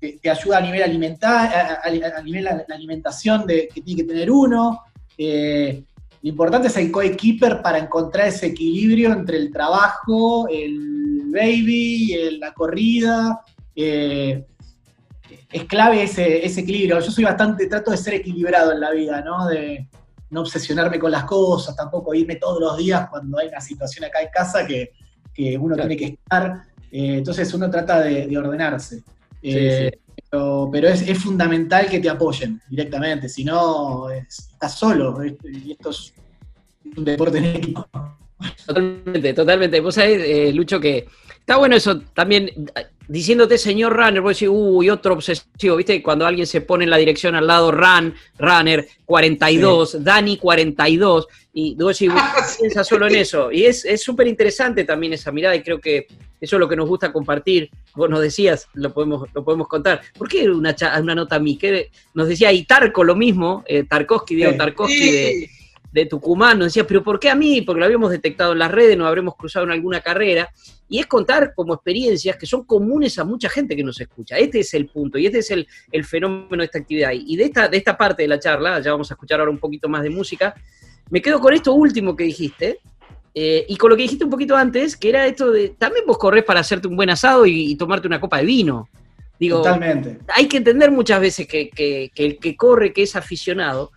te, 0.00 0.30
ayuda 0.30 0.58
a 0.58 0.60
nivel 0.60 0.82
alimentar, 0.82 1.80
a, 1.84 2.22
nivel 2.22 2.44
la 2.44 2.64
alimentación 2.72 3.46
de, 3.46 3.68
que 3.68 3.80
tiene 3.80 4.02
que 4.02 4.08
tener 4.08 4.30
uno. 4.30 4.80
Eh, 5.18 5.82
lo 6.22 6.28
importante 6.30 6.68
es 6.68 6.76
el 6.78 6.90
coequiper 6.90 7.60
para 7.60 7.78
encontrar 7.78 8.28
ese 8.28 8.46
equilibrio 8.46 9.12
entre 9.12 9.36
el 9.36 9.52
trabajo, 9.52 10.48
el 10.48 11.03
baby, 11.34 12.12
el- 12.14 12.40
la 12.40 12.52
corrida. 12.54 13.40
eh, 13.76 14.44
es 15.50 15.64
clave 15.64 16.02
ese, 16.04 16.44
ese 16.46 16.60
equilibrio. 16.60 17.00
Yo 17.00 17.10
soy 17.10 17.24
bastante, 17.24 17.66
trato 17.66 17.90
de 17.90 17.96
ser 17.96 18.14
equilibrado 18.14 18.72
en 18.72 18.80
la 18.80 18.90
vida, 18.92 19.20
¿no? 19.22 19.46
De 19.48 19.88
no 20.30 20.40
obsesionarme 20.42 20.98
con 20.98 21.10
las 21.10 21.24
cosas, 21.24 21.74
tampoco 21.76 22.14
irme 22.14 22.36
todos 22.36 22.60
los 22.60 22.76
días 22.76 23.08
cuando 23.08 23.38
hay 23.38 23.48
una 23.48 23.60
situación 23.60 24.04
acá 24.04 24.20
en 24.22 24.28
casa 24.32 24.66
que, 24.66 24.90
que 25.32 25.56
uno 25.58 25.74
Claro. 25.74 25.88
tiene 25.88 25.96
que 26.00 26.12
estar. 26.14 26.62
Eh, 26.90 27.16
entonces 27.18 27.52
uno 27.54 27.68
trata 27.70 28.00
de, 28.00 28.26
de 28.26 28.38
ordenarse. 28.38 29.02
Eh, 29.42 29.90
Pero, 30.30 30.68
pero 30.72 30.88
es, 30.88 31.02
es 31.02 31.18
fundamental 31.18 31.88
que 31.88 32.00
te 32.00 32.08
apoyen 32.10 32.60
directamente, 32.68 33.28
si 33.28 33.44
no, 33.44 34.10
es- 34.10 34.48
estás 34.52 34.74
solo. 34.76 35.18
y 35.24 35.72
esto 35.72 35.90
es 35.90 36.12
un 36.96 37.04
deporte 37.04 37.38
en 37.38 37.44
equipo. 37.44 37.86
Totalmente, 38.66 39.32
totalmente. 39.34 39.80
Vos 39.80 39.94
sabés, 39.94 40.20
eh, 40.24 40.52
Lucho, 40.52 40.80
que 40.80 41.06
está 41.44 41.58
bueno 41.58 41.76
eso 41.76 42.00
también, 42.14 42.50
diciéndote 43.06 43.58
señor 43.58 43.94
runner, 43.94 44.22
vos 44.22 44.32
decís, 44.32 44.48
uy, 44.50 44.88
otro 44.88 45.12
obsesivo, 45.12 45.76
¿viste? 45.76 46.02
Cuando 46.02 46.26
alguien 46.26 46.46
se 46.46 46.62
pone 46.62 46.84
en 46.84 46.90
la 46.90 46.96
dirección 46.96 47.34
al 47.34 47.46
lado, 47.46 47.70
run, 47.70 48.14
runner, 48.38 48.88
42, 49.04 50.02
Dani 50.02 50.38
42, 50.38 51.28
y 51.52 51.74
vos 51.74 51.98
decís, 51.98 52.14
piensa 52.60 52.82
solo 52.82 53.06
en 53.08 53.16
eso. 53.16 53.52
Y 53.52 53.66
es 53.66 53.84
es 53.84 54.02
súper 54.02 54.26
interesante 54.26 54.84
también 54.84 55.12
esa 55.12 55.32
mirada 55.32 55.54
y 55.54 55.62
creo 55.62 55.78
que 55.78 56.06
eso 56.40 56.56
es 56.56 56.60
lo 56.60 56.68
que 56.68 56.76
nos 56.76 56.88
gusta 56.88 57.12
compartir. 57.12 57.68
Vos 57.94 58.08
nos 58.08 58.22
decías, 58.22 58.66
lo 58.72 58.94
podemos, 58.94 59.28
lo 59.34 59.44
podemos 59.44 59.68
contar. 59.68 60.00
¿Por 60.16 60.28
qué 60.28 60.48
una, 60.48 60.74
una 60.98 61.14
nota 61.14 61.36
a 61.36 61.40
mí? 61.40 61.58
Que 61.58 61.90
nos 62.14 62.26
decía, 62.26 62.50
y 62.52 62.64
Tarco 62.64 63.04
lo 63.04 63.14
mismo, 63.14 63.64
eh, 63.66 63.84
Tarkovsky, 63.84 64.34
Diego 64.34 64.52
Sí. 64.52 64.58
Tarkovsky 64.58 65.10
de, 65.10 65.50
de 65.94 66.06
Tucumán, 66.06 66.58
nos 66.58 66.66
decía, 66.66 66.84
pero 66.84 67.04
¿por 67.04 67.20
qué 67.20 67.30
a 67.30 67.36
mí? 67.36 67.62
Porque 67.62 67.78
lo 67.78 67.84
habíamos 67.86 68.10
detectado 68.10 68.52
en 68.52 68.58
las 68.58 68.70
redes, 68.72 68.98
nos 68.98 69.06
habremos 69.06 69.36
cruzado 69.36 69.64
en 69.64 69.70
alguna 69.70 70.00
carrera, 70.00 70.50
y 70.88 70.98
es 70.98 71.06
contar 71.06 71.54
como 71.54 71.72
experiencias 71.74 72.36
que 72.36 72.46
son 72.46 72.64
comunes 72.64 73.16
a 73.20 73.24
mucha 73.24 73.48
gente 73.48 73.76
que 73.76 73.84
nos 73.84 74.00
escucha. 74.00 74.36
Este 74.36 74.58
es 74.58 74.74
el 74.74 74.86
punto, 74.88 75.18
y 75.18 75.26
este 75.26 75.38
es 75.38 75.52
el, 75.52 75.68
el 75.92 76.04
fenómeno 76.04 76.62
de 76.62 76.64
esta 76.64 76.78
actividad. 76.80 77.12
Y 77.14 77.36
de 77.36 77.44
esta, 77.44 77.68
de 77.68 77.76
esta 77.76 77.96
parte 77.96 78.22
de 78.22 78.28
la 78.28 78.40
charla, 78.40 78.80
ya 78.80 78.90
vamos 78.90 79.08
a 79.12 79.14
escuchar 79.14 79.38
ahora 79.38 79.52
un 79.52 79.58
poquito 79.58 79.88
más 79.88 80.02
de 80.02 80.10
música, 80.10 80.52
me 81.10 81.22
quedo 81.22 81.38
con 81.38 81.54
esto 81.54 81.72
último 81.72 82.16
que 82.16 82.24
dijiste, 82.24 82.80
eh, 83.32 83.64
y 83.68 83.76
con 83.76 83.90
lo 83.90 83.96
que 83.96 84.02
dijiste 84.02 84.24
un 84.24 84.30
poquito 84.30 84.56
antes, 84.56 84.96
que 84.96 85.10
era 85.10 85.26
esto 85.28 85.52
de, 85.52 85.68
también 85.78 86.04
vos 86.06 86.18
corres 86.18 86.42
para 86.42 86.58
hacerte 86.58 86.88
un 86.88 86.96
buen 86.96 87.10
asado 87.10 87.46
y, 87.46 87.70
y 87.70 87.76
tomarte 87.76 88.08
una 88.08 88.20
copa 88.20 88.38
de 88.38 88.46
vino. 88.46 88.88
Digo, 89.38 89.58
Totalmente. 89.58 90.18
hay 90.28 90.48
que 90.48 90.56
entender 90.56 90.90
muchas 90.90 91.20
veces 91.20 91.46
que, 91.46 91.68
que- 91.70 92.10
que 92.12 92.24
el 92.24 92.38
que 92.38 92.56
corre, 92.56 92.92
que 92.92 93.02
es 93.04 93.14
aficionado, 93.14 93.92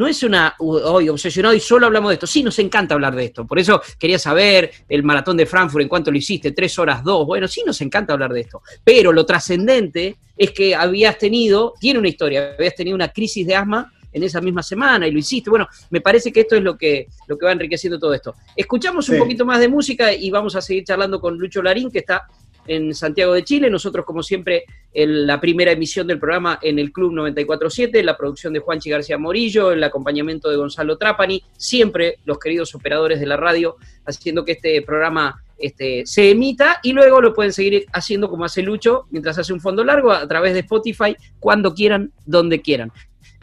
no 0.00 0.06
es 0.06 0.22
una, 0.22 0.54
hoy 0.60 1.10
obsesionado 1.10 1.54
y 1.54 1.60
solo 1.60 1.84
hablamos 1.84 2.08
de 2.08 2.14
esto. 2.14 2.26
Sí, 2.26 2.42
nos 2.42 2.58
encanta 2.58 2.94
hablar 2.94 3.14
de 3.14 3.26
esto. 3.26 3.46
Por 3.46 3.58
eso 3.58 3.82
quería 3.98 4.18
saber 4.18 4.70
el 4.88 5.02
maratón 5.02 5.36
de 5.36 5.44
Frankfurt, 5.44 5.82
en 5.82 5.88
cuánto 5.90 6.10
lo 6.10 6.16
hiciste, 6.16 6.52
tres 6.52 6.78
horas 6.78 7.04
dos. 7.04 7.26
Bueno, 7.26 7.46
sí, 7.46 7.62
nos 7.66 7.78
encanta 7.82 8.14
hablar 8.14 8.32
de 8.32 8.40
esto. 8.40 8.62
Pero 8.82 9.12
lo 9.12 9.26
trascendente 9.26 10.16
es 10.38 10.52
que 10.52 10.74
habías 10.74 11.18
tenido, 11.18 11.74
tiene 11.78 11.98
una 11.98 12.08
historia, 12.08 12.54
habías 12.58 12.74
tenido 12.74 12.94
una 12.94 13.08
crisis 13.08 13.46
de 13.46 13.54
asma 13.54 13.92
en 14.10 14.22
esa 14.22 14.40
misma 14.40 14.62
semana 14.62 15.06
y 15.06 15.10
lo 15.10 15.18
hiciste. 15.18 15.50
Bueno, 15.50 15.68
me 15.90 16.00
parece 16.00 16.32
que 16.32 16.40
esto 16.40 16.56
es 16.56 16.62
lo 16.62 16.78
que, 16.78 17.08
lo 17.26 17.36
que 17.36 17.44
va 17.44 17.52
enriqueciendo 17.52 17.98
todo 17.98 18.14
esto. 18.14 18.34
Escuchamos 18.56 19.06
un 19.10 19.18
poquito 19.18 19.44
más 19.44 19.60
de 19.60 19.68
música 19.68 20.14
y 20.14 20.30
vamos 20.30 20.56
a 20.56 20.62
seguir 20.62 20.84
charlando 20.84 21.20
con 21.20 21.36
Lucho 21.36 21.60
Larín, 21.60 21.90
que 21.90 21.98
está 21.98 22.26
en 22.66 22.94
Santiago 22.94 23.32
de 23.32 23.44
Chile. 23.44 23.70
Nosotros, 23.70 24.04
como 24.04 24.22
siempre, 24.22 24.64
en 24.92 25.26
la 25.26 25.40
primera 25.40 25.72
emisión 25.72 26.06
del 26.06 26.18
programa 26.18 26.58
en 26.62 26.78
el 26.78 26.92
Club 26.92 27.12
947, 27.12 28.02
la 28.02 28.16
producción 28.16 28.52
de 28.52 28.60
Juanchi 28.60 28.90
García 28.90 29.18
Morillo, 29.18 29.72
el 29.72 29.82
acompañamiento 29.82 30.50
de 30.50 30.56
Gonzalo 30.56 30.98
Trapani, 30.98 31.42
siempre 31.56 32.18
los 32.24 32.38
queridos 32.38 32.74
operadores 32.74 33.20
de 33.20 33.26
la 33.26 33.36
radio 33.36 33.76
haciendo 34.04 34.44
que 34.44 34.52
este 34.52 34.82
programa 34.82 35.42
este, 35.58 36.04
se 36.06 36.30
emita 36.30 36.80
y 36.82 36.92
luego 36.92 37.20
lo 37.20 37.34
pueden 37.34 37.52
seguir 37.52 37.86
haciendo 37.92 38.30
como 38.30 38.44
hace 38.44 38.62
Lucho 38.62 39.06
mientras 39.10 39.38
hace 39.38 39.52
un 39.52 39.60
fondo 39.60 39.84
largo 39.84 40.10
a 40.10 40.26
través 40.26 40.54
de 40.54 40.60
Spotify, 40.60 41.16
cuando 41.38 41.74
quieran, 41.74 42.12
donde 42.26 42.60
quieran. 42.60 42.90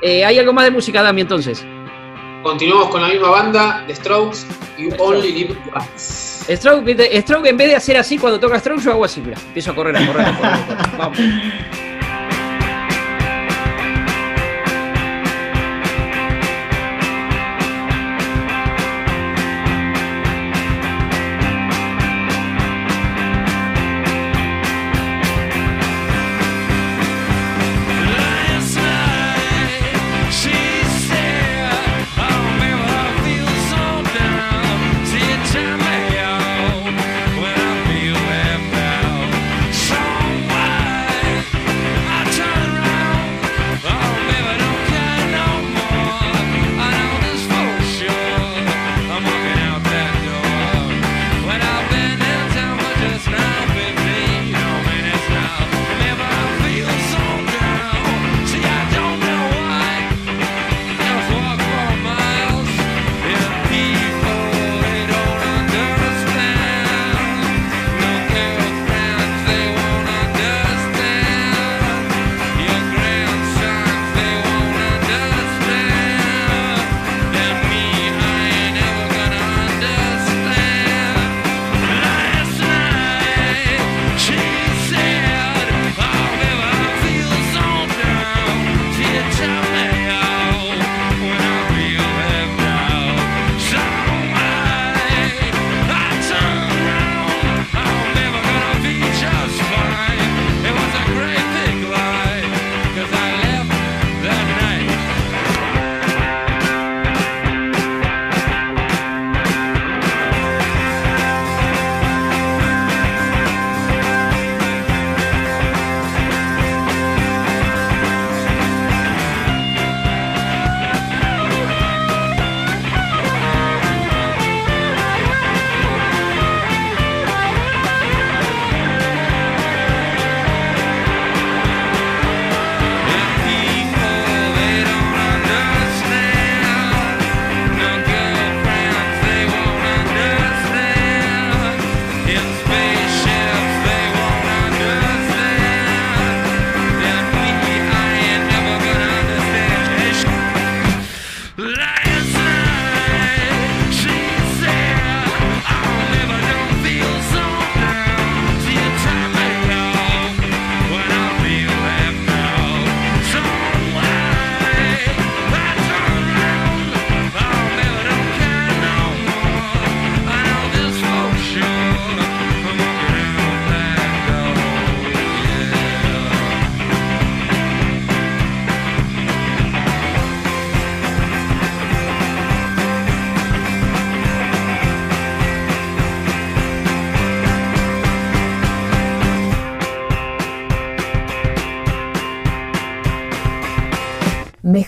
Eh, 0.01 0.25
¿Hay 0.25 0.37
algo 0.37 0.53
más 0.53 0.65
de 0.65 0.71
música, 0.71 1.01
Dami, 1.01 1.21
entonces? 1.21 1.65
Continuamos 2.43 2.89
con 2.89 3.01
la 3.01 3.09
misma 3.09 3.29
banda, 3.29 3.83
The 3.87 3.95
Strokes, 3.95 4.45
You 4.77 4.89
Only 4.99 5.31
Live 5.31 5.57
Once. 5.73 6.55
Stroke, 6.55 7.21
Stroke, 7.21 7.49
en 7.49 7.57
vez 7.57 7.67
de 7.67 7.75
hacer 7.75 7.97
así 7.97 8.17
cuando 8.17 8.39
toca 8.39 8.59
Stroke, 8.59 8.81
yo 8.81 8.91
hago 8.91 9.05
así, 9.05 9.21
mira. 9.21 9.37
Empiezo 9.47 9.71
a 9.71 9.75
correr, 9.75 9.97
a 9.97 10.07
correr, 10.07 10.25
a 10.25 10.37
correr. 10.37 10.53
a 10.53 10.57
correr. 10.57 10.87
Vamos. 10.97 11.19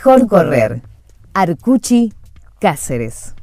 Mejor 0.10 0.28
correr. 0.28 0.82
Arcuchi, 1.36 2.12
Cáceres. 2.60 3.36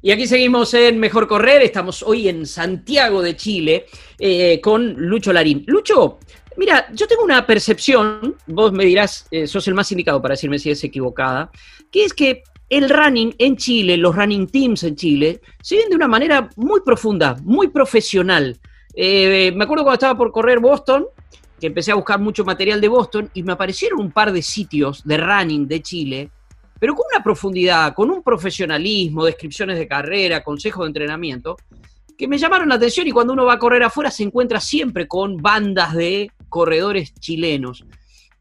Y 0.00 0.10
aquí 0.10 0.26
seguimos 0.26 0.72
en 0.72 0.98
Mejor 0.98 1.28
Correr. 1.28 1.60
Estamos 1.60 2.02
hoy 2.02 2.30
en 2.30 2.46
Santiago 2.46 3.20
de 3.20 3.36
Chile 3.36 3.84
eh, 4.18 4.58
con 4.62 4.94
Lucho 4.94 5.34
Larín. 5.34 5.64
Lucho, 5.66 6.18
mira, 6.56 6.88
yo 6.94 7.06
tengo 7.06 7.24
una 7.24 7.46
percepción, 7.46 8.36
vos 8.46 8.72
me 8.72 8.86
dirás, 8.86 9.26
eh, 9.30 9.46
sos 9.46 9.68
el 9.68 9.74
más 9.74 9.92
indicado 9.92 10.22
para 10.22 10.32
decirme 10.32 10.58
si 10.58 10.70
es 10.70 10.82
equivocada, 10.82 11.50
que 11.92 12.04
es 12.06 12.14
que 12.14 12.42
el 12.70 12.88
running 12.88 13.34
en 13.36 13.58
Chile, 13.58 13.98
los 13.98 14.16
running 14.16 14.46
teams 14.46 14.84
en 14.84 14.96
Chile, 14.96 15.42
se 15.60 15.76
ven 15.76 15.90
de 15.90 15.96
una 15.96 16.08
manera 16.08 16.48
muy 16.56 16.80
profunda, 16.80 17.36
muy 17.42 17.68
profesional. 17.68 18.58
Eh, 18.94 19.52
me 19.54 19.64
acuerdo 19.64 19.84
cuando 19.84 19.96
estaba 19.96 20.16
por 20.16 20.32
correr 20.32 20.58
Boston, 20.58 21.04
que 21.60 21.66
empecé 21.66 21.92
a 21.92 21.96
buscar 21.96 22.20
mucho 22.20 22.44
material 22.44 22.80
de 22.80 22.88
Boston 22.88 23.30
y 23.34 23.42
me 23.42 23.52
aparecieron 23.52 24.00
un 24.00 24.12
par 24.12 24.32
de 24.32 24.42
sitios 24.42 25.02
de 25.04 25.16
running 25.16 25.66
de 25.66 25.82
Chile 25.82 26.30
pero 26.78 26.94
con 26.94 27.06
una 27.12 27.22
profundidad, 27.22 27.94
con 27.94 28.10
un 28.10 28.22
profesionalismo, 28.22 29.24
descripciones 29.24 29.78
de 29.78 29.88
carrera, 29.88 30.44
consejos 30.44 30.84
de 30.84 30.88
entrenamiento, 30.88 31.56
que 32.16 32.28
me 32.28 32.38
llamaron 32.38 32.68
la 32.68 32.76
atención 32.76 33.06
y 33.06 33.10
cuando 33.10 33.32
uno 33.32 33.44
va 33.44 33.54
a 33.54 33.58
correr 33.58 33.82
afuera 33.82 34.10
se 34.10 34.22
encuentra 34.22 34.60
siempre 34.60 35.06
con 35.06 35.36
bandas 35.36 35.94
de 35.94 36.30
corredores 36.48 37.14
chilenos. 37.14 37.84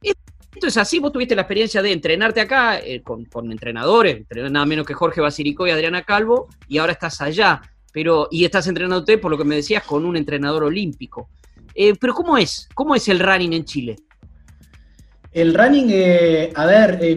Esto 0.01 0.67
es 0.67 0.77
así, 0.77 0.97
vos 0.97 1.11
tuviste 1.11 1.35
la 1.35 1.43
experiencia 1.43 1.83
de 1.83 1.91
entrenarte 1.91 2.41
acá 2.41 2.79
eh, 2.79 3.03
con, 3.03 3.25
con, 3.25 3.51
entrenadores, 3.51 4.25
nada 4.49 4.65
menos 4.65 4.87
que 4.87 4.95
Jorge 4.95 5.21
Basilico 5.21 5.67
y 5.67 5.69
Adriana 5.69 6.01
Calvo, 6.01 6.47
y 6.67 6.79
ahora 6.79 6.93
estás 6.93 7.21
allá, 7.21 7.61
pero, 7.93 8.27
y 8.31 8.43
estás 8.43 8.65
entrenándote, 8.65 9.19
por 9.19 9.29
lo 9.29 9.37
que 9.37 9.43
me 9.43 9.55
decías, 9.55 9.83
con 9.83 10.03
un 10.03 10.17
entrenador 10.17 10.63
olímpico. 10.63 11.29
Eh, 11.79 11.93
pero 12.01 12.11
¿cómo 12.15 12.35
es? 12.37 12.67
¿Cómo 12.73 12.95
es 12.95 13.07
el 13.07 13.19
running 13.19 13.53
en 13.53 13.63
Chile? 13.63 13.95
El 15.31 15.53
running, 15.53 15.87
eh, 15.91 16.51
a 16.55 16.65
ver, 16.65 16.97
eh, 17.03 17.15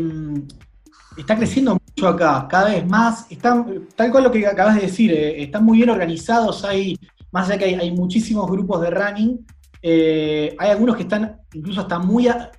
está 1.17 1.35
creciendo 1.35 1.79
mucho 1.81 2.07
acá, 2.09 2.47
cada 2.47 2.69
vez 2.69 2.87
más. 2.87 3.27
Están, 3.31 3.87
tal 3.97 4.11
cual 4.11 4.25
lo 4.25 4.31
que 4.31 4.47
acabas 4.47 4.75
de 4.75 4.83
decir, 4.83 5.13
eh, 5.13 5.43
están 5.43 5.65
muy 5.65 5.79
bien 5.79 5.89
organizados. 5.89 6.63
Hay, 6.65 6.99
más 7.33 7.49
allá 7.49 7.59
que 7.59 7.65
hay, 7.65 7.75
hay 7.75 7.91
muchísimos 7.91 8.51
grupos 8.51 8.83
de 8.83 8.91
running, 8.91 9.47
eh, 9.81 10.55
hay 10.59 10.71
algunos 10.71 10.95
que 10.97 11.05
están 11.05 11.41
incluso 11.55 11.81
hasta 11.81 11.99
muy, 11.99 12.29
a- 12.29 12.51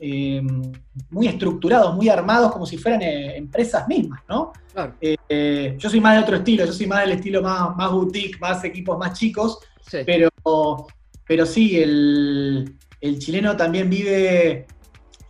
eh, 0.00 0.42
muy 1.10 1.28
estructurados, 1.28 1.94
muy 1.94 2.08
armados, 2.08 2.50
como 2.50 2.66
si 2.66 2.76
fueran 2.78 3.00
eh, 3.02 3.36
empresas 3.36 3.86
mismas, 3.86 4.22
¿no? 4.28 4.52
Claro. 4.72 4.96
Eh, 5.00 5.76
yo 5.78 5.88
soy 5.88 6.00
más 6.00 6.16
de 6.16 6.22
otro 6.24 6.34
estilo, 6.36 6.64
yo 6.66 6.72
soy 6.72 6.88
más 6.88 7.02
del 7.02 7.12
estilo 7.12 7.40
más, 7.42 7.76
más 7.76 7.92
boutique, 7.92 8.40
más 8.40 8.64
equipos 8.64 8.98
más 8.98 9.16
chicos, 9.16 9.60
Sí. 9.88 9.98
pero, 10.04 10.28
pero 11.26 11.46
sí, 11.46 11.80
el, 11.80 12.74
el 13.00 13.18
chileno 13.18 13.56
también 13.56 13.88
vive, 13.88 14.66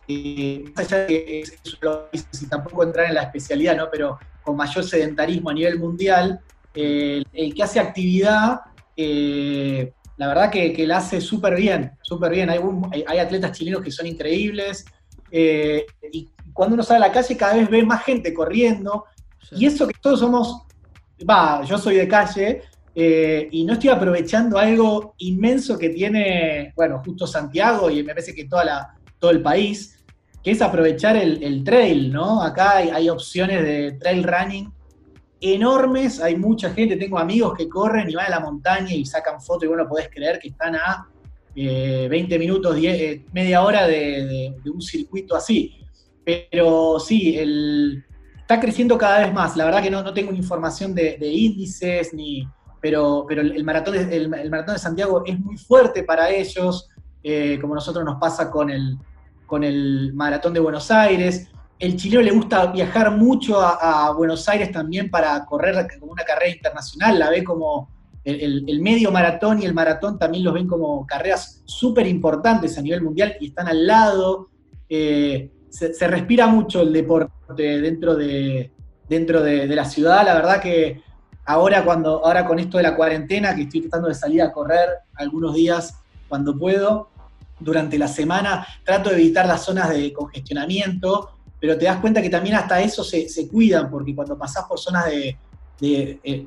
eh, 0.08 0.64
más 0.74 0.86
allá 0.92 1.06
de 1.06 1.06
que 1.06 1.40
es, 1.40 2.42
y 2.42 2.46
tampoco 2.46 2.82
entrar 2.82 3.06
en 3.06 3.14
la 3.14 3.22
especialidad, 3.22 3.76
¿no? 3.76 3.88
pero 3.90 4.18
con 4.42 4.56
mayor 4.56 4.84
sedentarismo 4.84 5.50
a 5.50 5.54
nivel 5.54 5.78
mundial, 5.78 6.40
eh, 6.74 7.22
el 7.32 7.54
que 7.54 7.62
hace 7.62 7.80
actividad, 7.80 8.60
eh, 8.96 9.92
la 10.16 10.28
verdad 10.28 10.50
que, 10.50 10.72
que 10.72 10.86
la 10.86 10.98
hace 10.98 11.20
súper 11.20 11.56
bien, 11.56 11.92
súper 12.02 12.32
bien. 12.32 12.50
Hay, 12.50 12.60
hay- 13.06 13.18
atletas 13.18 13.52
chilenos 13.52 13.82
que 13.82 13.90
son 13.90 14.06
increíbles, 14.06 14.84
y 15.32 16.28
cuando 16.52 16.74
uno 16.74 16.82
sale 16.84 17.04
a 17.04 17.08
la 17.08 17.12
calle 17.12 17.36
cada 17.36 17.54
vez 17.54 17.68
ve 17.68 17.82
más 17.84 18.04
gente 18.04 18.32
corriendo, 18.32 19.04
Y 19.52 19.66
eso 19.66 19.86
que 19.86 19.94
todos 20.00 20.20
somos, 20.20 20.62
va, 21.28 21.62
yo 21.64 21.76
soy 21.78 21.96
de 21.96 22.08
calle 22.08 22.62
eh, 22.96 23.48
y 23.50 23.64
no 23.64 23.72
estoy 23.72 23.90
aprovechando 23.90 24.56
algo 24.56 25.14
inmenso 25.18 25.76
que 25.76 25.88
tiene, 25.88 26.72
bueno, 26.76 27.02
justo 27.04 27.26
Santiago 27.26 27.90
y 27.90 28.02
me 28.04 28.10
parece 28.10 28.34
que 28.34 28.44
toda 28.44 28.64
la, 28.64 28.94
todo 29.18 29.32
el 29.32 29.42
país, 29.42 29.98
que 30.42 30.52
es 30.52 30.62
aprovechar 30.62 31.16
el, 31.16 31.64
trail, 31.64 32.12
¿no? 32.12 32.42
Acá 32.42 32.76
hay, 32.76 33.08
opciones 33.08 33.62
de 33.64 33.92
trail 33.92 34.22
running 34.22 34.72
enormes, 35.40 36.20
hay 36.20 36.36
mucha 36.36 36.70
gente, 36.70 36.96
tengo 36.96 37.18
amigos 37.18 37.54
que 37.56 37.68
corren 37.68 38.08
y 38.08 38.14
van 38.14 38.26
a 38.26 38.30
la 38.30 38.40
montaña 38.40 38.94
y 38.94 39.04
sacan 39.04 39.40
fotos 39.40 39.64
y 39.64 39.66
bueno, 39.66 39.88
podés 39.88 40.08
creer 40.08 40.38
que 40.38 40.48
están 40.48 40.76
a 40.76 41.08
eh, 41.56 42.06
20 42.08 42.38
minutos, 42.38 42.76
10, 42.76 43.00
eh, 43.00 43.24
media 43.32 43.62
hora 43.62 43.86
de, 43.86 44.54
un 44.72 44.80
circuito 44.80 45.34
así. 45.34 45.80
Pero 46.24 47.00
sí, 47.00 47.36
el, 47.36 48.04
está 48.38 48.60
creciendo 48.60 48.96
cada 48.96 49.20
vez 49.20 49.32
más. 49.32 49.56
La 49.56 49.64
verdad 49.64 49.82
que 49.82 49.90
no, 49.90 50.02
no 50.02 50.14
tengo 50.14 50.32
información 50.32 50.94
de 50.94 51.18
índices, 51.20 52.14
ni, 52.14 52.46
pero, 52.84 53.24
pero 53.26 53.40
el, 53.40 53.64
maratón 53.64 53.94
el, 53.94 54.28
maratón 54.28 54.74
de 54.74 54.78
Santiago 54.78 55.22
es 55.24 55.40
muy 55.40 55.56
fuerte 55.56 56.02
para 56.02 56.28
ellos, 56.28 56.90
eh, 57.22 57.56
como 57.58 57.74
nosotros 57.74 58.04
nos 58.04 58.20
pasa 58.20 58.50
con 58.50 58.68
el, 58.68 58.98
con 59.46 59.64
el 59.64 60.12
maratón 60.12 60.52
de 60.52 60.60
Buenos 60.60 60.90
Aires. 60.90 61.48
El 61.78 61.96
chileno 61.96 62.20
le 62.20 62.32
gusta 62.32 62.66
viajar 62.66 63.10
mucho 63.16 63.58
a, 63.58 64.12
Buenos 64.12 64.46
Aires 64.50 64.70
también 64.70 65.10
para 65.10 65.46
correr 65.46 65.86
como 65.98 66.12
una 66.12 66.24
carrera 66.24 66.54
internacional, 66.54 67.18
la 67.18 67.30
ve 67.30 67.42
como 67.42 67.88
el, 68.22 68.80
medio 68.82 69.10
maratón 69.10 69.62
y 69.62 69.64
el 69.64 69.72
maratón 69.72 70.18
también 70.18 70.44
los 70.44 70.52
ven 70.52 70.66
como 70.66 71.06
carreras 71.06 71.62
súper 71.64 72.06
importantes 72.06 72.76
a 72.76 72.82
nivel 72.82 73.00
mundial 73.00 73.34
y 73.40 73.46
están 73.46 73.66
al 73.66 73.86
lado. 73.86 74.50
Eh, 74.90 75.50
se, 75.70 76.06
respira 76.06 76.48
mucho 76.48 76.82
el 76.82 76.92
deporte 76.92 77.80
dentro 77.80 78.14
de, 78.14 78.72
dentro 79.08 79.42
de, 79.42 79.66
de 79.66 79.74
la 79.74 79.86
ciudad. 79.86 80.22
La 80.22 80.34
verdad 80.34 80.60
que 80.60 81.02
ahora, 81.46 81.84
cuando, 81.84 82.24
ahora 82.24 82.46
con 82.46 82.58
esto 82.58 82.76
de 82.76 82.84
la 82.84 82.96
cuarentena, 82.96 83.54
que 83.54 83.62
estoy 83.62 83.82
tratando 83.82 84.08
de 84.08 84.14
salir 84.14 84.42
a 84.42 84.52
correr 84.52 84.88
algunos 85.14 85.54
días 85.54 85.94
cuando 86.28 86.58
puedo, 86.58 87.10
durante 87.60 87.98
la 87.98 88.08
semana 88.08 88.66
trato 88.84 89.10
de 89.10 89.16
evitar 89.16 89.46
las 89.46 89.64
zonas 89.64 89.90
de 89.90 90.12
congestionamiento, 90.12 91.30
pero 91.60 91.78
te 91.78 91.86
das 91.86 91.98
cuenta 91.98 92.20
que 92.20 92.30
también 92.30 92.56
hasta 92.56 92.80
eso 92.80 93.02
se, 93.04 93.48
cuidan, 93.50 93.90
porque 93.90 94.14
cuando 94.14 94.36
pasás 94.36 94.64
por 94.64 94.78
zonas 94.78 95.06
de, 95.06 95.38
de, 95.80 96.20
eh, 96.22 96.46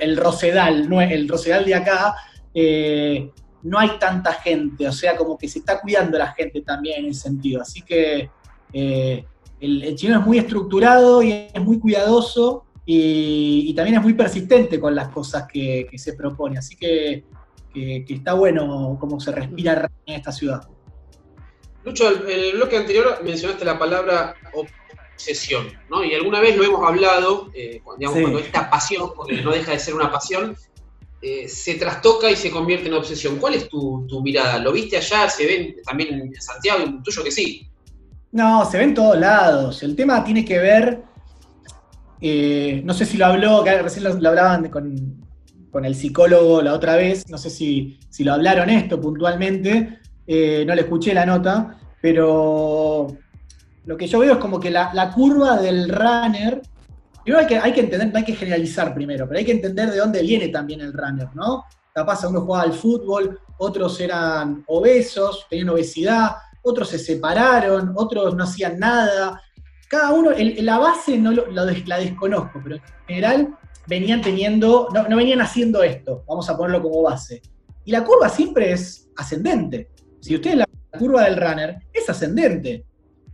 el 0.00 0.16
Rosedal, 0.16 0.88
no 0.88 1.00
el 1.00 1.28
Rosedal 1.28 1.64
de 1.64 1.74
acá, 1.74 2.16
eh, 2.52 3.30
no 3.62 3.78
hay 3.78 3.98
tanta 3.98 4.32
gente, 4.34 4.88
o 4.88 4.92
sea, 4.92 5.16
como 5.16 5.36
que 5.36 5.48
se 5.48 5.60
está 5.60 5.80
cuidando 5.80 6.18
la 6.18 6.32
gente 6.32 6.62
también 6.62 7.04
en 7.04 7.10
ese 7.10 7.22
sentido. 7.22 7.62
Así 7.62 7.82
que 7.82 8.30
eh, 8.72 9.24
el, 9.60 9.82
el 9.82 9.94
chileno 9.94 10.20
es 10.20 10.26
muy 10.26 10.38
estructurado 10.38 11.22
y 11.22 11.48
es 11.52 11.62
muy 11.62 11.78
cuidadoso 11.78 12.65
y, 12.86 13.64
y 13.68 13.74
también 13.74 13.96
es 13.96 14.02
muy 14.02 14.14
persistente 14.14 14.78
con 14.80 14.94
las 14.94 15.08
cosas 15.08 15.46
que, 15.52 15.86
que 15.90 15.98
se 15.98 16.14
propone. 16.14 16.58
Así 16.58 16.76
que, 16.76 17.24
que- 17.74 18.04
que 18.06 18.14
está 18.14 18.32
bueno 18.34 18.96
cómo 19.00 19.18
se 19.20 19.32
respira 19.32 19.90
en 20.06 20.14
esta 20.14 20.32
ciudad. 20.32 20.66
Lucho, 21.84 22.08
el- 22.08 22.30
en 22.30 22.40
el 22.44 22.52
bloque 22.52 22.76
anterior 22.78 23.18
mencionaste 23.24 23.64
la 23.64 23.78
palabra 23.78 24.34
obsesión, 25.14 25.66
¿no? 25.90 26.04
Y 26.04 26.14
alguna 26.14 26.40
vez 26.40 26.56
lo 26.56 26.64
hemos 26.64 26.86
hablado, 26.86 27.50
eh, 27.54 27.80
cuando, 27.82 27.98
digamos, 27.98 28.16
Sí. 28.18 28.22
cuando 28.22 28.38
esta 28.38 28.70
pasión, 28.70 29.10
porque 29.16 29.42
no 29.42 29.50
deja 29.50 29.72
de 29.72 29.78
ser 29.78 29.94
una 29.94 30.10
pasión, 30.10 30.56
eh, 31.22 31.48
se 31.48 31.74
trastoca 31.74 32.30
y 32.30 32.36
se 32.36 32.50
convierte 32.50 32.88
en 32.88 32.94
obsesión. 32.94 33.36
¿Cuál 33.38 33.54
es 33.54 33.68
tu, 33.68 34.06
tu 34.06 34.22
mirada? 34.22 34.58
¿Lo 34.58 34.72
viste 34.72 34.96
allá? 34.96 35.28
¿Se 35.28 35.46
ven 35.46 35.76
también 35.84 36.14
en 36.14 36.40
Santiago? 36.40 36.84
¿En 36.84 37.02
tuyo 37.02 37.24
que 37.24 37.30
sí? 37.32 37.66
No, 38.32 38.64
se 38.70 38.76
ve 38.78 38.84
en 38.84 38.94
todos 38.94 39.18
lados. 39.18 39.82
El 39.82 39.96
tema 39.96 40.22
tiene 40.22 40.44
que 40.44 40.58
ver, 40.58 41.02
eh, 42.20 42.82
no 42.84 42.94
sé 42.94 43.04
si 43.04 43.16
lo 43.16 43.26
habló, 43.26 43.64
recién 43.64 44.04
lo, 44.04 44.28
hablaban 44.28 44.68
con, 44.68 45.24
con 45.70 45.84
el 45.84 45.94
psicólogo 45.94 46.62
la 46.62 46.72
otra 46.72 46.96
vez, 46.96 47.28
no 47.28 47.38
sé 47.38 47.50
si, 47.50 47.98
si 48.08 48.24
lo 48.24 48.32
hablaron 48.32 48.70
esto 48.70 49.00
puntualmente, 49.00 50.00
eh, 50.26 50.64
no 50.66 50.74
le 50.74 50.82
escuché 50.82 51.12
la 51.12 51.26
nota, 51.26 51.78
pero 52.00 53.06
lo 53.84 53.96
que 53.96 54.06
yo 54.06 54.18
veo 54.18 54.32
es 54.32 54.38
como 54.38 54.58
que 54.58 54.70
la, 54.70 55.12
curva 55.14 55.58
del 55.58 55.88
runner, 55.88 56.62
primero 57.22 57.40
hay 57.40 57.46
que, 57.46 57.58
hay 57.58 57.72
que 57.72 57.80
entender, 57.80 58.10
hay 58.16 58.24
que 58.24 58.34
generalizar 58.34 58.94
primero, 58.94 59.28
pero 59.28 59.38
hay 59.38 59.44
que 59.44 59.52
entender 59.52 59.90
de 59.90 59.98
dónde 59.98 60.22
viene 60.22 60.48
también 60.48 60.80
el 60.80 60.92
runner, 60.92 61.28
¿no? 61.34 61.64
Capaz 61.94 62.24
uno 62.24 62.40
jugaba 62.40 62.64
al 62.64 62.72
fútbol, 62.72 63.38
otros 63.58 64.00
eran 64.00 64.64
obesos, 64.66 65.46
tenían 65.48 65.70
obesidad, 65.70 66.32
otros 66.62 66.88
se 66.88 66.98
separaron, 66.98 67.92
otros 67.96 68.34
no 68.34 68.44
hacían 68.44 68.78
nada. 68.78 69.40
Cada 69.88 70.12
uno, 70.12 70.30
el- 70.32 70.64
la 70.64 70.78
base 70.78 71.16
no 71.18 71.32
lo- 71.32 71.66
des- 71.66 71.86
la 71.86 71.98
desconozco, 71.98 72.60
pero 72.62 72.76
en 72.76 72.82
general 73.06 73.56
venían 73.86 74.20
teniendo, 74.20 74.88
no, 74.92 75.06
no 75.08 75.16
venían 75.16 75.40
haciendo 75.40 75.82
esto, 75.82 76.24
vamos 76.26 76.48
a 76.50 76.56
ponerlo 76.56 76.82
como 76.82 77.02
base. 77.02 77.40
Y 77.84 77.92
la 77.92 78.02
curva 78.02 78.28
siempre 78.28 78.72
es 78.72 79.08
ascendente. 79.16 79.88
Si 80.20 80.34
ustedes 80.34 80.56
la 80.56 80.66
curva 80.98 81.22
del 81.24 81.36
runner 81.36 81.76
es 81.92 82.08
ascendente. 82.10 82.84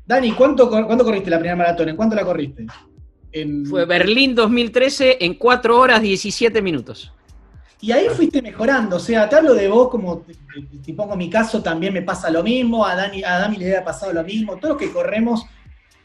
Dani, 0.05 0.32
¿cuánto, 0.32 0.68
¿cuánto 0.68 1.05
corriste 1.05 1.30
la 1.30 1.38
primera 1.38 1.57
maratón? 1.57 1.88
¿En 1.88 1.96
cuánto 1.96 2.14
la 2.14 2.24
corriste? 2.24 2.66
En- 3.30 3.64
Fue 3.64 3.86
Berlín 3.86 4.34
2013 4.34 5.24
en 5.24 5.34
4 5.38 5.78
horas 5.78 6.03
17 6.03 6.61
minutos. 6.61 7.12
Y 7.80 7.90
ahí 7.92 8.07
fuiste 8.11 8.42
mejorando, 8.42 8.96
o 8.96 9.00
sea, 9.00 9.28
te 9.28 9.34
hablo 9.36 9.55
de 9.55 9.66
vos 9.68 9.88
como, 9.88 10.24
te 10.84 10.94
pongo 10.94 11.16
mi 11.16 11.28
caso, 11.30 11.62
también 11.62 11.92
me 11.94 12.03
pasa 12.03 12.30
lo 12.30 12.42
mismo, 12.42 12.84
a 12.86 12.94
Dani, 12.94 13.24
a 13.24 13.38
Dami 13.38 13.57
le 13.57 13.64
había 13.66 13.84
pasado 13.84 14.12
lo 14.12 14.22
mismo, 14.22 14.57
todos 14.59 14.74
los 14.74 14.78
que 14.78 14.92
corremos 14.92 15.44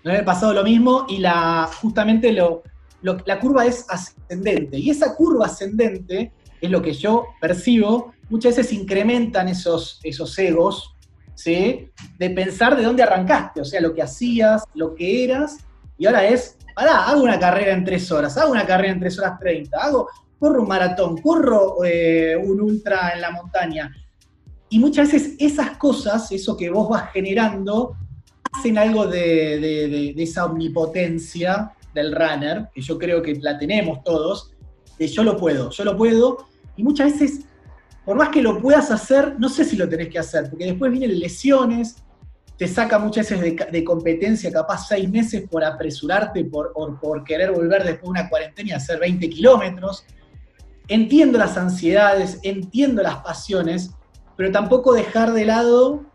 nos 0.04 0.14
había 0.14 0.26
pasado 0.26 0.54
lo 0.54 0.64
mismo 0.64 1.06
y 1.10 1.18
la, 1.18 1.70
justamente 1.82 2.32
lo, 2.32 2.64
la 3.02 3.40
curva 3.40 3.66
es 3.66 3.86
ascendente. 3.90 4.78
Y 4.78 4.90
esa 4.90 5.16
curva 5.16 5.46
ascendente 5.46 6.32
es 6.62 6.70
lo 6.70 6.82
que 6.82 6.94
yo 6.94 7.26
percibo, 7.40 8.14
muchas 8.30 8.58
veces 8.58 8.74
incrementan 8.74 9.48
esos, 9.48 10.00
esos 10.04 10.38
egos, 10.40 10.96
¿sí? 11.36 11.90
De 12.18 12.30
pensar 12.32 12.76
de 12.76 12.84
dónde 12.84 13.04
arrancaste, 13.04 13.62
o 13.62 13.66
sea, 13.66 13.82
lo 13.82 13.94
que 13.94 14.02
hacías, 14.02 14.64
lo 14.74 14.96
que 14.96 15.24
eras, 15.24 15.58
y 15.98 16.06
ahora 16.06 16.26
es, 16.26 16.58
pará, 16.76 17.08
hago 17.08 17.24
una 17.24 17.40
carrera 17.40 17.74
en 17.74 17.84
tres 17.84 18.12
horas, 18.12 18.38
hago 18.38 18.52
una 18.52 18.66
carrera 18.66 18.94
en 18.94 19.00
tres 19.00 19.18
horas 19.20 19.40
30, 19.40 19.78
hago, 19.78 20.10
corro 20.40 20.62
un 20.62 20.68
maratón, 20.68 21.18
corro 21.18 21.84
eh, 21.84 22.36
un 22.36 22.62
ultra 22.62 23.12
en 23.14 23.22
la 23.22 23.32
montaña. 23.32 23.92
Y 24.70 24.80
muchas 24.80 25.12
veces 25.12 25.36
esas 25.40 25.78
cosas, 25.78 26.32
eso 26.32 26.58
que 26.58 26.70
vos 26.70 26.90
vas 26.90 27.12
generando, 27.12 27.96
hacen 28.58 28.78
algo 28.78 29.08
de, 29.08 30.14
esa 30.18 30.46
omnipotencia 30.46 31.74
del 31.94 32.14
runner, 32.14 32.70
que 32.74 32.82
yo 32.82 32.98
creo 32.98 33.22
que 33.22 33.36
la 33.36 33.58
tenemos 33.58 34.04
todos, 34.04 34.54
de 34.98 35.08
yo 35.08 35.24
lo 35.24 35.38
puedo, 35.38 35.70
yo 35.70 35.84
lo 35.84 35.96
puedo, 35.96 36.48
y 36.76 36.84
muchas 36.84 37.14
veces, 37.14 37.46
por 38.06 38.18
más 38.18 38.30
que 38.30 38.42
lo 38.42 38.60
puedas 38.62 38.90
hacer, 38.92 39.36
no 39.40 39.50
sé 39.50 39.64
si 39.64 39.76
lo 39.76 39.88
tenés 39.88 40.10
que 40.10 40.20
hacer, 40.20 40.50
porque 40.50 40.66
después 40.66 40.92
vienen 40.92 41.20
lesiones, 41.20 41.98
te 42.58 42.68
saca 42.68 42.98
muchas 42.98 43.30
veces 43.30 43.72
de 43.72 43.84
competencia, 43.84 44.52
capaz 44.52 44.88
seis 44.88 45.08
meses 45.08 45.48
por 45.48 45.64
apresurarte, 45.64 46.44
por, 46.46 46.74
por, 46.74 47.00
por 47.00 47.24
querer 47.24 47.52
volver 47.52 47.84
después 47.84 48.04
de 48.04 48.10
una 48.10 48.30
cuarentena 48.30 48.70
y 48.70 48.74
hacer 48.74 49.00
20 49.00 49.30
kilómetros. 49.30 50.06
Entiendo 50.88 51.38
las 51.38 51.56
ansiedades, 51.56 52.40
entiendo 52.42 53.04
las 53.04 53.18
pasiones, 53.18 53.92
pero 54.36 54.52
tampoco 54.52 54.94
dejar 54.94 55.34
de 55.34 55.46
lado 55.46 56.07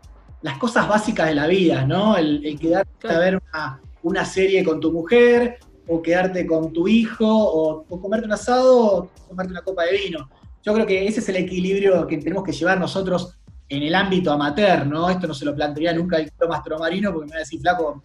las 0.43 0.57
cosas 0.59 0.87
básicas 0.87 1.27
de 1.29 1.35
la 1.35 1.47
vida, 1.47 1.85
¿no? 1.85 2.15
El, 2.15 2.45
el 2.45 2.59
quedarte 2.59 2.91
Claro. 2.99 3.17
a 3.17 3.19
ver 3.19 3.41
una, 3.51 3.81
una 4.03 4.25
serie 4.25 4.63
con 4.63 4.79
tu 4.79 4.91
mujer, 4.91 5.57
o 5.87 6.01
quedarte 6.01 6.45
con 6.45 6.71
tu 6.71 6.87
hijo, 6.87 7.25
o, 7.27 7.85
o 7.89 8.01
comerte 8.01 8.25
un 8.27 8.33
asado, 8.33 8.77
o 8.77 9.09
tomarte 9.27 9.51
una 9.51 9.61
copa 9.61 9.83
de 9.85 9.97
vino. 9.97 10.29
Yo 10.63 10.73
creo 10.73 10.85
que 10.85 11.05
ese 11.07 11.19
es 11.19 11.27
el 11.29 11.37
equilibrio 11.37 12.05
que 12.07 12.17
tenemos 12.19 12.43
que 12.43 12.51
llevar 12.53 12.79
nosotros 12.79 13.35
en 13.67 13.83
el 13.83 13.95
ámbito 13.95 14.31
amateur, 14.31 14.85
¿no? 14.85 15.09
Esto 15.09 15.27
no 15.27 15.33
se 15.33 15.43
lo 15.45 15.55
plantearía 15.55 15.93
nunca 15.93 16.17
el 16.17 16.31
Tomás 16.31 16.63
Tromarino, 16.63 17.11
porque 17.11 17.25
me 17.27 17.31
va 17.31 17.37
a 17.37 17.39
decir, 17.39 17.59
flaco, 17.59 18.01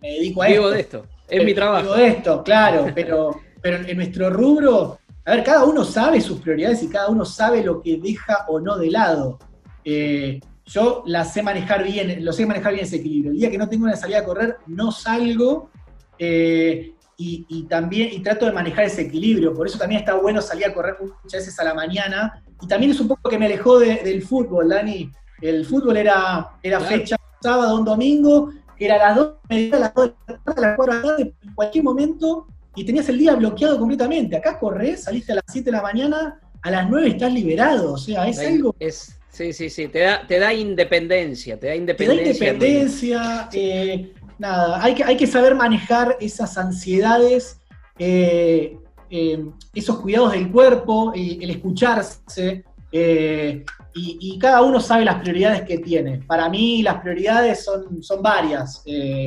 me 0.00 0.08
dedico 0.14 0.42
a 0.42 0.46
Vivo 0.46 0.72
esto. 0.72 0.74
de 0.74 0.80
esto. 0.80 1.04
Es 1.28 1.44
mi 1.44 1.54
trabajo. 1.54 1.82
Digo 1.82 1.96
esto, 1.96 2.42
claro, 2.42 2.86
pero, 2.94 3.40
pero 3.60 3.76
en 3.86 3.96
nuestro 3.96 4.30
rubro, 4.30 4.98
a 5.24 5.30
ver, 5.34 5.44
cada 5.44 5.64
uno 5.64 5.84
sabe 5.84 6.20
sus 6.20 6.40
prioridades 6.40 6.82
y 6.82 6.88
cada 6.88 7.08
uno 7.08 7.24
sabe 7.24 7.62
lo 7.62 7.80
que 7.80 7.98
deja 7.98 8.46
o 8.48 8.58
no 8.58 8.76
de 8.78 8.90
lado. 8.90 9.38
Eh, 9.84 10.40
yo 10.72 11.02
la 11.06 11.24
sé 11.24 11.42
manejar 11.42 11.82
bien, 11.84 12.24
lo 12.24 12.32
sé 12.32 12.46
manejar 12.46 12.72
bien 12.74 12.84
ese 12.84 12.96
equilibrio. 12.96 13.32
El 13.32 13.38
día 13.38 13.50
que 13.50 13.58
no 13.58 13.68
tengo 13.68 13.84
una 13.84 13.96
salida 13.96 14.18
a 14.20 14.24
correr, 14.24 14.56
no 14.66 14.92
salgo 14.92 15.70
eh, 16.18 16.92
y, 17.16 17.44
y 17.48 17.64
también 17.64 18.08
y 18.12 18.20
trato 18.20 18.46
de 18.46 18.52
manejar 18.52 18.84
ese 18.84 19.02
equilibrio. 19.02 19.52
Por 19.54 19.66
eso 19.66 19.78
también 19.78 20.00
está 20.00 20.14
bueno 20.14 20.40
salir 20.40 20.66
a 20.66 20.72
correr 20.74 20.96
muchas 21.00 21.40
veces 21.44 21.58
a 21.58 21.64
la 21.64 21.74
mañana. 21.74 22.42
Y 22.62 22.66
también 22.66 22.92
es 22.92 23.00
un 23.00 23.08
poco 23.08 23.28
que 23.28 23.38
me 23.38 23.46
alejó 23.46 23.78
de- 23.78 23.96
del 24.04 24.22
fútbol, 24.22 24.68
Dani. 24.68 25.10
El 25.40 25.64
fútbol 25.64 25.96
era, 25.96 26.50
era 26.62 26.78
Claro. 26.78 26.94
fecha 26.96 27.16
sábado, 27.42 27.76
un 27.78 27.84
domingo, 27.86 28.52
era 28.78 28.94
a 28.96 29.08
las 29.08 29.16
2 29.16 29.34
de 29.48 29.68
la 29.70 29.70
tarde, 29.70 29.76
a 29.76 29.80
las 29.80 29.94
2 29.94 30.04
de 30.06 30.32
la 30.34 30.38
tarde, 30.44 30.60
a 30.60 30.60
las 30.68 30.76
4 30.76 30.92
de 30.94 31.00
la 31.00 31.02
tarde, 31.08 31.34
en 31.42 31.54
cualquier 31.54 31.84
momento, 31.84 32.46
y 32.76 32.84
tenías 32.84 33.08
el 33.08 33.18
día 33.18 33.34
bloqueado 33.34 33.78
completamente. 33.78 34.36
Acá 34.36 34.58
corres, 34.58 35.04
saliste 35.04 35.32
a 35.32 35.36
las 35.36 35.44
7 35.48 35.70
de 35.70 35.76
la 35.76 35.82
mañana, 35.82 36.38
a 36.62 36.70
las 36.70 36.88
9 36.90 37.08
estás 37.08 37.32
liberado. 37.32 37.94
O 37.94 37.98
sea, 37.98 38.28
es 38.28 38.38
algo 38.38 38.74
es- 38.78 39.16
sí, 39.40 39.52
sí, 39.54 39.70
sí. 39.70 39.88
Te 39.88 40.00
da, 40.00 40.26
te 40.26 40.38
da 40.38 40.52
independencia. 40.52 41.58
Te 41.58 41.68
da 41.68 41.72
te 41.72 41.78
da 41.78 41.80
independencia. 41.80 42.52
independencia, 42.52 43.48
eh, 43.52 44.12
nada, 44.38 44.82
hay 44.82 44.94
que, 44.94 45.04
hay 45.04 45.16
que 45.16 45.26
saber 45.26 45.54
manejar 45.54 46.16
esas 46.20 46.58
ansiedades 46.58 47.58
eh, 47.98 48.76
eh, 49.10 49.44
esos 49.74 49.98
cuidados 50.00 50.32
del 50.32 50.50
cuerpo, 50.50 51.12
y 51.14 51.42
el 51.42 51.50
escucharse, 51.50 52.64
y, 52.92 53.64
y 53.94 54.38
cada 54.38 54.62
uno 54.62 54.78
sabe 54.78 55.04
las 55.04 55.20
prioridades 55.20 55.62
que 55.62 55.78
tiene. 55.78 56.18
Para 56.26 56.48
mí 56.48 56.82
las 56.82 57.00
prioridades 57.00 57.64
son, 57.64 58.02
son 58.02 58.22
varias, 58.22 58.84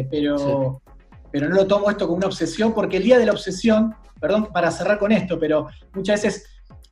pero, 0.09 0.81
pero 1.31 1.49
no 1.49 1.55
lo 1.55 1.67
tomo 1.67 1.89
esto 1.89 2.05
como 2.05 2.17
una 2.17 2.27
obsesión, 2.27 2.73
porque 2.73 2.97
el 2.97 3.03
día 3.03 3.17
de 3.17 3.25
la 3.25 3.33
obsesión, 3.33 3.93
perdón 4.19 4.47
para 4.53 4.71
cerrar 4.71 4.97
con 4.99 5.11
esto, 5.11 5.37
pero 5.37 5.67
muchas 5.93 6.23
veces 6.23 6.45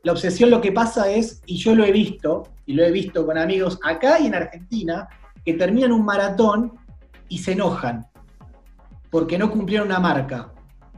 la 0.04 0.12
obsesión 0.12 0.50
lo 0.50 0.62
que 0.62 0.72
pasa 0.72 1.10
es, 1.10 1.42
y 1.46 1.58
yo 1.58 1.74
lo 1.76 1.86
he 1.86 1.92
visto, 1.92 2.44
y 2.72 2.74
lo 2.74 2.86
he 2.86 2.92
visto 2.92 3.26
con 3.26 3.38
amigos 3.38 3.78
acá 3.84 4.18
y 4.20 4.28
en 4.28 4.36
Argentina, 4.36 5.08
que 5.44 5.56
terminan 5.56 5.92
un 5.92 6.06
maratón 6.06 6.74
y 7.28 7.38
se 7.38 7.52
enojan 7.52 8.06
porque 9.10 9.38
no 9.38 9.52
cumplieron 9.52 9.88
una 9.88 10.00
marca. 10.00 10.54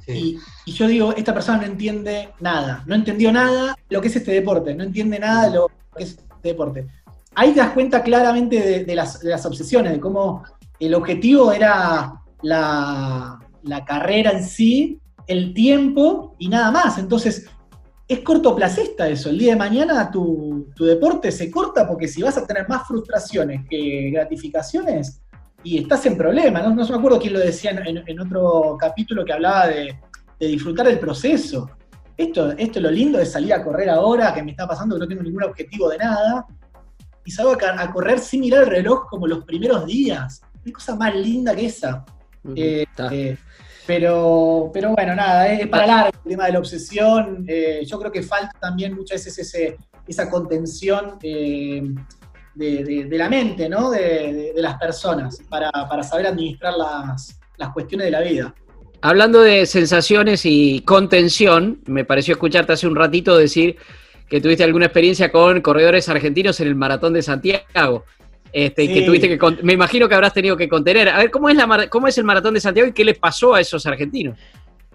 Sí. 0.06 0.40
Y, 0.66 0.72
y 0.72 0.74
yo 0.74 0.86
digo, 0.86 1.14
esta 1.14 1.34
persona 1.34 1.60
no 1.60 1.66
entiende 1.66 2.30
nada, 2.40 2.84
no 2.86 2.94
entendió 2.94 3.32
nada 3.32 3.76
lo 3.90 4.02
que 4.02 4.08
es 4.10 4.16
este 4.16 4.34
deporte, 4.34 4.76
no 4.76 4.84
entiende 4.84 5.18
nada 5.18 5.50
lo 5.50 5.72
que 5.96 6.04
es 6.04 6.10
este 6.12 6.50
deporte. 6.50 6.88
Ahí 7.34 7.54
te 7.54 7.60
das 7.62 7.72
cuenta 7.72 8.04
claramente 8.04 8.60
de, 8.60 8.86
de 8.86 8.96
las, 8.96 9.20
de 9.20 9.32
las 9.32 9.44
obsesiones, 9.48 9.94
de 9.94 10.00
cómo 10.00 10.44
el 10.80 10.94
objetivo 10.94 11.52
era 11.52 12.22
la, 12.44 13.40
la 13.64 13.86
carrera 13.86 14.32
en 14.32 14.44
sí, 14.44 15.00
el 15.26 15.56
tiempo 15.56 16.36
y 16.38 16.50
nada 16.50 16.70
más. 16.70 17.00
Entonces, 17.00 17.50
es 18.08 18.20
cortoplacista 18.20 19.08
eso. 19.08 19.30
El 19.30 19.38
día 19.38 19.54
de 19.54 19.60
mañana 19.60 20.12
tu, 20.12 20.68
tu 20.76 20.86
deporte 20.86 21.32
se 21.32 21.50
corta 21.50 21.88
porque 21.88 22.08
si 22.08 22.22
vas 22.22 22.38
a 22.38 22.46
tener 22.46 22.68
más 22.68 22.88
frustraciones 22.88 23.66
que 23.70 24.12
gratificaciones, 24.12 25.20
y 25.64 25.78
estás 25.78 26.06
en 26.06 26.18
problema. 26.18 26.62
No, 26.62 26.76
no 26.76 26.88
me 26.88 26.96
acuerdo 26.96 27.20
quién 27.20 27.34
lo 27.34 27.40
decía 27.40 27.72
en, 27.72 28.04
en- 28.06 28.20
otro 28.20 28.76
capítulo 28.78 29.24
que 29.24 29.34
hablaba 29.34 29.68
de, 29.68 29.98
de 30.40 30.48
disfrutar 30.48 30.86
del 30.86 31.00
proceso. 31.00 31.70
Esto, 32.18 32.52
esto 32.52 32.80
es 32.80 32.84
lo 32.84 32.92
lindo 32.92 33.18
de 33.18 33.26
salir 33.26 33.54
a 33.54 33.64
correr 33.64 33.90
ahora, 33.90 34.34
que 34.34 34.44
me 34.44 34.52
está 34.52 34.68
pasando 34.68 34.96
que 34.96 35.00
no 35.00 35.08
tengo 35.08 35.24
ningún 35.24 35.44
objetivo 35.44 35.90
de 35.90 35.98
nada, 35.98 36.46
y 37.26 37.32
salgo 37.32 37.54
a, 37.54 37.92
correr 37.92 38.20
sin 38.20 38.42
mirar 38.42 38.64
el 38.64 38.70
reloj 38.70 39.08
como 39.10 39.26
los 39.26 39.46
primeros 39.46 39.86
días. 39.86 40.42
Qué 40.64 40.74
cosa 40.74 40.96
más 40.96 41.16
linda 41.16 41.56
que 41.56 41.66
esa. 41.66 42.04
Eh, 42.56 42.84
Está. 42.90 43.14
eh, 43.14 43.38
pero, 43.86 44.70
pero 44.74 44.94
bueno, 44.96 45.16
nada, 45.16 45.48
es 45.52 45.68
para 45.68 45.86
largo 45.88 46.12
el 46.24 46.30
tema 46.32 46.46
de 46.46 46.54
la 46.54 46.60
obsesión. 46.60 47.46
Eh, 47.48 47.84
yo 47.86 48.00
creo 48.00 48.12
que 48.12 48.24
falta 48.24 48.52
también 48.60 48.94
muchas 48.96 49.24
veces 49.26 49.40
ese, 49.40 49.78
esa 50.08 50.30
contención 50.30 51.18
eh, 51.22 51.84
de, 52.56 53.08
la 53.12 53.30
mente, 53.30 53.68
¿no? 53.70 53.90
De, 53.92 54.00
de- 54.00 54.54
de 54.54 54.62
las 54.62 54.78
personas, 54.78 55.40
para, 55.50 55.70
para 55.72 56.04
saber 56.04 56.28
administrar 56.28 56.74
las, 56.78 57.40
las 57.58 57.70
cuestiones 57.74 58.06
de 58.06 58.12
la 58.12 58.22
vida. 58.22 58.54
Hablando 59.02 59.42
de 59.42 59.66
sensaciones 59.66 60.46
y 60.46 60.80
contención, 60.82 61.82
me 61.88 62.06
pareció 62.06 62.34
escucharte 62.34 62.74
hace 62.74 62.88
un 62.88 62.96
ratito 62.96 63.38
decir 63.38 63.76
que 64.30 64.40
tuviste 64.40 64.64
alguna 64.64 64.86
experiencia 64.86 65.32
con 65.32 65.60
corredores 65.62 66.08
argentinos 66.08 66.60
en 66.62 66.68
el 66.70 66.76
maratón 66.76 67.12
de 67.14 67.22
Santiago. 67.22 68.06
Este, 68.54 68.88
que 68.88 69.02
tuviste 69.02 69.28
que 69.28 69.40
me 69.64 69.74
imagino 69.74 70.08
que 70.08 70.14
habrás 70.14 70.34
tenido 70.34 70.56
que 70.56 70.70
contener. 70.70 71.10
A 71.10 71.18
ver, 71.18 71.32
¿cómo 71.32 71.50
es, 71.50 71.56
la 71.56 71.90
¿cómo 71.90 72.08
es 72.08 72.18
el 72.20 72.24
maratón 72.24 72.54
de 72.54 72.60
Santiago 72.62 72.88
y 72.88 72.94
qué 72.94 73.04
les 73.04 73.18
pasó 73.18 73.56
a 73.56 73.60
esos 73.62 73.84
argentinos? 73.88 74.38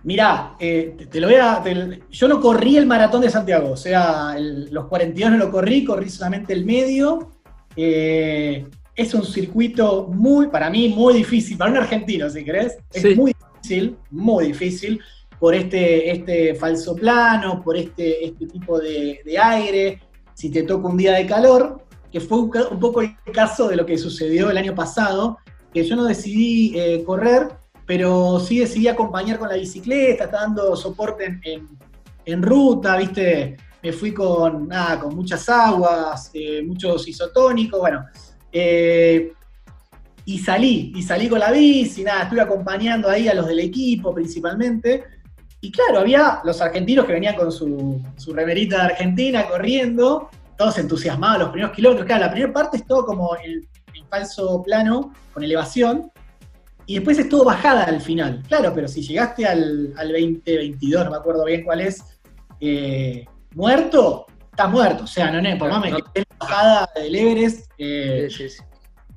Mirá, 0.04 0.54
eh, 0.60 0.94
te, 0.96 1.06
te 1.06 1.20
lo 1.20 1.26
voy 1.26 1.36
a. 1.36 1.60
te- 1.60 2.02
yo 2.08 2.28
no 2.28 2.40
corrí 2.40 2.76
el 2.76 2.86
maratón 2.86 3.20
de 3.22 3.30
Santiago, 3.30 3.72
o 3.72 3.76
sea, 3.76 4.34
el- 4.36 4.68
los 4.72 4.86
42 4.86 5.32
no 5.32 5.38
lo 5.38 5.50
corrí, 5.50 5.84
corrí 5.84 6.08
solamente 6.08 6.52
el 6.52 6.64
medio. 6.64 7.30
Eh, 7.74 8.64
es 8.94 9.14
un 9.14 9.24
circuito 9.24 10.06
muy, 10.08 10.46
para 10.48 10.70
mí, 10.70 10.88
muy 10.90 11.14
difícil, 11.14 11.56
para 11.58 11.70
un 11.72 11.78
argentino, 11.78 12.30
si 12.30 12.44
querés. 12.44 12.76
Es 12.92 13.02
Sí. 13.02 13.14
muy 13.16 13.32
difícil, 13.60 13.96
muy 14.10 14.46
difícil, 14.46 15.00
por 15.40 15.54
este, 15.54 16.10
este 16.12 16.54
falso 16.54 16.94
plano, 16.94 17.60
por 17.62 17.76
este, 17.76 18.24
este 18.24 18.46
tipo 18.46 18.78
de, 18.78 19.20
de 19.24 19.38
aire, 19.38 20.00
si 20.34 20.50
te 20.50 20.62
toca 20.62 20.88
un 20.88 20.96
día 20.96 21.12
de 21.14 21.26
calor, 21.26 21.84
que 22.12 22.20
fue 22.20 22.38
un, 22.38 22.50
poco 22.80 23.00
el 23.02 23.14
caso 23.32 23.68
de 23.68 23.76
lo 23.76 23.84
que 23.86 23.98
sucedió 23.98 24.50
el 24.50 24.56
año 24.58 24.74
pasado, 24.74 25.38
que 25.72 25.84
yo 25.84 25.94
no 25.96 26.04
decidí 26.04 26.72
eh, 26.78 27.02
correr, 27.04 27.48
pero 27.86 28.40
sí 28.40 28.58
decidí 28.60 28.88
acompañar 28.88 29.38
con 29.38 29.48
la 29.48 29.56
bicicleta, 29.56 30.24
está 30.24 30.40
dando 30.40 30.74
soporte 30.76 31.24
en, 31.26 31.40
en- 31.44 31.68
en 32.24 32.42
ruta, 32.42 32.96
¿viste? 32.98 33.56
Me 33.82 33.92
fui 33.92 34.12
con, 34.12 34.68
nada, 34.68 35.00
con 35.00 35.14
muchas 35.16 35.48
aguas, 35.48 36.30
eh, 36.34 36.62
muchos 36.62 37.08
isotónicos, 37.08 37.80
bueno. 37.80 38.04
eh, 38.52 39.32
y 40.26 40.38
salí, 40.38 40.92
y 40.94 41.02
salí 41.02 41.26
con 41.26 41.38
la 41.38 41.50
bici, 41.50 42.02
nada, 42.04 42.24
estuve 42.24 42.42
acompañando 42.42 43.08
ahí 43.08 43.28
a 43.28 43.34
los 43.34 43.46
del 43.46 43.60
equipo 43.60 44.12
principalmente. 44.14 45.04
Y 45.62 45.70
claro, 45.72 46.00
había 46.00 46.40
los 46.44 46.60
argentinos 46.60 47.06
que 47.06 47.14
venían 47.14 47.34
con 47.34 47.50
su, 47.50 48.02
su 48.18 48.34
remerita 48.34 48.76
de 48.76 48.82
Argentina 48.92 49.46
corriendo, 49.48 50.28
todos 50.58 50.76
entusiasmados 50.78 51.38
los 51.38 51.48
primeros 51.50 51.74
kilómetros. 51.74 52.06
Claro, 52.06 52.26
la 52.26 52.30
primera 52.32 52.52
parte 52.52 52.76
es 52.78 52.86
todo 52.86 53.06
como 53.06 53.34
el, 53.36 53.66
el 53.94 54.04
falso 54.10 54.62
plano, 54.62 55.12
con 55.32 55.42
elevación, 55.44 56.10
y 56.84 56.96
después 56.96 57.18
es 57.18 57.28
todo 57.28 57.44
bajada 57.44 57.84
al 57.84 58.00
final. 58.00 58.42
Claro, 58.48 58.72
pero 58.74 58.88
si 58.88 59.02
llegaste 59.02 59.46
al, 59.46 59.94
al 59.96 60.08
2022, 60.08 61.04
no 61.04 61.10
me 61.12 61.16
acuerdo 61.16 61.44
bien 61.44 61.62
cuál 61.64 61.80
es, 61.82 62.02
eh, 62.60 63.24
muerto, 63.54 64.26
estás 64.50 64.70
muerto. 64.70 65.04
O 65.04 65.06
sea, 65.06 65.30
no, 65.30 65.40
no, 65.40 65.56
por 65.58 65.70
más 65.70 65.80
me 65.80 65.90
No. 65.90 65.98
quedé 65.98 66.08
en 66.20 66.24
la 66.30 66.36
bajada 66.46 66.90
del 66.96 67.14
Everest. 67.14 67.70
eh, 67.78 68.28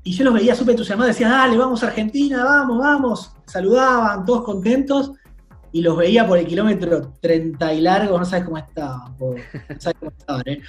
y 0.04 0.14
yo 0.14 0.24
los 0.24 0.34
veía 0.34 0.56
súper 0.56 0.72
entusiasmados, 0.72 1.16
decía, 1.16 1.30
dale, 1.30 1.58
vamos 1.58 1.84
a 1.84 1.88
Argentina, 1.88 2.44
vamos, 2.44 2.80
vamos. 2.80 3.36
Saludaban, 3.46 4.26
todos 4.26 4.44
contentos. 4.44 5.12
Y 5.74 5.82
los 5.82 5.96
veía 5.96 6.28
por 6.28 6.38
el 6.38 6.46
kilómetro 6.46 7.14
30 7.22 7.74
y 7.76 7.80
largo, 7.82 8.18
no 8.20 8.26
sabes 8.26 8.44
cómo 8.44 8.58
estaban, 8.58 9.16
no 9.18 9.36
sabes 9.80 9.98
cómo 10.00 10.12
estaban, 10.12 10.44
¿eh? 10.48 10.62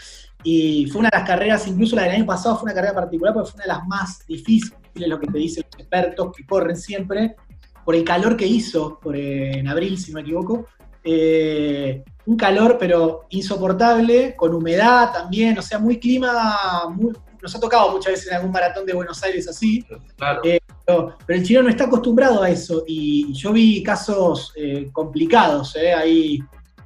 Y 0.45 0.87
fue 0.87 1.01
una 1.01 1.11
de 1.11 1.19
las 1.19 1.27
carreras, 1.27 1.67
incluso 1.67 1.97
la 1.97 2.03
del 2.03 2.13
año 2.13 2.27
pasado 2.27 2.57
fue 2.57 2.65
una 2.65 2.75
carrera 2.75 2.95
particular 2.95 3.33
porque 3.35 3.51
fue 3.51 3.57
una 3.59 3.65
de 3.65 3.79
las 3.79 3.87
más 3.87 4.27
difíciles, 4.27 4.77
lo 4.95 5.19
que 5.21 5.27
te 5.29 5.39
dicen 5.39 5.65
los 5.71 5.81
expertos 5.81 6.33
que 6.37 6.45
corren 6.47 6.77
siempre, 6.77 7.37
por 7.85 7.95
el 7.95 8.05
calor 8.05 8.37
que 8.37 8.47
hizo 8.47 8.99
por, 9.01 9.17
eh, 9.17 9.59
en 9.59 9.69
abril, 9.69 9.99
si 9.99 10.11
no 10.13 10.17
me 10.17 10.23
equivoco. 10.23 10.67
Eh, 11.05 12.05
un 12.27 12.37
calor, 12.37 12.77
pero 12.79 13.27
insoportable, 13.31 14.37
con 14.37 14.55
humedad 14.55 15.13
también, 15.13 15.59
o 15.59 15.63
sea, 15.63 15.79
muy 15.81 15.99
clima, 15.99 16.57
muy- 16.95 17.13
nos 17.43 17.55
ha 17.57 17.59
tocado 17.61 17.91
muchas 17.91 18.13
veces 18.13 18.29
en 18.29 18.37
algún 18.37 18.53
maratón 18.53 18.87
de 18.87 18.93
Buenos 18.93 19.21
Aires 19.25 19.49
así, 19.49 19.85
Claro. 20.17 20.41
Eh, 20.45 20.61
pero, 20.87 21.17
pero 21.27 21.39
el 21.41 21.45
chileno 21.45 21.65
no 21.65 21.71
está 21.71 21.85
acostumbrado 21.85 22.41
a 22.43 22.51
eso 22.51 22.85
y 22.87 23.33
yo 23.33 23.53
vi 23.53 23.83
casos 23.83 24.53
eh, 24.57 24.89
complicados, 24.93 25.77
ahí 25.97 26.39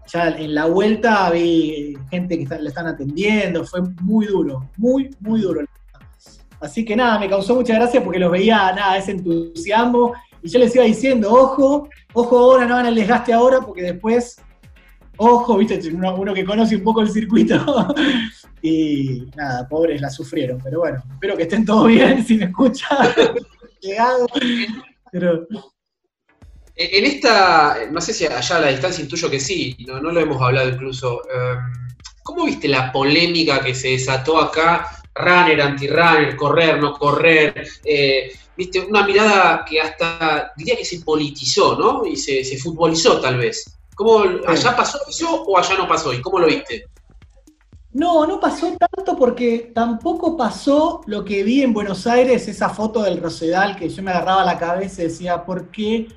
ya 0.06 0.28
en 0.28 0.54
la 0.54 0.66
vuelta 0.66 1.30
vi 1.30 1.96
gente 2.10 2.36
que 2.36 2.42
está- 2.44 2.58
le 2.58 2.68
están 2.68 2.86
atendiendo, 2.86 3.64
fue 3.64 3.80
muy 4.02 4.26
duro, 4.26 4.70
muy, 4.76 5.10
muy 5.20 5.40
duro. 5.40 5.62
Así 6.60 6.84
que 6.84 6.96
nada, 6.96 7.18
me 7.18 7.28
causó 7.28 7.54
mucha 7.54 7.74
gracia 7.74 8.02
porque 8.02 8.18
los 8.18 8.30
veía, 8.30 8.72
nada, 8.72 8.96
ese 8.96 9.12
entusiasmo 9.12 10.14
y 10.42 10.48
yo 10.48 10.58
les 10.58 10.74
iba 10.74 10.84
diciendo, 10.84 11.30
ojo, 11.32 11.88
ojo 12.14 12.38
ahora, 12.38 12.64
no 12.66 12.74
hagan 12.74 12.86
el 12.86 12.94
desgaste 12.94 13.32
ahora 13.32 13.60
porque 13.60 13.82
después, 13.82 14.36
ojo, 15.18 15.58
viste, 15.58 15.80
uno, 15.92 16.14
uno 16.16 16.32
que 16.32 16.44
conoce 16.44 16.76
un 16.76 16.82
poco 16.82 17.02
el 17.02 17.10
circuito 17.10 17.56
y 18.62 19.24
nada, 19.36 19.68
pobres 19.68 20.00
la 20.00 20.08
sufrieron, 20.10 20.58
pero 20.62 20.80
bueno, 20.80 21.02
espero 21.12 21.36
que 21.36 21.42
estén 21.42 21.64
todos 21.64 21.88
bien, 21.88 22.24
si 22.26 22.36
me 22.36 22.46
escuchan, 22.46 22.96
llegado, 23.80 24.26
pero 25.12 25.46
En 26.78 27.06
esta, 27.06 27.86
no 27.90 28.00
sé 28.02 28.12
si 28.12 28.26
allá 28.26 28.56
a 28.56 28.60
la 28.60 28.68
distancia 28.68 29.02
intuyo 29.02 29.30
que 29.30 29.40
sí, 29.40 29.74
no, 29.86 29.98
no 29.98 30.12
lo 30.12 30.20
hemos 30.20 30.40
hablado 30.42 30.68
incluso. 30.68 31.22
eh, 31.22 31.56
¿Cómo 32.22 32.44
viste 32.44 32.68
la 32.68 32.92
polémica 32.92 33.60
que 33.60 33.74
se 33.74 33.88
desató 33.88 34.38
acá? 34.38 34.86
Runner, 35.14 35.58
anti-runner, 35.62 36.36
correr, 36.36 36.78
no 36.78 36.92
correr. 36.92 37.66
eh, 37.82 38.30
viste, 38.54 38.80
una 38.80 39.06
mirada 39.06 39.64
que 39.64 39.80
hasta 39.80 40.52
diría 40.56 40.76
que 40.76 40.84
se 40.84 41.00
politizó, 41.00 41.76
¿no? 41.78 42.04
Y 42.04 42.16
se, 42.16 42.44
se 42.44 42.58
futbolizó 42.58 43.20
tal 43.20 43.38
vez. 43.38 43.78
¿Cómo 43.94 44.24
allá 44.46 44.76
pasó 44.76 44.98
eso 45.08 45.44
o 45.44 45.56
allá 45.56 45.78
no 45.78 45.88
pasó? 45.88 46.12
¿Y 46.12 46.20
cómo 46.20 46.38
lo 46.38 46.46
viste? 46.46 46.84
No, 47.94 48.26
no 48.26 48.38
pasó 48.38 48.76
tanto 48.76 49.16
porque 49.16 49.70
tampoco 49.74 50.36
pasó 50.36 51.00
lo 51.06 51.24
que 51.24 51.42
vi 51.42 51.62
en 51.62 51.72
Buenos 51.72 52.06
Aires, 52.06 52.46
esa 52.46 52.68
foto 52.68 53.02
del 53.02 53.22
Rosedal 53.22 53.74
que 53.74 53.88
yo 53.88 54.02
me 54.02 54.10
agarraba 54.10 54.44
la 54.44 54.58
cabeza 54.58 55.00
y 55.00 55.06
decía, 55.06 55.42
¿por 55.42 55.70
qué? 55.70 56.08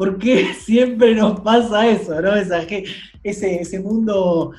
¿Por 0.00 0.16
qué 0.16 0.54
siempre 0.58 1.14
nos 1.14 1.40
pasa 1.40 1.86
eso? 1.86 2.22
¿no? 2.22 2.34
Esa 2.34 2.62
ese, 3.22 3.60
ese 3.60 3.80
mundo. 3.80 4.52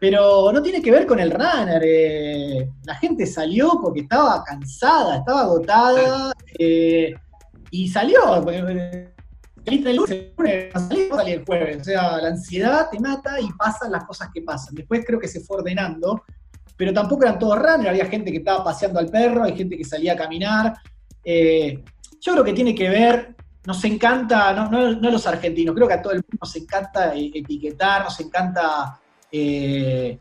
Pero 0.00 0.50
no 0.50 0.62
tiene 0.62 0.80
que 0.80 0.90
ver 0.90 1.06
con 1.06 1.20
el 1.20 1.30
runner. 1.30 1.82
eh, 1.84 2.70
La 2.84 2.94
gente 2.94 3.26
salió 3.26 3.78
porque 3.82 4.00
estaba 4.00 4.42
cansada, 4.42 5.18
estaba 5.18 5.42
agotada 5.42 6.32
eh, 6.58 7.12
y 7.70 7.88
salió. 7.88 8.18
saliste 9.62 9.90
el 9.90 9.96
lunes, 9.96 10.24
salí, 10.72 11.32
el 11.32 11.44
jueves. 11.44 11.82
O 11.82 11.84
sea, 11.84 12.16
la 12.22 12.28
ansiedad 12.28 12.88
te 12.90 12.98
mata 12.98 13.38
y 13.42 13.52
pasan 13.58 13.92
las 13.92 14.04
cosas 14.04 14.30
que 14.32 14.40
pasan. 14.40 14.74
Después 14.74 15.04
creo 15.06 15.20
que 15.20 15.28
se 15.28 15.40
fue 15.40 15.58
ordenando, 15.58 16.22
pero 16.78 16.94
tampoco 16.94 17.24
eran 17.24 17.38
todos 17.38 17.58
runners. 17.58 17.90
Había 17.90 18.06
gente 18.06 18.30
que 18.32 18.38
estaba 18.38 18.64
paseando 18.64 19.00
al 19.00 19.10
perro, 19.10 19.44
hay 19.44 19.54
gente 19.54 19.76
que 19.76 19.84
salía 19.84 20.14
a 20.14 20.16
caminar. 20.16 20.72
Eh, 21.22 21.84
yo 22.22 22.32
creo 22.32 22.44
que 22.44 22.54
tiene 22.54 22.74
que 22.74 22.88
ver, 22.88 23.36
nos 23.68 23.84
encanta, 23.84 24.54
no, 24.54 24.70
no, 24.70 25.10
los 25.10 25.26
argentinos, 25.26 25.74
creo 25.74 25.86
que 25.86 25.92
a 25.92 26.00
todo 26.00 26.14
el 26.14 26.20
mundo 26.20 26.38
nos 26.40 26.56
encanta 26.56 27.14
eh, 27.14 27.30
etiquetar, 27.34 28.02
nos 28.02 28.18
encanta 28.18 28.98
eh, 29.30 30.18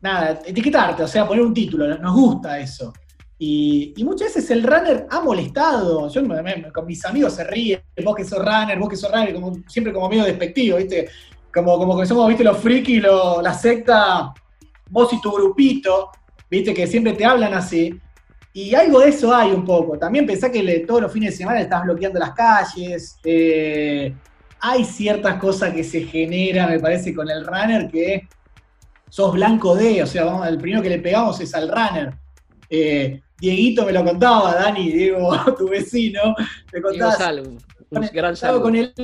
nada, 0.00 0.42
etiquetarte, 0.46 1.02
o 1.02 1.08
sea, 1.08 1.26
poner 1.26 1.44
un 1.44 1.52
título, 1.52 1.88
nos 1.98 2.14
gusta 2.14 2.60
eso. 2.60 2.92
Y, 3.36 3.94
y 3.96 4.04
muchas 4.04 4.28
veces 4.28 4.48
el 4.52 4.62
runner 4.62 5.08
ha 5.10 5.20
molestado. 5.22 6.08
Yo 6.08 6.22
con 6.72 6.86
mis 6.86 7.04
amigos 7.04 7.32
se 7.32 7.42
ríen, 7.42 7.80
vos 8.04 8.14
que 8.14 8.24
sos 8.24 8.38
runner, 8.38 8.78
vos 8.78 8.88
que 8.88 8.96
sos 8.96 9.10
runner, 9.10 9.34
como, 9.34 9.52
siempre 9.66 9.92
como 9.92 10.08
medio 10.08 10.22
despectivo, 10.22 10.76
¿viste? 10.76 11.08
Como, 11.52 11.76
como 11.78 11.98
que 11.98 12.06
somos, 12.06 12.28
¿viste? 12.28 12.44
Los 12.44 12.58
frikis, 12.58 13.02
la 13.02 13.54
secta, 13.54 14.32
vos 14.88 15.12
y 15.12 15.20
tu 15.20 15.32
grupito, 15.32 16.10
¿viste? 16.48 16.72
Que 16.72 16.86
siempre 16.86 17.14
te 17.14 17.24
hablan 17.24 17.54
así. 17.54 18.00
Y 18.54 18.74
algo 18.74 19.00
de 19.00 19.08
eso 19.08 19.34
hay 19.34 19.50
un 19.52 19.64
poco. 19.64 19.98
También 19.98 20.26
pensá 20.26 20.50
que 20.50 20.62
le- 20.62 20.80
todos 20.80 21.00
los 21.02 21.12
fines 21.12 21.30
de 21.30 21.36
semana 21.38 21.60
estás 21.60 21.82
bloqueando 21.84 22.18
las 22.18 22.32
calles. 22.32 23.16
eh, 23.24 24.14
hay 24.64 24.84
ciertas 24.84 25.36
cosas 25.40 25.74
que 25.74 25.82
se 25.82 26.02
generan, 26.04 26.70
me 26.70 26.78
parece, 26.78 27.12
con 27.12 27.28
el 27.28 27.44
runner 27.44 27.90
que 27.90 28.28
sos 29.08 29.32
blanco 29.32 29.74
de, 29.74 30.02
o 30.04 30.06
sea, 30.06 30.24
vamos, 30.24 30.46
el 30.46 30.56
primero 30.58 30.80
que 30.82 30.88
le 30.88 31.00
pegamos 31.00 31.40
es 31.40 31.52
al 31.54 31.68
runner. 31.68 32.14
Eh, 32.70 33.20
Dieguito 33.38 33.84
me 33.84 33.90
lo 33.92 34.04
contaba, 34.04 34.54
Dani, 34.54 34.92
Diego, 34.92 35.30
tu 35.58 35.68
vecino, 35.68 36.34
me 36.72 36.80
contaba. 36.80 37.12
Sal, 37.12 37.40
un, 37.40 37.58
gran 38.12 38.36
con 38.60 38.76
él, 38.76 38.94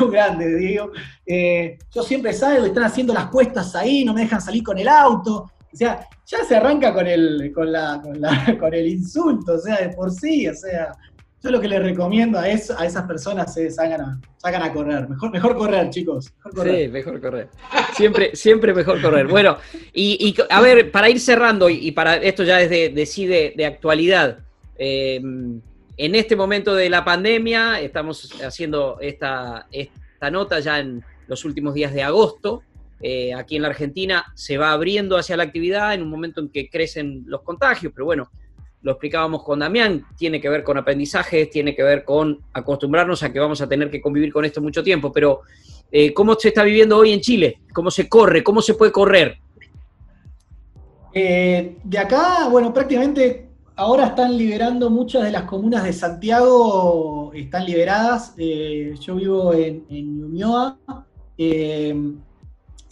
un 0.00 0.10
grande, 0.12 0.56
Diego. 0.56 0.92
Eh, 1.24 1.78
yo 1.90 2.02
siempre 2.02 2.34
salgo 2.34 2.66
y 2.66 2.68
están 2.68 2.84
haciendo 2.84 3.14
las 3.14 3.26
cuestas 3.28 3.74
ahí, 3.74 4.04
no 4.04 4.12
me 4.12 4.20
dejan 4.20 4.42
salir 4.42 4.62
con 4.62 4.78
el 4.78 4.88
auto. 4.88 5.50
O 5.72 5.76
sea, 5.76 6.06
ya 6.32 6.44
se 6.44 6.56
arranca 6.56 6.92
con 6.92 7.06
el, 7.06 7.52
con 7.54 7.70
la, 7.70 8.02
con 8.60 8.74
el 8.74 8.86
insulto, 8.88 9.54
o 9.54 9.58
sea, 9.58 9.76
de 9.80 9.90
por 9.94 10.10
sí, 10.10 10.48
o 10.48 10.54
sea. 10.54 10.92
Yo 11.44 11.50
lo 11.50 11.60
que 11.60 11.66
les 11.66 11.82
recomiendo 11.82 12.38
a, 12.38 12.48
eso- 12.48 12.78
a 12.78 12.86
esas 12.86 13.02
personas 13.04 13.56
es 13.56 13.74
salgan 13.74 14.00
a, 14.00 14.20
a 14.64 14.72
correr. 14.72 15.08
Mejor, 15.08 15.32
mejor 15.32 15.56
correr, 15.56 15.90
chicos. 15.90 16.32
Mejor 16.36 16.54
correr. 16.54 16.84
Sí, 16.84 16.88
mejor 16.92 17.20
correr. 17.20 17.48
Siempre, 17.96 18.36
siempre 18.36 18.72
mejor 18.72 19.02
correr. 19.02 19.26
Bueno, 19.26 19.56
y, 19.92 20.36
a 20.48 20.60
ver, 20.60 20.92
para 20.92 21.10
ir 21.10 21.18
cerrando, 21.18 21.68
y, 21.68 21.90
para 21.90 22.14
esto 22.14 22.44
ya 22.44 22.60
es 22.60 22.70
de, 22.70 22.90
de 22.90 23.06
sí 23.06 23.26
de, 23.26 23.66
actualidad. 23.66 24.38
eh, 24.78 25.16
en 25.96 26.14
este 26.14 26.36
momento 26.36 26.76
de 26.76 26.88
la 26.88 27.04
pandemia, 27.04 27.80
estamos 27.80 28.40
haciendo 28.40 28.98
esta, 29.00 29.66
esta 29.72 30.30
nota 30.30 30.60
ya 30.60 30.78
en 30.78 31.02
los 31.26 31.44
últimos 31.44 31.74
días 31.74 31.92
de 31.92 32.04
agosto. 32.04 32.62
Eh, 33.04 33.34
aquí 33.34 33.56
en 33.56 33.62
la 33.62 33.68
Argentina 33.68 34.24
se 34.36 34.56
va 34.56 34.70
abriendo 34.70 35.16
hacia 35.16 35.36
la 35.36 35.42
actividad 35.42 35.92
en 35.92 36.02
un 36.02 36.08
momento 36.08 36.40
en 36.40 36.48
que 36.48 36.70
crecen 36.70 37.24
los 37.26 37.42
contagios, 37.42 37.92
pero 37.92 38.04
bueno, 38.04 38.30
lo 38.82 38.92
explicábamos 38.92 39.42
con 39.42 39.58
Damián, 39.58 40.04
tiene 40.16 40.40
que 40.40 40.48
ver 40.48 40.62
con 40.62 40.78
aprendizajes, 40.78 41.50
tiene 41.50 41.74
que 41.74 41.82
ver 41.82 42.04
con 42.04 42.40
acostumbrarnos 42.52 43.24
a 43.24 43.32
que 43.32 43.40
vamos 43.40 43.60
a 43.60 43.68
tener 43.68 43.90
que 43.90 44.00
convivir 44.00 44.32
con 44.32 44.44
esto 44.44 44.62
mucho 44.62 44.84
tiempo, 44.84 45.10
pero 45.10 45.40
eh, 45.90 46.14
¿cómo 46.14 46.36
se 46.36 46.48
está 46.48 46.62
viviendo 46.62 46.96
hoy 46.96 47.12
en 47.12 47.20
Chile? 47.20 47.60
¿Cómo 47.72 47.90
se 47.90 48.08
corre? 48.08 48.44
¿Cómo 48.44 48.62
se 48.62 48.74
puede 48.74 48.92
correr? 48.92 49.36
Eh, 51.12 51.76
de 51.82 51.98
acá, 51.98 52.48
bueno, 52.48 52.72
prácticamente 52.72 53.48
ahora 53.74 54.06
están 54.06 54.38
liberando 54.38 54.90
muchas 54.90 55.24
de 55.24 55.32
las 55.32 55.42
comunas 55.42 55.82
de 55.82 55.92
Santiago, 55.92 57.32
están 57.34 57.66
liberadas. 57.66 58.36
Yo 58.36 59.16
vivo 59.16 59.52
en, 59.54 59.84
en 59.90 60.18
Ñuñoa. 60.18 60.78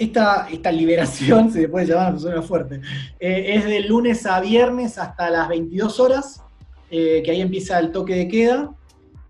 Esta, 0.01 0.49
esta 0.51 0.73
liberación, 0.73 1.53
se 1.53 1.69
puede 1.69 1.85
llamar, 1.85 2.19
suena 2.19 2.41
fuerte, 2.41 2.81
eh, 3.19 3.55
es 3.55 3.67
de 3.67 3.81
lunes 3.81 4.25
a 4.25 4.41
viernes 4.41 4.97
hasta 4.97 5.29
las 5.29 5.47
22 5.47 6.01
horas, 6.01 6.43
eh, 6.91 7.21
que 7.23 7.31
ahí 7.31 7.43
empieza 7.43 7.79
el 7.79 7.93
toque 7.93 8.15
de 8.15 8.27
queda. 8.27 8.75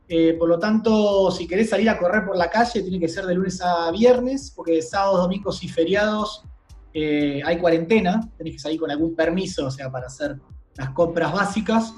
Eh, 0.08 0.34
por 0.38 0.48
lo 0.48 0.60
tanto, 0.60 1.32
si 1.32 1.48
querés 1.48 1.70
salir 1.70 1.90
a 1.90 1.98
correr 1.98 2.24
por 2.24 2.36
la 2.36 2.48
calle, 2.48 2.82
tiene 2.82 3.00
que 3.00 3.08
ser 3.08 3.26
de 3.26 3.34
lunes 3.34 3.60
a 3.60 3.90
viernes, 3.90 4.52
porque 4.54 4.80
sábados, 4.80 5.22
domingos 5.22 5.60
y 5.64 5.68
feriados 5.68 6.44
hay 6.94 7.58
cuarentena, 7.58 8.20
tenés 8.38 8.54
que 8.54 8.58
salir 8.60 8.78
con 8.78 8.92
algún 8.92 9.16
permiso, 9.16 9.66
o 9.66 9.70
sea, 9.72 9.90
para 9.90 10.06
hacer 10.06 10.36
las 10.76 10.90
compras 10.90 11.32
básicas, 11.32 11.94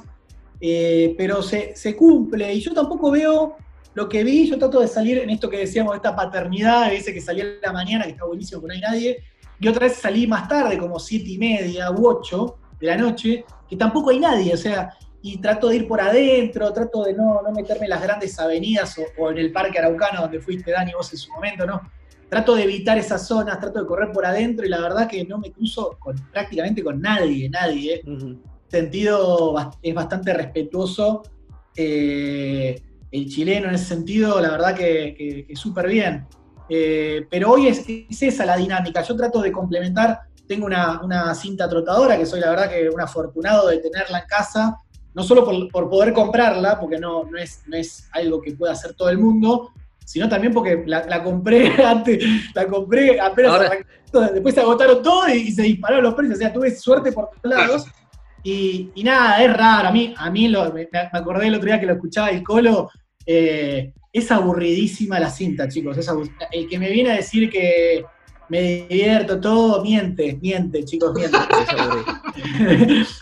pero 0.58 1.42
se, 1.42 1.76
se 1.76 1.94
cumple, 1.94 2.54
y 2.54 2.60
yo 2.60 2.72
tampoco 2.72 3.10
veo 3.10 3.56
lo 3.94 4.08
que 4.08 4.24
vi, 4.24 4.48
yo 4.48 4.58
trato 4.58 4.80
de 4.80 4.88
salir 4.88 5.18
en 5.18 5.30
esto 5.30 5.48
que 5.50 5.58
decíamos, 5.58 5.94
esta 5.94 6.16
paternidad, 6.16 6.92
ese 6.92 7.12
que 7.12 7.20
salí 7.20 7.40
en 7.40 7.60
la 7.62 7.72
mañana, 7.72 8.04
que 8.04 8.12
está 8.12 8.24
buenísimo, 8.24 8.60
que 8.62 8.68
no 8.68 8.74
hay 8.74 8.80
nadie, 8.80 9.18
y 9.60 9.68
otra 9.68 9.86
vez 9.86 9.96
salí 9.96 10.26
más 10.26 10.48
tarde, 10.48 10.78
como 10.78 10.98
siete 10.98 11.30
y 11.30 11.38
media 11.38 11.90
u 11.90 12.06
ocho 12.06 12.58
de 12.80 12.86
la 12.86 12.96
noche, 12.96 13.44
que 13.68 13.76
tampoco 13.76 14.10
hay 14.10 14.18
nadie, 14.18 14.54
o 14.54 14.56
sea, 14.56 14.94
y 15.20 15.38
trato 15.38 15.68
de 15.68 15.76
ir 15.76 15.86
por 15.86 16.00
adentro, 16.00 16.72
trato 16.72 17.04
de 17.04 17.12
no, 17.12 17.42
no 17.42 17.52
meterme 17.52 17.84
en 17.84 17.90
las 17.90 18.02
grandes 18.02 18.38
avenidas 18.38 18.98
o, 18.98 19.04
o 19.22 19.30
en 19.30 19.38
el 19.38 19.52
Parque 19.52 19.78
Araucano, 19.78 20.22
donde 20.22 20.40
fuiste 20.40 20.72
Dani 20.72 20.92
vos 20.94 21.12
en 21.12 21.18
su 21.18 21.30
momento, 21.32 21.64
¿no? 21.64 21.80
Trato 22.28 22.56
de 22.56 22.64
evitar 22.64 22.98
esas 22.98 23.26
zonas, 23.26 23.60
trato 23.60 23.80
de 23.80 23.86
correr 23.86 24.10
por 24.10 24.24
adentro 24.24 24.66
y 24.66 24.68
la 24.68 24.80
verdad 24.80 25.06
que 25.06 25.22
no 25.24 25.38
me 25.38 25.52
cruzo 25.52 25.96
con, 26.00 26.16
prácticamente 26.32 26.82
con 26.82 27.00
nadie, 27.00 27.48
nadie. 27.50 28.02
¿eh? 28.04 28.36
sentido 28.68 29.54
es 29.82 29.94
bastante 29.94 30.32
respetuoso. 30.32 31.22
eh, 31.76 32.80
el 33.12 33.28
chileno 33.28 33.68
en 33.68 33.74
ese 33.74 33.84
sentido, 33.84 34.40
la 34.40 34.50
verdad 34.50 34.74
que, 34.74 35.14
que- 35.16 35.44
que 35.46 35.56
súper 35.56 35.86
bien. 35.88 36.26
Eh, 36.68 37.26
pero 37.30 37.50
hoy 37.52 37.68
es, 37.68 37.84
es 37.88 38.22
esa 38.22 38.44
la 38.46 38.56
dinámica. 38.56 39.02
Yo 39.02 39.14
trato 39.14 39.40
de 39.42 39.52
complementar. 39.52 40.20
Tengo 40.48 40.66
una, 40.66 41.00
una 41.02 41.34
cinta 41.34 41.68
trotadora, 41.68 42.16
que 42.18 42.26
soy 42.26 42.40
la 42.40 42.50
verdad 42.50 42.70
que 42.70 42.88
un 42.88 43.00
afortunado 43.00 43.68
de 43.68 43.78
tenerla 43.78 44.20
en 44.20 44.26
casa, 44.26 44.76
no 45.14 45.22
solo 45.22 45.44
por, 45.44 45.68
por 45.70 45.88
poder 45.90 46.12
comprarla, 46.12 46.80
porque 46.80 46.98
no, 46.98 47.24
no, 47.24 47.38
es, 47.38 47.62
no 47.66 47.76
es 47.76 48.08
algo 48.12 48.40
que 48.40 48.52
pueda 48.52 48.72
hacer 48.72 48.94
todo 48.94 49.08
el 49.10 49.18
mundo, 49.18 49.70
sino 50.04 50.28
también 50.28 50.52
porque 50.52 50.82
la, 50.86 51.04
la 51.06 51.22
compré 51.22 51.68
antes, 51.84 52.24
la 52.54 52.66
compré 52.66 53.20
apenas 53.20 53.52
Ahora- 53.52 53.66
arrancó, 53.66 54.32
después 54.32 54.54
se 54.54 54.60
agotaron 54.62 55.02
todo 55.02 55.28
y, 55.28 55.32
y 55.48 55.52
se 55.52 55.62
dispararon 55.62 56.04
los 56.04 56.14
precios. 56.14 56.36
O 56.38 56.40
sea, 56.40 56.52
tuve 56.52 56.70
suerte 56.74 57.12
por 57.12 57.28
todos 57.30 57.54
lados. 57.56 57.86
Y, 58.42 58.90
y 58.94 59.04
nada, 59.04 59.42
es 59.42 59.52
raro. 59.56 59.88
A 59.88 59.92
mí, 59.92 60.12
a 60.16 60.30
mí 60.30 60.48
lo- 60.48 60.72
me, 60.72 60.88
me 60.92 61.08
acordé 61.12 61.46
el 61.46 61.54
otro 61.54 61.66
día 61.66 61.78
que 61.80 61.86
lo 61.86 61.92
escuchaba 61.92 62.30
el 62.30 62.42
Colo. 62.42 62.90
Eh, 63.26 63.92
es 64.12 64.30
aburridísima 64.30 65.18
la 65.18 65.30
cinta, 65.30 65.68
chicos. 65.68 65.96
es 65.98 66.08
el 66.52 66.68
que 66.68 66.78
me 66.78 66.90
viene 66.90 67.12
a 67.12 67.16
decir 67.16 67.50
que 67.50 68.04
me 68.48 68.86
divierto 68.86 69.40
todo, 69.40 69.82
miente, 69.82 70.38
miente, 70.42 70.84
chicos, 70.84 71.14
miente. 71.14 71.38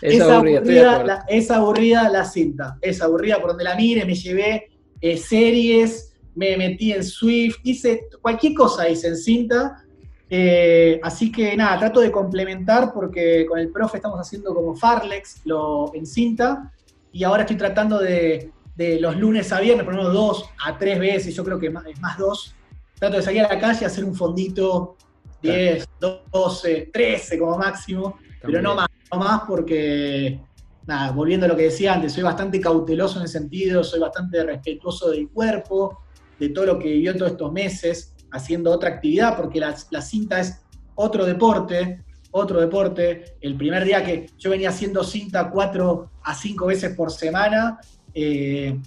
Es 0.01 0.21
aburrida, 0.21 1.03
la, 1.03 1.25
es 1.27 1.51
aburrida 1.51 2.09
la 2.09 2.25
cinta. 2.25 2.77
Es 2.81 3.01
aburrida 3.01 3.39
por 3.39 3.51
donde 3.51 3.63
la 3.63 3.75
mire. 3.75 4.05
Me 4.05 4.15
llevé 4.15 4.69
eh, 4.99 5.17
series, 5.17 6.13
me 6.35 6.57
metí 6.57 6.91
en 6.91 7.03
Swift, 7.03 7.57
hice 7.63 8.07
cualquier 8.21 8.53
cosa 8.53 8.89
hice 8.89 9.07
en 9.07 9.17
cinta. 9.17 9.83
Eh, 10.29 10.99
así 11.03 11.31
que 11.31 11.55
nada, 11.57 11.77
trato 11.77 11.99
de 11.99 12.11
complementar 12.11 12.91
porque 12.93 13.45
con 13.45 13.59
el 13.59 13.69
profe 13.69 13.97
estamos 13.97 14.19
haciendo 14.19 14.53
como 14.55 14.75
Farlex 14.75 15.41
lo, 15.43 15.93
en 15.93 16.05
cinta 16.05 16.71
y 17.11 17.25
ahora 17.25 17.43
estoy 17.43 17.57
tratando 17.57 17.99
de, 17.99 18.49
de 18.75 18.99
los 18.99 19.15
lunes 19.17 19.51
a 19.51 19.59
viernes, 19.59 19.83
por 19.83 19.93
lo 19.93 20.01
menos 20.01 20.13
dos 20.13 20.49
a 20.65 20.77
tres 20.77 20.99
veces, 20.99 21.35
yo 21.35 21.43
creo 21.43 21.59
que 21.59 21.69
más, 21.69 21.85
es 21.85 21.99
más 21.99 22.17
dos. 22.17 22.55
Trato 22.97 23.17
de 23.17 23.23
salir 23.23 23.41
a 23.41 23.53
la 23.53 23.59
calle 23.59 23.79
y 23.81 23.85
hacer 23.85 24.03
un 24.03 24.15
fondito 24.15 24.95
10, 25.41 25.87
12, 26.31 26.89
13 26.93 27.39
como 27.39 27.57
máximo, 27.57 28.17
pero 28.41 28.61
no 28.61 28.75
más, 28.75 28.87
no 29.11 29.19
más 29.19 29.41
porque, 29.47 30.39
nada, 30.85 31.11
volviendo 31.11 31.45
a 31.45 31.49
lo 31.49 31.55
que 31.55 31.63
decía 31.63 31.93
antes, 31.93 32.13
soy 32.13 32.23
bastante 32.23 32.59
cauteloso 32.61 33.19
en 33.19 33.25
ese 33.25 33.39
sentido, 33.39 33.83
soy 33.83 33.99
bastante 33.99 34.43
respetuoso 34.43 35.09
del 35.09 35.29
cuerpo, 35.29 36.03
de 36.39 36.49
todo 36.49 36.65
lo 36.65 36.79
que 36.79 36.89
vivió 36.89 37.15
todos 37.15 37.31
estos 37.31 37.51
meses, 37.51 38.15
haciendo 38.31 38.71
otra 38.71 38.89
actividad, 38.89 39.35
porque 39.35 39.59
la, 39.59 39.75
la 39.89 40.01
cinta 40.01 40.39
es 40.39 40.61
otro 40.95 41.25
deporte, 41.25 42.03
otro 42.31 42.59
deporte. 42.59 43.35
El 43.41 43.55
primer 43.55 43.83
día 43.83 44.03
que 44.03 44.29
yo 44.37 44.49
venía 44.49 44.69
haciendo 44.69 45.03
cinta 45.03 45.49
cuatro 45.49 46.11
a 46.23 46.33
cinco 46.33 46.67
veces 46.67 46.95
por 46.95 47.11
semana, 47.11 47.79
eh, 48.13 48.77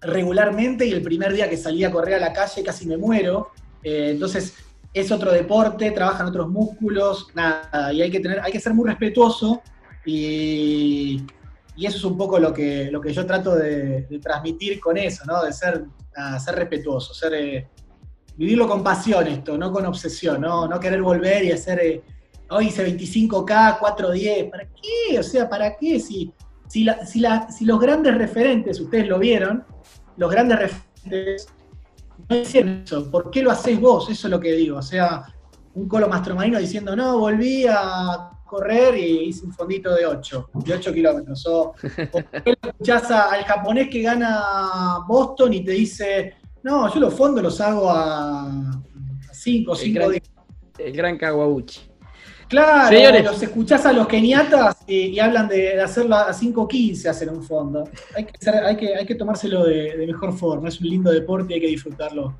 regularmente, 0.00 0.86
y 0.86 0.92
el 0.92 1.02
primer 1.02 1.32
día 1.32 1.48
que 1.48 1.56
salí 1.56 1.84
a 1.84 1.90
correr 1.90 2.14
a 2.14 2.20
la 2.20 2.32
calle 2.32 2.62
casi 2.62 2.86
me 2.86 2.96
muero. 2.96 3.50
Eh, 3.82 4.10
entonces, 4.10 4.54
es 4.92 5.12
otro 5.12 5.32
deporte, 5.32 5.90
trabajan 5.90 6.26
otros 6.26 6.48
músculos, 6.48 7.28
nada, 7.34 7.92
y 7.92 8.02
hay 8.02 8.10
que 8.10 8.20
tener, 8.20 8.40
hay 8.40 8.52
que 8.52 8.60
ser 8.60 8.74
muy 8.74 8.88
respetuoso 8.88 9.62
y, 10.04 11.22
y 11.76 11.86
eso 11.86 11.96
es 11.96 12.04
un 12.04 12.16
poco 12.16 12.38
lo 12.38 12.52
que, 12.52 12.90
lo 12.90 13.00
que 13.00 13.12
yo 13.12 13.24
trato 13.24 13.54
de, 13.54 14.08
transmitir 14.20 14.80
con 14.80 14.96
eso, 14.96 15.24
¿no? 15.26 15.44
De 15.44 15.52
ser, 15.52 15.84
ser 16.44 16.54
respetuoso, 16.56 17.14
ser, 17.14 17.34
eh, 17.34 17.68
vivirlo 18.36 18.66
con 18.66 18.82
pasión 18.82 19.26
esto, 19.28 19.56
no 19.56 19.70
con 19.70 19.86
obsesión, 19.86 20.40
no, 20.40 20.66
no 20.66 20.80
querer 20.80 21.02
volver 21.02 21.44
y 21.44 21.52
hacer, 21.52 22.02
hoy 22.50 22.66
hice 22.66 22.84
25K, 22.84 23.78
410, 23.78 24.50
¿para 24.50 24.64
qué? 24.66 25.18
O 25.18 25.22
sea, 25.22 25.48
¿para 25.48 25.76
qué? 25.76 26.00
Si, 26.00 26.32
si, 26.68 26.84
la- 26.84 27.04
si, 27.06 27.20
la- 27.20 27.50
si 27.50 27.64
los 27.64 27.80
grandes 27.80 28.16
referentes, 28.16 28.80
ustedes 28.80 29.08
lo 29.08 29.18
vieron, 29.18 29.64
los 30.16 30.30
grandes 30.30 30.58
referentes 30.58 31.48
no 32.28 32.36
hicieron 32.36 32.82
eso, 32.84 33.10
¿por 33.10 33.30
qué 33.30 33.42
lo 33.42 33.50
haces 33.50 33.80
vos? 33.80 34.10
Eso 34.10 34.26
es 34.26 34.30
lo 34.30 34.38
que 34.40 34.52
digo, 34.52 34.78
o 34.78 34.82
sea, 34.82 35.22
un 35.74 35.88
colo 35.88 36.08
mastromarino 36.08 36.58
diciendo, 36.58 36.94
no, 36.96 37.18
volví 37.18 37.64
a 37.68 38.30
correr 38.44 38.96
y 38.96 39.28
hice 39.28 39.44
un 39.46 39.52
fondito 39.52 39.94
de 39.94 40.06
8, 40.06 40.50
de 40.54 40.74
8 40.74 40.92
kilómetros. 40.92 41.46
O, 41.46 41.74
o 42.12 42.22
escuchás 42.62 43.10
a- 43.10 43.30
al 43.32 43.44
japonés 43.44 43.88
que 43.90 44.02
gana 44.02 45.00
Boston 45.06 45.52
y 45.54 45.64
te 45.64 45.72
dice, 45.72 46.34
no, 46.62 46.92
yo 46.92 46.98
los 47.00 47.14
fondos 47.14 47.42
los 47.42 47.60
hago 47.60 47.88
a 47.90 48.50
5, 49.32 49.72
El 49.72 49.78
5, 49.78 49.94
gran- 49.98 50.10
10. 50.10 50.22
El 50.78 50.92
gran 50.96 51.18
Kawabuchi. 51.18 51.87
Claro, 52.48 52.88
Señores. 52.96 53.24
los 53.24 53.42
escuchás 53.42 53.84
a 53.86 53.92
los 53.92 54.06
keniatas 54.08 54.76
y, 54.86 54.96
y 55.08 55.20
hablan 55.20 55.48
de, 55.48 55.56
de 55.76 55.80
hacerlo 55.82 56.16
a 56.16 56.32
5.15 56.32 57.06
hacer 57.06 57.28
un 57.28 57.42
fondo. 57.42 57.84
Hay 58.16 58.24
que, 58.24 58.32
ser- 58.38 58.64
hay 58.64 58.76
que, 58.76 58.94
hay 58.96 59.04
que 59.06 59.14
tomárselo 59.14 59.64
de, 59.64 59.96
de 59.96 60.06
mejor 60.06 60.32
forma, 60.32 60.68
es 60.68 60.80
un 60.80 60.88
lindo 60.88 61.10
deporte 61.10 61.52
y 61.52 61.54
hay 61.56 61.60
que 61.60 61.66
disfrutarlo. 61.66 62.34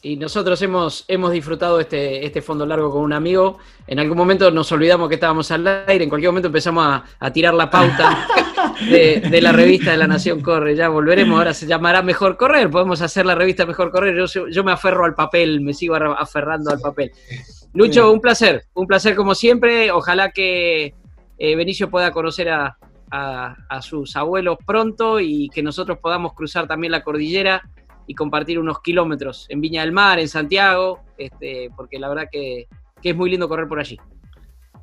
Y 0.00 0.16
nosotros 0.16 0.60
hemos, 0.60 1.04
hemos 1.08 1.32
disfrutado 1.32 1.80
este, 1.80 2.26
este 2.26 2.42
fondo 2.42 2.66
largo 2.66 2.90
con 2.90 3.00
un 3.02 3.14
amigo. 3.14 3.56
En 3.86 3.98
algún 3.98 4.18
momento 4.18 4.50
nos 4.50 4.70
olvidamos 4.70 5.08
que 5.08 5.14
estábamos 5.14 5.50
al 5.50 5.66
aire, 5.86 6.04
en 6.04 6.10
cualquier 6.10 6.30
momento 6.30 6.48
empezamos 6.48 6.84
a, 6.86 7.04
a 7.18 7.32
tirar 7.32 7.54
la 7.54 7.70
pauta 7.70 8.26
de, 8.90 9.20
de 9.30 9.40
la 9.40 9.52
revista 9.52 9.92
de 9.92 9.96
La 9.96 10.06
Nación 10.06 10.42
Corre. 10.42 10.76
Ya 10.76 10.90
volveremos, 10.90 11.38
ahora 11.38 11.54
se 11.54 11.66
llamará 11.66 12.02
Mejor 12.02 12.36
Correr. 12.36 12.70
Podemos 12.70 13.00
hacer 13.00 13.24
la 13.24 13.34
revista 13.34 13.64
Mejor 13.64 13.90
Correr. 13.90 14.14
Yo, 14.26 14.46
yo 14.48 14.62
me 14.62 14.72
aferro 14.72 15.06
al 15.06 15.14
papel, 15.14 15.62
me 15.62 15.72
sigo 15.72 15.94
aferrando 15.94 16.70
al 16.70 16.80
papel. 16.80 17.10
Lucho, 17.74 18.12
un 18.12 18.20
placer, 18.20 18.64
un 18.74 18.86
placer 18.86 19.14
como 19.16 19.34
siempre. 19.34 19.90
Ojalá 19.90 20.30
que 20.30 20.94
eh, 21.38 21.56
Benicio 21.56 21.90
pueda 21.90 22.12
conocer 22.12 22.48
a, 22.50 22.76
a- 23.10 23.56
a 23.68 23.82
sus 23.82 24.14
abuelos 24.16 24.58
pronto 24.64 25.18
y 25.20 25.48
que 25.50 25.62
nosotros 25.62 25.98
podamos 26.00 26.32
cruzar 26.34 26.66
también 26.66 26.92
la 26.92 27.02
cordillera 27.02 27.62
y 28.06 28.14
compartir 28.14 28.58
unos 28.58 28.80
kilómetros 28.80 29.46
en 29.48 29.60
Viña 29.60 29.80
del 29.82 29.92
Mar, 29.92 30.18
en 30.18 30.28
Santiago, 30.28 31.00
este, 31.18 31.70
porque 31.76 31.98
la 31.98 32.08
verdad 32.08 32.24
que, 32.30 32.66
que 33.02 33.10
es 33.10 33.16
muy 33.16 33.30
lindo 33.30 33.48
correr 33.48 33.66
por 33.66 33.80
allí. 33.80 33.98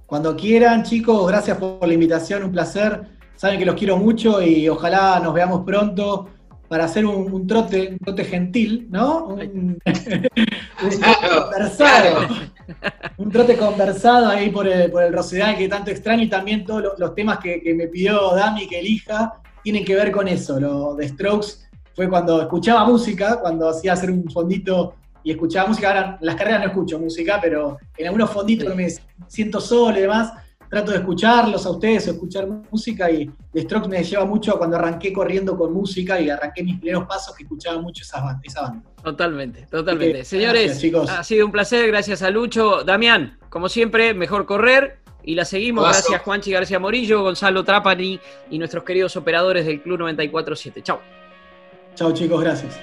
Cuando 0.05 0.35
quieran, 0.35 0.83
chicos, 0.83 1.25
gracias 1.27 1.57
por 1.57 1.87
la 1.87 1.93
invitación, 1.93 2.43
un 2.43 2.51
placer. 2.51 3.01
Saben 3.35 3.57
que 3.57 3.65
los 3.65 3.75
quiero 3.75 3.95
mucho 3.97 4.41
y 4.41 4.67
ojalá 4.67 5.19
nos 5.23 5.33
veamos 5.33 5.63
pronto 5.65 6.29
para 6.67 6.85
hacer 6.85 7.05
un, 7.05 7.31
un 7.31 7.47
trote, 7.47 7.89
un 7.91 7.97
trote 7.99 8.23
gentil, 8.25 8.87
¿no? 8.89 9.25
Un, 9.25 9.39
un 9.41 9.79
trote 9.85 10.29
Claro, 10.99 11.43
conversado. 11.43 12.27
claro. 12.27 12.35
Un 13.17 13.31
trote 13.31 13.57
conversado 13.57 14.27
ahí 14.27 14.49
por 14.49 14.67
el, 14.67 14.89
por 14.91 15.03
el 15.03 15.13
Rosedal 15.13 15.57
que 15.57 15.67
tanto 15.67 15.91
extraño 15.91 16.23
y 16.23 16.29
también 16.29 16.65
todos 16.65 16.81
los, 16.81 16.99
los 16.99 17.15
temas 17.15 17.39
que, 17.39 17.61
que 17.61 17.73
me 17.73 17.87
pidió 17.87 18.35
Dami 18.35 18.67
que 18.67 18.79
elija 18.79 19.41
tienen 19.63 19.85
que 19.85 19.95
ver 19.95 20.11
con 20.11 20.27
eso. 20.27 20.59
Lo 20.59 20.95
de 20.95 21.07
Strokes 21.07 21.67
fue 21.95 22.09
cuando 22.09 22.41
escuchaba 22.41 22.85
música, 22.85 23.39
cuando 23.39 23.69
hacía 23.69 23.93
hacer 23.93 24.11
un 24.11 24.29
fondito 24.29 24.95
y 25.23 25.31
escuchaba 25.31 25.67
música. 25.67 25.89
Ahora 25.89 26.17
en 26.19 26.25
las 26.25 26.35
carreras 26.35 26.61
no 26.61 26.67
escucho 26.67 26.99
música, 26.99 27.39
pero 27.41 27.77
en 27.97 28.07
algunos 28.07 28.29
fonditos 28.29 28.67
que 28.67 28.75
me 28.75 28.87
siento 29.27 29.59
solo 29.61 29.97
y 29.97 30.01
demás, 30.01 30.33
trato 30.71 30.91
de 30.91 30.99
escucharlos 30.99 31.65
a 31.65 31.69
ustedes 31.69 32.07
escuchar 32.07 32.47
música 32.47 33.11
y 33.11 33.29
The 33.51 33.63
Strokes 33.63 33.89
me 33.89 34.01
lleva 34.01 34.23
mucho 34.23 34.53
a 34.53 34.57
cuando 34.57 34.77
arranqué 34.77 35.11
corriendo 35.11 35.57
con 35.57 35.73
música 35.73 36.19
y 36.21 36.29
arranqué 36.29 36.63
mis 36.63 36.79
primeros 36.79 37.05
pasos 37.09 37.35
que 37.35 37.43
escuchaba 37.43 37.81
mucho 37.81 38.03
esa 38.03 38.21
banda. 38.21 38.39
Esa 38.41 38.61
banda. 38.61 38.89
Totalmente, 39.03 39.67
totalmente. 39.69 40.19
Que, 40.19 40.25
Señores, 40.25 40.63
gracias, 40.63 40.79
chicos. 40.81 41.09
ha 41.09 41.25
sido 41.25 41.45
un 41.45 41.51
placer, 41.51 41.85
gracias 41.87 42.21
a 42.21 42.29
Lucho. 42.29 42.85
Damián, 42.85 43.37
como 43.49 43.67
siempre, 43.67 44.13
mejor 44.13 44.45
correr. 44.45 44.99
Y 45.23 45.35
la 45.35 45.43
seguimos, 45.43 45.83
Abrazo. 45.83 46.03
gracias 46.07 46.21
Juanchi 46.23 46.51
García 46.51 46.79
Morillo, 46.79 47.21
Gonzalo 47.21 47.65
Trapani 47.65 48.17
y 48.49 48.57
nuestros 48.57 48.85
queridos 48.85 49.17
operadores 49.17 49.65
del 49.65 49.81
Club 49.81 49.99
947. 49.99 50.81
Chao. 50.81 51.01
Chao 51.95 52.13
chicos, 52.13 52.41
gracias. 52.41 52.79